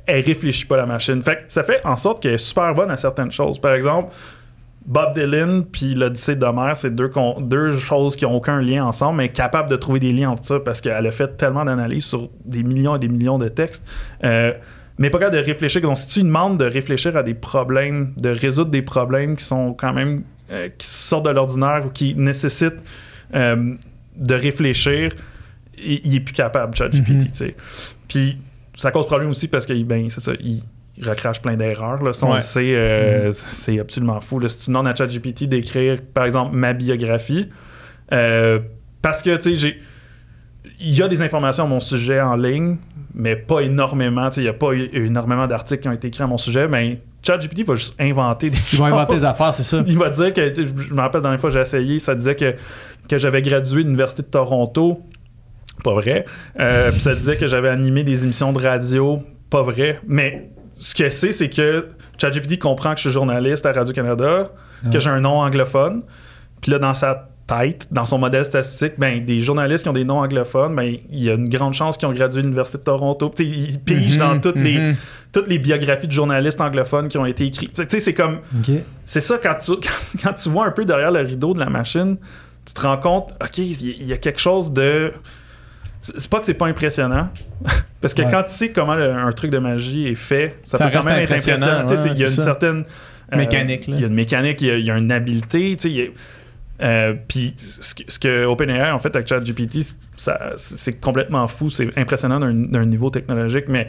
[0.08, 1.22] elle réfléchit pas la machine.
[1.22, 3.60] Fait que ça fait en sorte qu'elle est super bonne à certaines choses.
[3.60, 4.14] Par exemple,
[4.86, 7.10] Bob Dylan puis l'Odyssée d'Homère, c'est deux,
[7.80, 10.82] choses qui ont aucun lien ensemble, mais capable de trouver des liens entre ça parce
[10.82, 13.86] qu'elle a fait tellement d'analyses sur des millions et des millions de textes.
[14.24, 14.54] Euh,
[14.98, 15.82] mais pas capable de réfléchir.
[15.82, 19.44] Donc, si tu lui demandes de réfléchir à des problèmes, de résoudre des problèmes qui
[19.44, 22.84] sont quand même euh, qui sortent de l'ordinaire ou qui nécessitent
[23.34, 23.74] euh,
[24.16, 25.14] de réfléchir,
[25.78, 27.34] il, il est plus capable, ChatGPT.
[27.34, 27.56] Sais.
[28.08, 28.38] Puis
[28.76, 30.62] ça cause problème aussi parce que ben, c'est ça, il,
[30.98, 32.02] il recrache plein d'erreurs.
[32.02, 32.12] Ouais.
[32.36, 34.40] le sait, euh, c'est absolument fou.
[34.40, 34.50] Là.
[34.50, 37.50] Si tu demandes à ChatGPT d'écrire, par exemple, ma biographie,
[38.10, 39.82] parce que, tu sais, j'ai
[40.80, 42.78] il y a des informations à mon sujet en ligne,
[43.14, 44.30] mais pas énormément.
[44.38, 47.00] Il n'y a pas eu énormément d'articles qui ont été écrits à mon sujet, mais
[47.22, 49.84] ChatGPT va juste inventer des Ils vont inventer des affaires, c'est ça.
[49.86, 52.36] Il va dire que, je me rappelle la dernière fois que j'ai essayé, ça disait
[52.36, 52.56] que,
[53.08, 55.02] que j'avais gradué de l'Université de Toronto.
[55.84, 56.26] Pas vrai.
[56.60, 59.20] Euh, puis ça disait que j'avais animé des émissions de radio.
[59.50, 60.00] Pas vrai.
[60.08, 64.52] Mais ce que c'est, c'est que ChatGPT comprend que je suis journaliste à Radio-Canada,
[64.86, 64.90] Ah.
[64.92, 66.04] que j'ai un nom anglophone.
[66.62, 70.06] Puis là, dans sa tête, dans son modèle statistique, ben, des journalistes qui ont des
[70.06, 72.84] noms anglophones, ben, il y a une grande chance qu'ils ont gradué de l'Université de
[72.84, 73.32] Toronto.
[73.36, 74.96] Tu sais, il pige dans Mhm, toutes, les, mhm.
[75.34, 77.74] toutes les biographies de journalistes anglophones qui ont été écrites.
[77.74, 78.40] Tu sais, c'est comme
[79.06, 81.70] c'est ça, quand tu, quand, quand tu vois un peu derrière le rideau de la
[81.70, 82.18] machine,
[82.66, 85.12] tu te rends compte, OK, il y, a quelque chose de.
[86.02, 87.30] C'est pas que c'est pas impressionnant,
[88.02, 88.32] parce que Ouais.
[88.32, 91.06] quand tu sais comment le- un truc de magie est fait, ça, Ça peut quand
[91.06, 92.44] même être impressionnant, ouais, il y a une ça.
[92.44, 92.84] certaine.
[93.34, 93.86] euh, Mécanique.
[93.88, 95.76] Il y a une mécanique, il y a, il y a une habileté.
[95.78, 96.10] tu sais, il y a-
[96.82, 99.80] euh, Puis ce que, ce que OpenAI en fait avec ChatGPT,
[100.16, 103.88] c'est- complètement fou, c'est impressionnant d'un niveau technologique, mais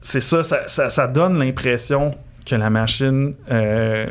[0.00, 2.12] c'est ça, ça, ça- ça donne l'impression
[2.44, 4.06] que la machine, euh,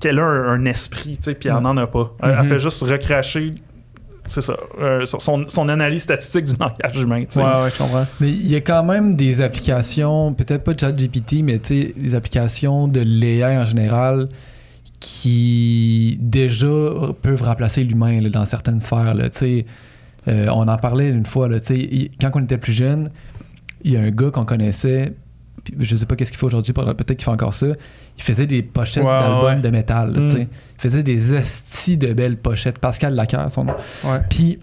[0.00, 1.60] qu'elle a un, un esprit, tu sais, puis elle Ouais.
[1.60, 2.12] n'en a pas.
[2.22, 2.48] Elle, elle Mhm.
[2.48, 3.52] fait juste recracher,
[4.26, 7.20] c'est ça, euh, son, son analyse statistique du langage humain.
[7.24, 7.40] tu sais.
[7.40, 8.06] Ouais, ouais, je comprends.
[8.20, 11.94] Mais il y a quand même des applications, peut-être pas de ChatGPT, mais tu sais,
[11.96, 14.28] des applications de l'AI en général
[15.00, 16.66] qui déjà
[17.22, 19.14] peuvent remplacer l'humain dans certaines sphères.
[19.14, 19.28] Là,
[20.28, 21.58] euh, on en parlait une fois, là,
[22.20, 23.10] quand on était plus jeune,
[23.82, 25.14] il y a un gars qu'on connaissait,
[25.64, 27.68] puis je sais pas qu'est-ce qu'il fait aujourd'hui, peut-être qu'il fait encore ça,
[28.18, 29.60] il faisait des pochettes d'albums ouais.
[29.60, 30.12] de métal.
[30.14, 30.28] là, Mm.
[30.28, 30.42] sais.
[30.42, 32.78] Il faisait des hosties de belles pochettes.
[32.78, 33.74] Pascal Lacaire, son nom.
[34.04, 34.18] Ouais.
[34.28, 34.58] Puis,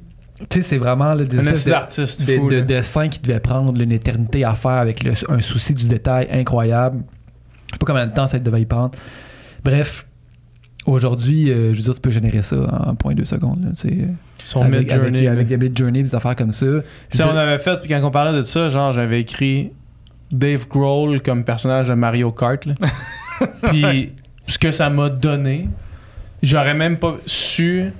[0.49, 2.49] tu sais, c'est vraiment là, des Un espèces esti de- d'artiste de, fou.
[2.49, 2.61] de là.
[2.61, 6.99] dessin qui devait prendre une éternité à faire avec le- un souci du détail incroyable.
[7.69, 8.91] Je sais pas combien de temps ça devait y prendre.
[9.64, 10.05] Bref,
[10.88, 13.64] aujourd'hui, euh, je veux dire, tu peux générer ça en 0.2 secondes.
[13.64, 13.69] là,
[14.43, 15.27] Son avec, Journey.
[15.27, 16.65] avec, avec Mid Journey, des affaires comme ça.
[17.14, 19.72] Je- on avait fait, puis quand on parlait de ça, genre, j'avais écrit
[20.31, 22.65] Dave Grohl comme personnage de Mario Kart.
[22.65, 22.73] là.
[23.64, 24.11] puis
[24.47, 25.68] ce que ça m'a donné,
[26.41, 27.91] j'aurais même pas su.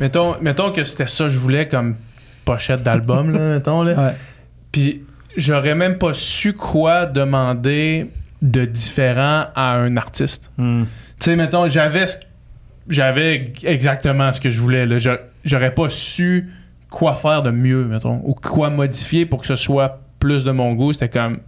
[0.00, 1.94] Mettons, mettons que c'était ça que je voulais comme
[2.44, 3.82] pochette d'album, là, mettons.
[3.82, 3.94] Là.
[4.08, 4.14] Ouais.
[4.72, 5.02] Puis
[5.36, 8.10] j'aurais même pas su quoi demander
[8.44, 10.52] de différent à un artiste.
[10.58, 10.84] Hmm.
[11.18, 12.18] Tu sais, mettons, j'avais ce-
[12.88, 14.86] j'avais exactement ce que je voulais.
[15.44, 16.50] J'aurais pas su
[16.90, 20.74] quoi faire de mieux, mettons, ou quoi modifier pour que ce soit plus de mon
[20.74, 20.92] goût.
[20.92, 21.38] C'était comme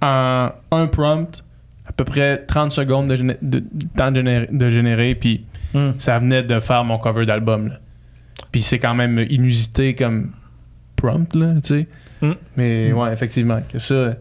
[0.00, 1.44] en un prompt,
[1.86, 5.44] à peu près 30 secondes de, géné- de- de temps de générer, de générer, puis
[5.74, 5.92] Hmm.
[5.98, 7.68] ça venait de faire mon cover d'album.
[7.68, 7.74] là.
[8.50, 10.32] Puis c'est quand même inusité comme
[10.96, 11.86] prompt, là, tu sais.
[12.20, 12.32] Mm.
[12.56, 14.14] Mais ouais, effectivement, que ça.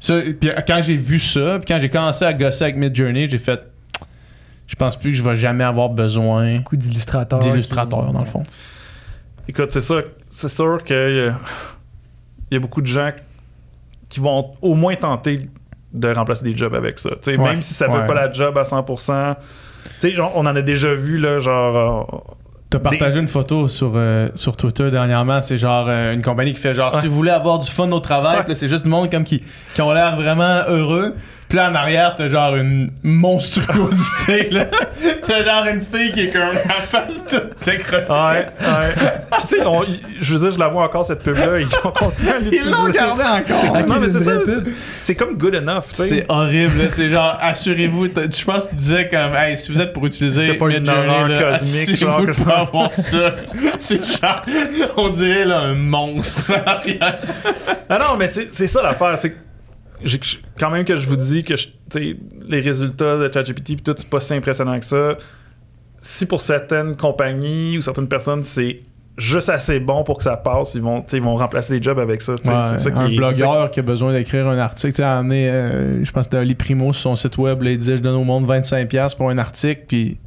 [0.00, 3.38] Ça puis quand j'ai vu ça, puis quand j'ai commencé à gosser avec Midjourney, j'ai
[3.38, 3.60] fait.
[4.66, 7.38] Je pense plus que je vais jamais avoir besoin Beaucoup d'illustrateurs.
[7.38, 8.42] d'illustrateurs, qui- dans le fond.
[9.48, 10.02] Écoute, c'est ça.
[10.28, 11.38] C'est sûr qu'il y, a-
[12.50, 13.10] il y a beaucoup de gens
[14.10, 15.48] qui vont au moins tenter
[15.92, 17.10] de remplacer des jobs avec ça.
[17.12, 18.06] Tu sais, Ouais, Même si ça fait ouais.
[18.06, 19.36] pas la job à 100%.
[20.00, 22.36] Tu sais, genre, on en a déjà vu, là, genre.
[22.70, 25.40] T'as partagé une photo sur, euh, sur Twitter dernièrement.
[25.40, 27.00] C'est genre euh, une compagnie qui fait genre Ouais.
[27.00, 28.54] si vous voulez avoir du fun au travail, Ouais.
[28.54, 29.42] c'est juste du monde comme qui,
[29.74, 31.14] qui ont l'air vraiment heureux.
[31.48, 34.66] Puis là en arrière, t'as genre une monstruosité là.
[35.26, 38.04] t'as genre une fille qui est comme la face toute décrochée.
[38.08, 39.10] Ouais, ouais.
[39.30, 39.82] Puis, tu sais, on-
[40.20, 41.60] je veux dire, je la vois encore, cette pub-là.
[41.60, 42.64] Ils ont continué à l'utiliser.
[42.66, 43.64] Ils l'ont gardé encore.
[43.64, 44.32] Ok, Non, mais c'est ça.
[45.02, 45.84] c'est- comme good enough.
[45.90, 46.08] tu sais.
[46.08, 46.90] C'est horrible, là.
[46.90, 48.08] c'est genre assurez-vous.
[48.08, 50.66] t'as- Je pense que tu disais comme hey, si vous êtes pour utiliser a pas
[50.68, 53.34] une Midjourney, horreur là, cosmique, genre, assurez-vous que de pas avoir ça.
[53.78, 54.42] C'est genre
[54.96, 57.18] on dirait là un monstre en arrière.
[57.88, 59.16] Ah non, mais c'est c'est ça l'affaire.
[59.16, 59.36] C'est que
[60.58, 61.68] quand même que je vous dis que je-
[62.48, 65.16] les résultats de ChatGPT pis tout, c'est pas si impressionnant que ça.
[66.00, 68.80] Si pour certaines compagnies ou certaines personnes, c'est
[69.16, 72.22] juste assez bon pour que ça passe, ils vont, ils vont remplacer les jobs avec
[72.22, 72.34] ça.
[72.34, 72.38] Ouais,
[72.70, 75.00] c'est ça qui un est- blogueur qui a besoin d'écrire un article.
[75.02, 77.62] Donné, euh, je pense que c'était Ali Primo sur son site web.
[77.62, 80.18] Là, il disait Je donne au monde 25$ pour un article, puis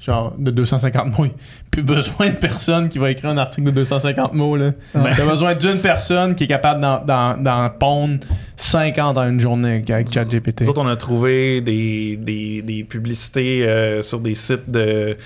[0.00, 1.26] genre de 250 mots.
[1.70, 4.56] Plus besoin de personne qui va écrire un article de 250 mots.
[4.56, 4.70] Là.
[4.94, 5.12] Ouais.
[5.16, 8.18] T'as besoin d'une personne qui est capable d'en- pondre
[8.56, 10.62] 50 en une journée avec ChatGPT.
[10.62, 15.16] Nous autres, on a trouvé des, des, des publicités euh, sur des sites de,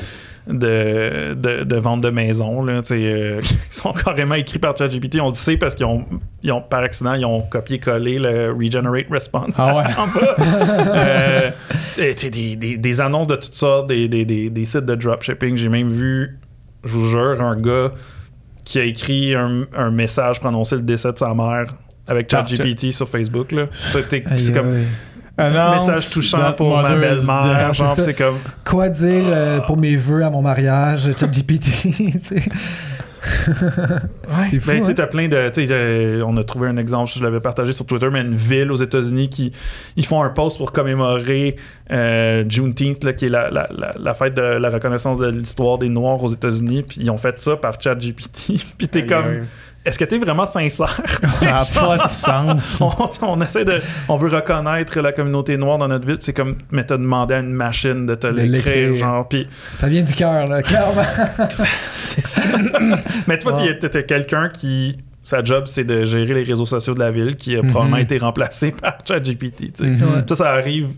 [0.46, 5.20] de, de, de vente de maisons là, euh, qui sont carrément écrits par ChatGPT.
[5.20, 6.04] On le sait parce qu'ils ont,
[6.42, 9.54] ils ont, par accident, ils ont copié-collé le Regenerate Response.
[9.58, 9.84] Ah ouais?
[9.98, 10.36] en bas.
[10.96, 11.50] Euh,
[11.98, 15.56] et, des, des, des annonces de toutes sortes, des, des, des, des sites de dropshipping.
[15.56, 16.38] J'ai même vu,
[16.84, 17.90] je vous jure, un gars
[18.64, 21.74] qui a écrit un, un message pour annoncer le décès de sa mère
[22.06, 23.52] avec ChatGPT sur Facebook.
[23.52, 23.66] là.
[23.72, 24.74] C'est comme.
[25.38, 27.72] Annonce message touchant pour ma belle-mère.
[27.96, 28.38] C'est comme.
[28.64, 31.66] Quoi dire euh, pour mes vœux à mon mariage, ChatGPT.
[33.24, 34.94] C'est fou, Ben, tu sais, hein?
[34.96, 35.48] t'as plein de.
[35.50, 38.34] tu sais, euh, on a trouvé un exemple, je l'avais partagé sur Twitter, mais une
[38.34, 39.52] ville aux États-Unis qui
[39.96, 41.56] ils font un post pour commémorer
[41.90, 45.78] euh, Juneteenth, là, qui est la, la, la, la fête de la reconnaissance de l'histoire
[45.78, 46.82] des Noirs aux États-Unis.
[46.82, 48.54] Puis ils ont fait ça par ChatGPT.
[48.78, 49.46] puis t'es comme.
[49.84, 51.00] Est-ce que t'es vraiment sincère?
[51.24, 52.78] Ça n'a pas de sens.
[52.80, 52.92] on,
[53.26, 53.80] on essaie de.
[54.08, 56.18] On veut reconnaître la communauté noire dans notre ville.
[56.20, 56.56] C'est comme.
[56.70, 59.28] Mais t'as demandé à une machine de te l'écrire, genre.
[59.28, 59.48] Puis.
[59.80, 61.02] Ça vient du cœur, là, clairement.
[61.48, 62.42] C'est ça.
[63.26, 64.98] Mais tu vois, t'as t'as quelqu'un qui.
[65.24, 67.70] Sa job, c'est de gérer les réseaux sociaux de la ville qui a Mhm.
[67.70, 69.72] probablement été remplacé par ChatGPT.
[69.72, 69.84] tu.
[69.84, 70.02] Mhm.
[70.02, 70.22] Ouais.
[70.28, 70.88] Ça, ça arrive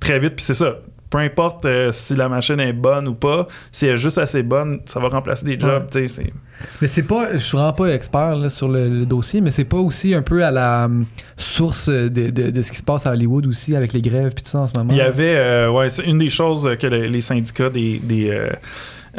[0.00, 0.76] très vite, puis c'est ça.
[1.14, 4.42] Peu importe euh, si la machine est bonne ou pas, si elle est juste assez
[4.42, 5.84] bonne, ça va remplacer des jobs.
[5.88, 6.32] tu sais, c'est-
[6.82, 9.64] Mais c'est pas, je suis vraiment pas expert là, sur le, le dossier, mais c'est
[9.64, 13.06] pas aussi un peu à la hum, source de, de- de ce qui se passe
[13.06, 14.90] à Hollywood aussi avec les grèves puis tout ça en ce moment.
[14.92, 18.30] Il y avait, euh, ouais, c'est une des choses que le- les syndicats des, des,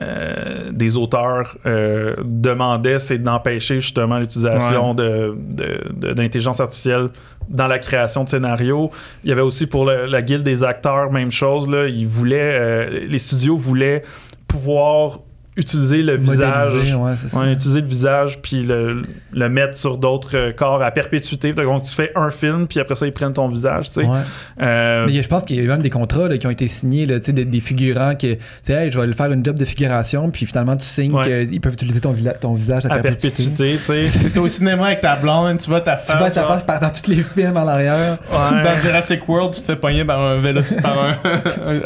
[0.01, 7.09] euh, des auteurs euh, demandaient, c'est d'empêcher justement l'utilisation de, de- de- d'intelligence artificielle
[7.47, 8.91] dans la création de scénarios.
[9.23, 11.69] Il y avait aussi pour le- la guilde des acteurs, même chose.
[11.69, 14.01] Là, ils voulaient, euh, les studios voulaient
[14.47, 15.19] pouvoir
[15.57, 16.93] utiliser le visage.
[16.95, 17.39] ouais, c'est ça.
[17.39, 18.97] Ouais, utiliser le visage puis le,
[19.31, 21.53] le mettre sur d'autres euh, corps à perpétuité.
[21.53, 23.87] Donc tu fais un film puis après ça ils prennent ton visage.
[23.91, 24.05] Tu sais.
[24.07, 24.19] Ouais.
[24.61, 26.67] Euh, Mais je pense qu'il y a eu même des contrats là, qui ont été
[26.67, 29.31] signés, là, tu sais, des, des figurants qui, tu sais, hey, je vais aller faire
[29.31, 31.47] une job de figuration, puis finalement tu signes Ouais.
[31.47, 33.43] qu'ils peuvent utiliser ton, visage à, à perpétuité.
[33.45, 34.29] perpétuité, tu sais.
[34.29, 36.33] T'es au cinéma avec ta blonde, tu vois ta Tu vois face.
[36.33, 38.17] ta genre, face par- dans tous les films en arrière.
[38.31, 38.63] Ouais.
[38.63, 41.11] Dans Jurassic World, tu te fais pogner par un vélo, par un,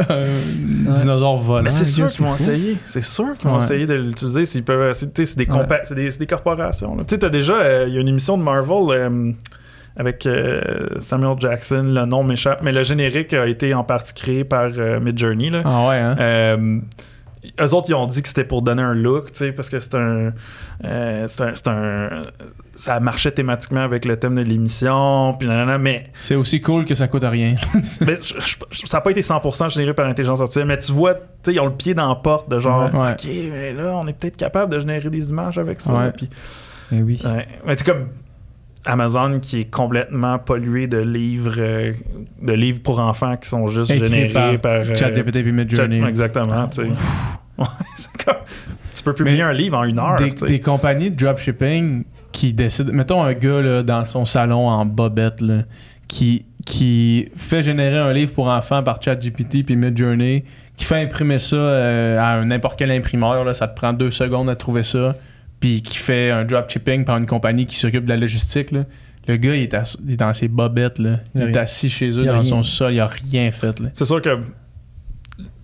[0.10, 1.64] un- un dinosaure volant.
[1.64, 2.78] Mais c'est sûr Qu'est-ce qu'ils vont essayer.
[2.86, 4.94] C'est sûr qu'ils vont Essayer de l'utiliser s'ils peuvent.
[4.94, 5.46] C'est, sais, c'est des,
[5.96, 6.96] des, c'est des corporations.
[6.98, 7.54] Tu sais, t'as déjà.
[7.60, 9.32] euh, Il y a une émission de Marvel euh,
[9.98, 10.62] avec euh,
[11.00, 15.00] Samuel Jackson, le nom m'échappe, mais le générique a été en partie créé par euh,
[15.00, 15.50] Midjourney.
[15.50, 15.62] Là.
[15.66, 16.16] Ah ouais, hein?
[16.20, 16.80] Euh,
[17.62, 19.80] eux autres, ils ont dit que c'était pour donner un look, tu sais, parce que
[19.80, 20.34] c'est un,
[20.86, 22.24] euh, c'est un, c'est un-
[22.82, 26.96] Ça marchait thématiquement avec le thème de l'émission, puis nanana, mais C'est aussi cool que
[26.96, 27.56] ça coûte rien.
[28.08, 28.36] mais je-
[28.72, 31.54] je- ça n'a pas été 100% généré par l'intelligence artificielle, mais tu vois, tu sais,
[31.56, 33.12] ils ont le pied dans la porte de genre, Ouais.
[33.12, 35.92] OK, mais là, on est peut-être capable de générer des images avec ça.
[35.94, 36.12] Ouais.
[36.14, 36.30] Puis,
[36.90, 37.20] Mais oui.
[37.26, 37.48] ouais.
[37.66, 38.08] Mais c'est comme
[38.86, 41.92] Amazon qui est complètement pollué de livres, euh,
[42.42, 44.72] de livres pour enfants qui sont juste Écrit générés par par.
[44.90, 46.02] euh, ChatGPT puis Midjourney.
[46.08, 46.90] Exactement, tu sais.
[47.98, 48.38] C'est comme.
[48.96, 52.54] Tu peux publier Mais un livre en une heure, tu des compagnies de dropshipping qui
[52.54, 52.92] décident.
[52.94, 55.64] Mettons un gars là, dans son salon en bobette là,
[56.08, 60.44] qui, qui fait générer un livre pour enfants par ChatGPT puis Midjourney,
[60.78, 63.44] qui fait imprimer ça euh, à n'importe quel imprimeur.
[63.44, 65.16] Là, ça te prend deux secondes à trouver ça.
[65.60, 68.72] Puis qui fait un dropshipping par une compagnie qui s'occupe de la logistique.
[68.72, 68.86] là.
[69.28, 71.00] Le gars, il est, ass- il est dans ses bobettes.
[71.00, 71.18] Là.
[71.36, 71.56] Il est rien.
[71.58, 72.44] assis chez eux dans rien.
[72.44, 72.94] son sol.
[72.94, 73.78] Il a rien fait.
[73.80, 73.90] Là.
[73.94, 74.40] C'est sûr que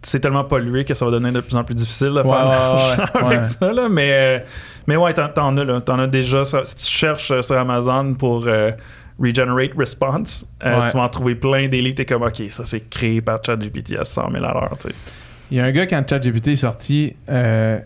[0.02, 3.10] c'est tellement pollué que ça va devenir de plus en plus difficile de Ouais, faire
[3.16, 3.48] ouais, avec ouais.
[3.48, 3.72] ça.
[3.72, 3.88] Là.
[3.90, 4.40] Mais, euh,
[4.88, 5.82] mais ouais, t'en, as là.
[5.82, 6.46] T'en as déjà.
[6.46, 8.72] ça- si tu cherches euh, sur Amazon pour euh,
[9.20, 10.88] Regenerate Response, euh, Ouais.
[10.90, 11.96] tu vas en trouver plein des livres.
[11.96, 14.74] T'es comme, OK, ça c'est créé par ChatGPT à 100 000 à l'heure.
[15.52, 17.80] Il y a un gars, quand ChatGPT est sorti, euh,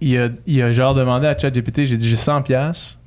[0.00, 2.98] il, a, il a genre demandé à ChatGPT j'ai dit j'ai 100$, piastres,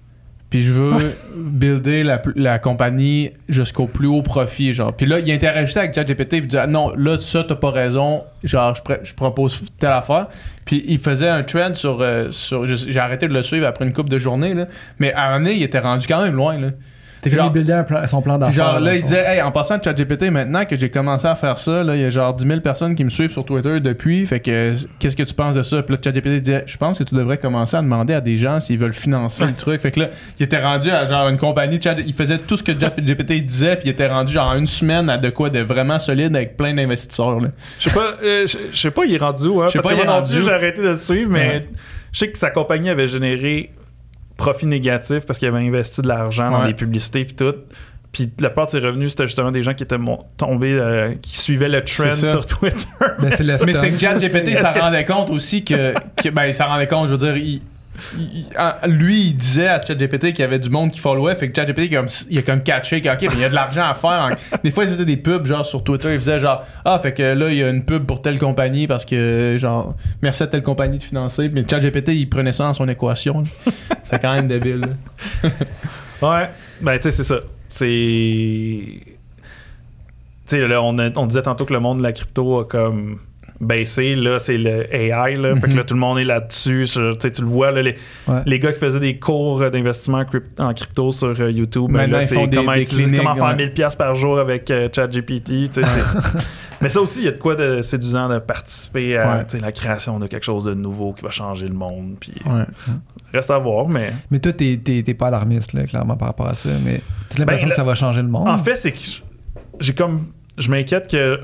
[0.50, 4.74] puis je veux builder la, la compagnie jusqu'au plus haut profit.
[4.74, 4.94] genre.
[4.94, 8.24] Puis là, il interagissait avec ChatGPT, puis il disait non, là, ça, t'as pas raison,
[8.44, 10.28] genre, je, je propose telle affaire.
[10.66, 12.02] Puis il faisait un trend sur.
[12.02, 14.68] euh, sur j'ai arrêté de le suivre après une couple de journées, là,
[14.98, 16.60] mais à un moment donné, il était rendu quand même loin.
[16.60, 16.70] Là.
[17.22, 18.54] T'es Genre- venu builder son plan d'affaires.
[18.72, 21.58] genre là, il disait, hey, en passant de ChatGPT, maintenant que j'ai commencé à faire
[21.58, 24.26] ça, là, il y a genre 10 000 personnes qui me suivent sur Twitter depuis.
[24.26, 25.82] Fait que, qu'est-ce que tu penses de ça?
[25.84, 28.60] Puis là, ChatGPT disait, je pense que tu devrais commencer à demander à des gens
[28.60, 29.82] s'ils veulent financer le truc.
[29.82, 30.08] Fait que là,
[30.40, 33.76] il était rendu à genre une compagnie, Chat- il faisait tout ce que ChatGPT disait,
[33.76, 36.74] puis il était rendu genre une semaine à de quoi de vraiment solide avec plein
[36.74, 37.40] d'investisseurs.
[37.42, 37.50] là.
[37.80, 39.94] Je sais pas, euh, je sais pas, il est rendu où, hein, Je sais pas,
[39.94, 41.62] il est rendu j'ai arrêté de le suivre, mais Ouais.
[42.14, 43.72] je sais que sa compagnie avait généré
[44.40, 46.68] profit négatif parce qu'il avait investi de l'argent dans Ouais.
[46.70, 47.54] des publicités puis tout.
[48.12, 49.98] Puis la plupart de ses revenus, c'était justement des gens qui étaient
[50.38, 52.88] tombés, euh, qui suivaient le trend sur Twitter.
[53.20, 53.32] Ben,
[53.68, 56.88] Mais c'est que ChatGPT, ça que- rendait compte aussi que, que- ben, il s'en rendait
[56.88, 57.62] compte, je veux dire, il,
[58.58, 61.56] en- lui, il disait à ChatGPT qu'il y avait du monde qui followait, fait que
[61.56, 64.36] ChatGPT, comme, il a comme catché, que, ok, il y a de l'argent à faire.
[64.64, 67.24] Des fois, il faisait des pubs, genre, sur Twitter, il faisait genre, ah, fait que
[67.24, 70.64] là, il y a une pub pour telle compagnie parce que, genre, merci à telle
[70.64, 73.44] compagnie de financer, mais ChatGPT, il prenait ça dans son équation.
[74.06, 74.88] C'est quand même débile.
[76.22, 76.50] Ouais,
[76.82, 77.40] ben tu sais, c'est ça.
[77.70, 77.86] C'est.
[77.86, 79.10] Tu
[80.48, 83.20] sais, là, on, on disait tantôt que le monde de la crypto a comme
[83.62, 84.16] baissé.
[84.16, 85.36] Là, c'est le AI.
[85.36, 85.56] Là.
[85.58, 86.86] Fait que là, tout le monde est là-dessus.
[87.20, 87.96] Tu tu le vois, là, les,
[88.28, 88.42] Ouais.
[88.46, 91.92] les gars qui faisaient des cours euh, d'investissement en crypt- en crypto sur euh, YouTube,
[91.92, 93.56] ben là, c'est comment, des utiliser- comment faire ouais.
[93.56, 95.70] 1000 pièces par jour avec euh, ChatGPT.
[95.72, 95.82] tu
[96.82, 99.46] Mais ça aussi, il y a de quoi de séduisant de participer à Ouais.
[99.46, 102.16] tu la création de quelque chose de nouveau qui va changer le monde.
[102.22, 102.64] Puis Ouais.
[103.34, 104.14] reste à voir, mais...
[104.32, 104.78] Mais toi, t'es,
[105.14, 106.70] pas alarmiste, là, clairement, par rapport à ça.
[106.86, 108.48] Mais t'as l'impression Ben, que ça va changer le monde?
[108.48, 108.98] En fait, c'est que
[109.82, 110.28] j'ai comme.
[110.58, 111.40] Je m'inquiète que.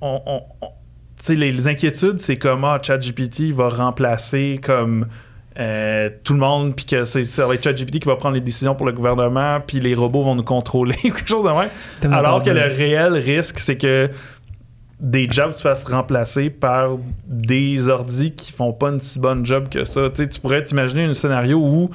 [0.00, 0.20] On,
[0.59, 0.59] tu
[1.28, 5.06] les, les inquiétudes, c'est comme ah, ChatGPT va remplacer comme.
[5.58, 8.40] euh, tout le monde, puis que c'est, ça va être ChatGPT qui va prendre les
[8.40, 11.68] décisions pour le gouvernement, puis les robots vont nous contrôler, quelque chose de même.
[12.12, 14.08] Alors que le réel risque, c'est que
[15.00, 19.68] des jobs se fassent remplacer par des ordis qui font pas une si bonne job
[19.68, 20.08] que ça.
[20.10, 21.90] Tu sais, tu pourrais t'imaginer un scénario où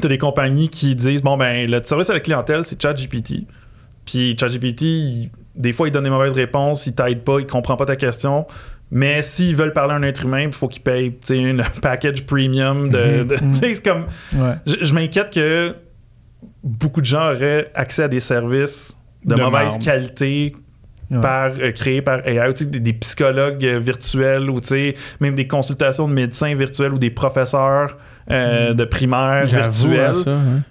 [0.00, 3.46] tu as des compagnies qui disent bon ben le service à la clientèle c'est ChatGPT.
[4.04, 7.86] Puis ChatGPT, des fois il donne des mauvaises réponses, il t'aide pas, il comprend pas
[7.86, 8.46] ta question.
[8.94, 11.62] Mais s'ils veulent parler à un être humain, il faut qu'ils payent tu sais, une
[11.82, 13.52] package premium de, Mhm, de- mhm.
[13.52, 14.04] tu sais, c'est comme
[14.34, 14.54] Ouais.
[14.66, 15.74] je, je m'inquiète que
[16.62, 20.54] beaucoup de gens auraient accès à des services de, De mauvaise qualité
[21.10, 21.20] Ouais.
[21.20, 25.46] par, euh, créés par AI, des, des psychologues euh, virtuels ou tu sais, même des
[25.46, 27.98] consultations de médecins virtuels ou des professeurs
[28.30, 30.16] euh, de primaire virtuels.
[30.16, 30.62] ça, hein.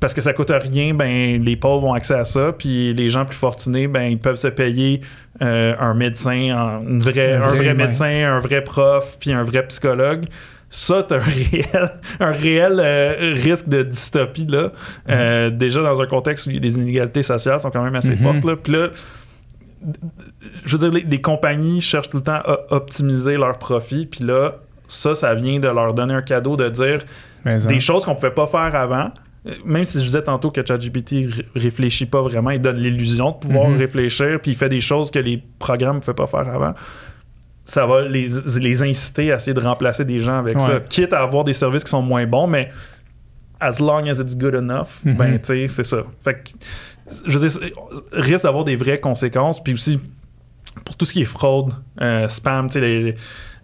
[0.00, 3.24] Parce que ça coûte rien, ben les pauvres ont accès à ça, puis les gens
[3.24, 5.00] plus fortunés, ben ils peuvent se payer
[5.42, 9.66] euh, un médecin, une vraie, Un un vrai médecin, un vrai prof, puis un vrai
[9.68, 10.26] psychologue.
[10.68, 11.20] Ça, t'as un
[11.52, 11.90] réel,
[12.20, 14.72] un réel euh, risque de dystopie là.
[15.08, 18.22] Euh, déjà dans un contexte où les inégalités sociales sont quand même assez Mhm.
[18.22, 18.56] fortes là.
[18.56, 18.88] Puis là,
[20.64, 24.24] je veux dire, les, les compagnies cherchent tout le temps à optimiser leurs profits, puis
[24.24, 24.56] là,
[24.88, 26.98] ça, ça vient de leur donner un cadeau de dire
[27.44, 29.10] Mais, des choses qu'on pouvait pas faire avant.
[29.46, 33.30] Euh, Même si je disais tantôt que ChatGPT ré- réfléchit pas vraiment, il donne l'illusion
[33.30, 33.76] de pouvoir Mhm.
[33.78, 36.74] réfléchir, puis il fait des choses que les programmes ne pouvaient pas faire avant.
[37.64, 38.26] Ça va les,
[38.60, 40.66] les inciter à essayer de remplacer des gens avec Ouais.
[40.66, 42.70] ça, quitte à avoir des services qui sont moins bons, mais
[43.60, 45.16] as long as it's good enough, Mhm.
[45.16, 46.04] ben tu sais, c'est ça.
[46.22, 46.50] Fait que,
[47.26, 47.60] je veux dire,
[48.12, 49.98] risque d'avoir des vraies conséquences, puis aussi
[50.84, 53.14] pour tout ce qui est fraude, euh, spam, tu sais,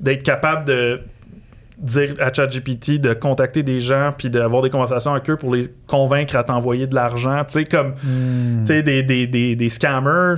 [0.00, 1.00] d'être capable de
[1.82, 5.64] dire à ChatGPT de contacter des gens puis d'avoir des conversations avec eux pour les
[5.86, 7.42] convaincre à t'envoyer de l'argent.
[7.46, 8.64] Tu sais, comme Hmm.
[8.64, 10.36] tu sais, des, des, des, des scammers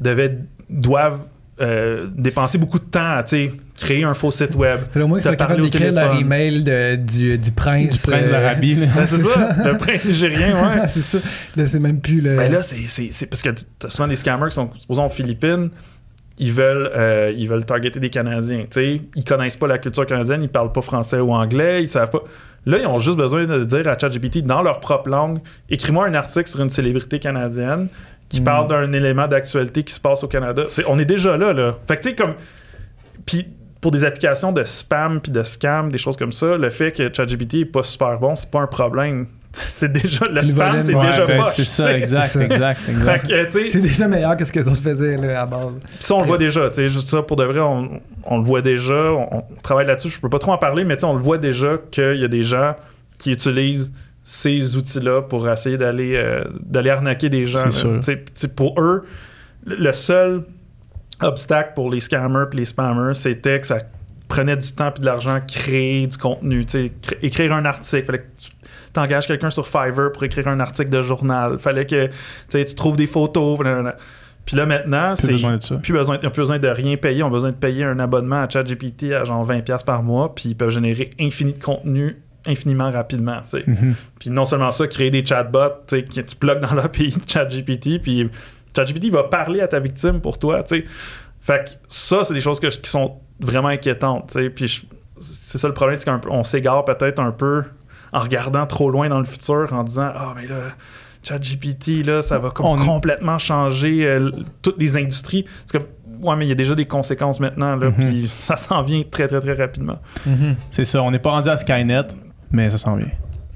[0.00, 0.38] devaient,
[0.68, 1.20] doivent
[1.60, 4.80] euh, dépenser beaucoup de temps à tu sais, créer un faux site web.
[4.92, 7.94] Fait au moins qu'ils Te soient capables d'écrire leur email de- du, du prince.
[8.04, 8.74] du prince euh, d'Arabie.
[8.74, 8.86] là.
[8.94, 10.88] Ben, c'est ça, le prince nigérien, ouais.
[10.92, 11.18] c'est ça.
[11.56, 12.36] Là, c'est même plus le.
[12.36, 13.48] Ben là, c'est, c'est, c'est parce que
[13.78, 15.70] t'as souvent des scammers qui sont, supposons, aux Philippines,
[16.38, 18.62] ils veulent, euh, ils veulent targeter des Canadiens.
[18.64, 19.00] tu sais.
[19.14, 22.22] Ils connaissent pas la culture canadienne, ils parlent pas français ou anglais, ils savent pas.
[22.66, 25.38] Là, ils ont juste besoin de dire à ChatGPT, dans leur propre langue,
[25.70, 27.88] écris-moi un article sur une célébrité canadienne
[28.28, 28.44] qui Mm.
[28.44, 30.64] parle d'un élément d'actualité qui se passe au Canada.
[30.88, 31.76] On est déjà là, là.
[31.86, 32.34] Fait que tu sais, comme.
[33.24, 33.46] Puis
[33.80, 37.12] pour des applications de spam puis de scam, des choses comme ça, le fait que
[37.12, 39.26] ChatGPT est pas super bon, c'est pas un problème.
[39.68, 40.24] C'est déjà.
[40.30, 42.42] Le spam, c'est ouais, déjà poche, c'est ça, exact, ça.
[42.44, 43.52] exact, exact.
[43.52, 45.74] C'est déjà meilleur que ce que les autres faisaient là, à base.
[45.80, 48.38] Puis ça, on le voit déjà, tu sais, juste ça, pour de vrai, on, on
[48.38, 51.00] le voit déjà, on, on travaille là-dessus, je peux pas trop en parler, mais tu
[51.00, 52.74] sais, on le voit déjà qu'il y a des gens
[53.18, 53.92] qui utilisent
[54.24, 57.70] ces outils-là pour essayer d'aller euh, d'aller arnaquer des gens.
[57.70, 58.00] Sûr.
[58.56, 59.04] Pour eux,
[59.64, 60.42] le seul
[61.22, 63.78] obstacle pour les scammers et les spammers, c'était que ça
[64.28, 66.92] prenait du temps et de l'argent créer du contenu, tu sais,
[67.22, 68.50] écrire un article, fallait que tu
[68.96, 72.10] t'engages quelqu'un sur Fiverr pour écrire un article de journal, fallait que
[72.50, 73.96] tu trouves des photos, blablabla.
[74.44, 75.76] puis là maintenant, Plus c'est besoin de ça.
[75.76, 77.18] plus besoin, ils ont plus besoin de rien payer.
[77.18, 80.50] Ils ont besoin de payer un abonnement à ChatGPT à genre 20$ par mois, puis
[80.50, 82.16] ils peuvent générer infini de contenu
[82.48, 83.40] infiniment rapidement.
[83.66, 83.94] Mhm.
[84.20, 88.30] Puis non seulement ça, créer des chatbots que tu plugues dans l'API de ChatGPT, puis
[88.76, 90.62] ChatGPT va parler à ta victime pour toi.
[90.64, 94.36] Fait que ça, c'est des choses que qui sont vraiment inquiétantes.
[94.54, 94.82] Puis je-
[95.20, 97.64] c'est ça le problème, c'est qu'on s'égare peut-être un peu
[98.16, 100.56] en regardant trop loin dans le futur, en disant Ah, mais là.
[101.22, 104.30] ChatGPT, là, ça va comme On- complètement changer euh,
[104.62, 105.44] toutes les industries.
[105.66, 105.88] C'est comme,
[106.22, 107.94] ouais, mais il y a déjà des conséquences maintenant, là, Mhm.
[107.94, 109.98] puis ça s'en vient très, très, très rapidement.
[110.70, 112.06] C'est ça, on n'est pas rendu à Skynet,
[112.52, 113.08] mais ça s'en vient.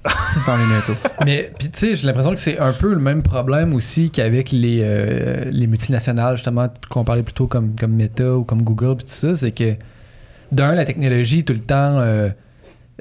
[0.04, 0.94] ça s'en vient bientôt.
[1.24, 4.50] Mais puis tu sais, j'ai l'impression que c'est un peu le même problème aussi qu'avec
[4.50, 9.04] les, euh, les multinationales, justement, qu'on parlait plutôt comme, comme Meta ou comme Google, puis
[9.04, 9.74] tout ça, c'est que
[10.52, 12.30] d'un, la technologie est tout le temps euh,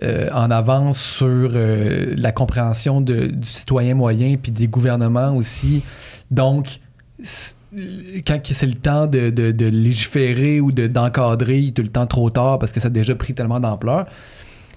[0.04, 5.84] euh, en avance sur euh, la compréhension de- du citoyen moyen, puis des gouvernements aussi.
[6.32, 6.80] Donc,
[8.26, 12.30] quand c'est le temps de, légiférer ou de- d'encadrer, il est tout le temps trop
[12.30, 14.06] tard parce que ça a déjà pris tellement d'ampleur.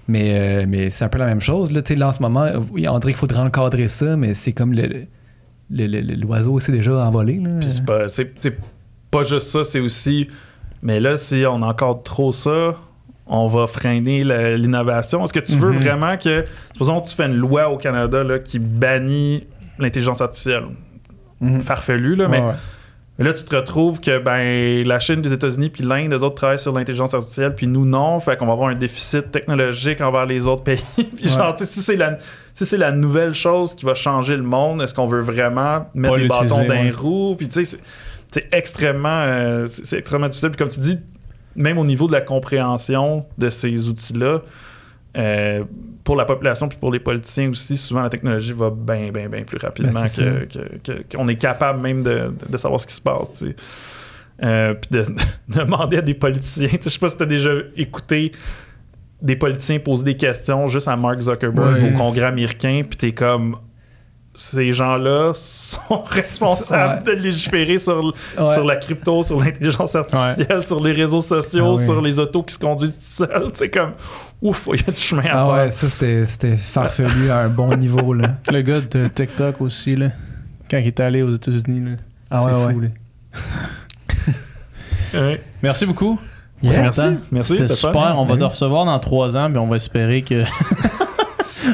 [0.07, 1.71] Mais, euh, mais c'est un peu la même chose.
[1.71, 5.05] Là, là en ce moment, on dirait qu'il faudrait encadrer ça, mais c'est comme le,
[5.71, 7.41] le- le- l'oiseau s'est déjà envolé.
[7.59, 8.07] Puis c'est pas,
[9.11, 10.27] pas juste ça, c'est aussi
[10.81, 12.75] Mais là, si on encadre trop ça,
[13.27, 14.23] on va freiner
[14.57, 15.23] l'innovation.
[15.23, 15.79] Est-ce que tu veux Mhm.
[15.79, 16.43] vraiment que,
[16.73, 19.47] supposons que tu fais une loi au Canada là, qui bannit
[19.79, 20.65] l'intelligence artificielle,
[21.41, 21.61] Mhm.
[21.61, 25.83] farfelu, là, mais Ouais, là, tu te retrouves que ben, la Chine, les États-Unis puis
[25.83, 28.19] l'Inde, eux autres travaillent sur l'intelligence artificielle, puis nous, non.
[28.19, 30.83] Fait qu'on va avoir un déficit technologique envers les autres pays.
[31.15, 32.17] puis genre, tu sais, si c'est la,
[32.53, 36.15] si c'est la nouvelle chose qui va changer le monde, est-ce qu'on veut vraiment mettre
[36.15, 37.35] Pas des bâtons dans les roues?
[37.37, 37.77] Puis tu sais,
[38.31, 40.49] c'est- extrêmement, euh, c'est extrêmement difficile.
[40.49, 40.97] Puis comme tu dis,
[41.55, 44.41] même au niveau de la compréhension de ces outils-là,
[45.15, 45.63] euh,
[46.03, 49.43] pour la population puis pour les politiciens aussi, souvent la technologie va bien, bien, bien
[49.43, 53.01] plus rapidement Ben, que- que- qu'on est capable même de, de- savoir ce qui se
[53.01, 53.31] passe.
[53.33, 53.55] tu sais.
[54.43, 55.03] Euh, puis de,
[55.49, 56.67] de demander à des politiciens.
[56.67, 58.31] tu sais, Je sais pas si tu as déjà écouté
[59.21, 63.55] des politiciens poser des questions juste à Mark Zuckerberg au Congrès américain, puis t'es comme
[64.35, 68.11] ces gens-là sont responsables de légiférer sur, l-
[68.43, 68.53] Ouais.
[68.53, 71.85] sur la crypto, sur l'intelligence artificielle, sur les réseaux sociaux, Ah oui.
[71.85, 73.49] sur les autos qui se conduisent tout seuls.
[73.53, 73.91] C'est comme
[74.41, 75.53] ouf, il y a du chemin à Ah faire.
[75.65, 78.29] ouais, ça c'était farfelu à un bon niveau là.
[78.51, 80.07] Le gars de TikTok aussi, là,
[80.69, 81.91] quand il est allé aux États-Unis.
[81.91, 81.95] là.
[82.31, 82.85] Ah C'est ouais, fou, ouais.
[82.87, 82.89] là.
[85.13, 85.41] Ouais.
[85.61, 86.19] Merci beaucoup.
[86.63, 86.81] Yeah.
[86.83, 87.01] Merci,
[87.31, 87.93] merci, C'était super.
[87.93, 88.15] fun.
[88.17, 90.43] On va te recevoir dans trois ans, puis on va espérer que.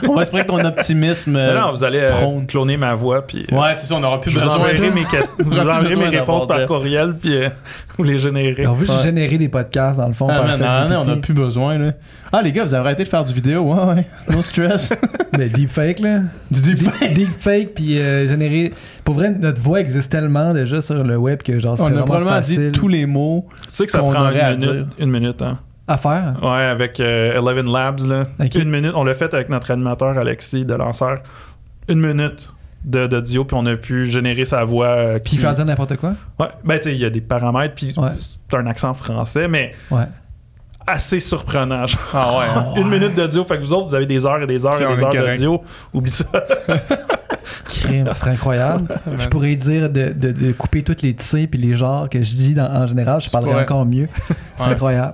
[0.08, 1.32] On va espérer que ton optimisme.
[1.34, 4.04] Non, euh, non, vous allez euh, cloner ma voix, puis euh, Ouais, c'est ça, on
[4.04, 4.60] aura plus je vous besoin.
[4.60, 5.04] enverrai de- mes,
[5.40, 7.50] vous besoin mes réponses par courriel, puis euh,
[7.98, 8.66] vous les générez.
[8.68, 9.04] On veut juste Ouais.
[9.04, 11.78] générer des podcasts dans le fond Ah, par man, non, on n'a plus besoin.
[11.78, 11.92] Là.
[12.32, 13.62] Ah, les gars, vous avez arrêté de faire du vidéo.
[13.64, 14.06] Ouais, ouais.
[14.34, 14.94] No stress.
[15.38, 16.20] Mais deepfake là.
[16.52, 17.14] du deepfake?
[17.14, 18.74] Deep- Deepfake puis euh, générer.
[19.04, 22.04] Pour vrai, notre voix existe tellement déjà sur le web que genre c'est On a
[22.04, 23.48] probablement facile dit tous les mots.
[23.64, 25.58] Tu sais que ça prend une minute, une minute, hein?
[25.90, 26.36] À faire.
[26.42, 28.24] Ouais, avec euh, Eleven Labs, là.
[28.56, 28.92] Une minute.
[28.96, 31.20] On l'a fait avec notre animateur Alexis de lanceur.
[31.88, 32.54] Une minute
[32.86, 34.88] de- d'audio, puis on a pu générer sa voix.
[34.88, 36.14] euh, Puis faire dire n'importe quoi?
[36.40, 38.10] Ouais, ben, tu sais, il y a des paramètres, puis Ouais.
[38.20, 40.04] c'est un accent français, mais Ouais.
[40.88, 41.86] assez surprenant.
[41.88, 42.00] genre.
[42.14, 42.46] Ah ouais.
[42.56, 42.74] hein.
[42.82, 43.44] Une minute d'audio.
[43.44, 45.64] Fait que vous autres, vous avez des heures et des heures et des heures d'audio.
[45.94, 46.26] Oublie ça.
[47.66, 48.88] Crime, ce serait incroyable.
[49.18, 52.36] je pourrais dire de, de, de couper toutes les tissés puis les genres que je
[52.36, 54.08] dis dans- en général, je parlerais encore mieux.
[54.58, 54.70] C'est Ouais.
[54.72, 55.14] incroyable.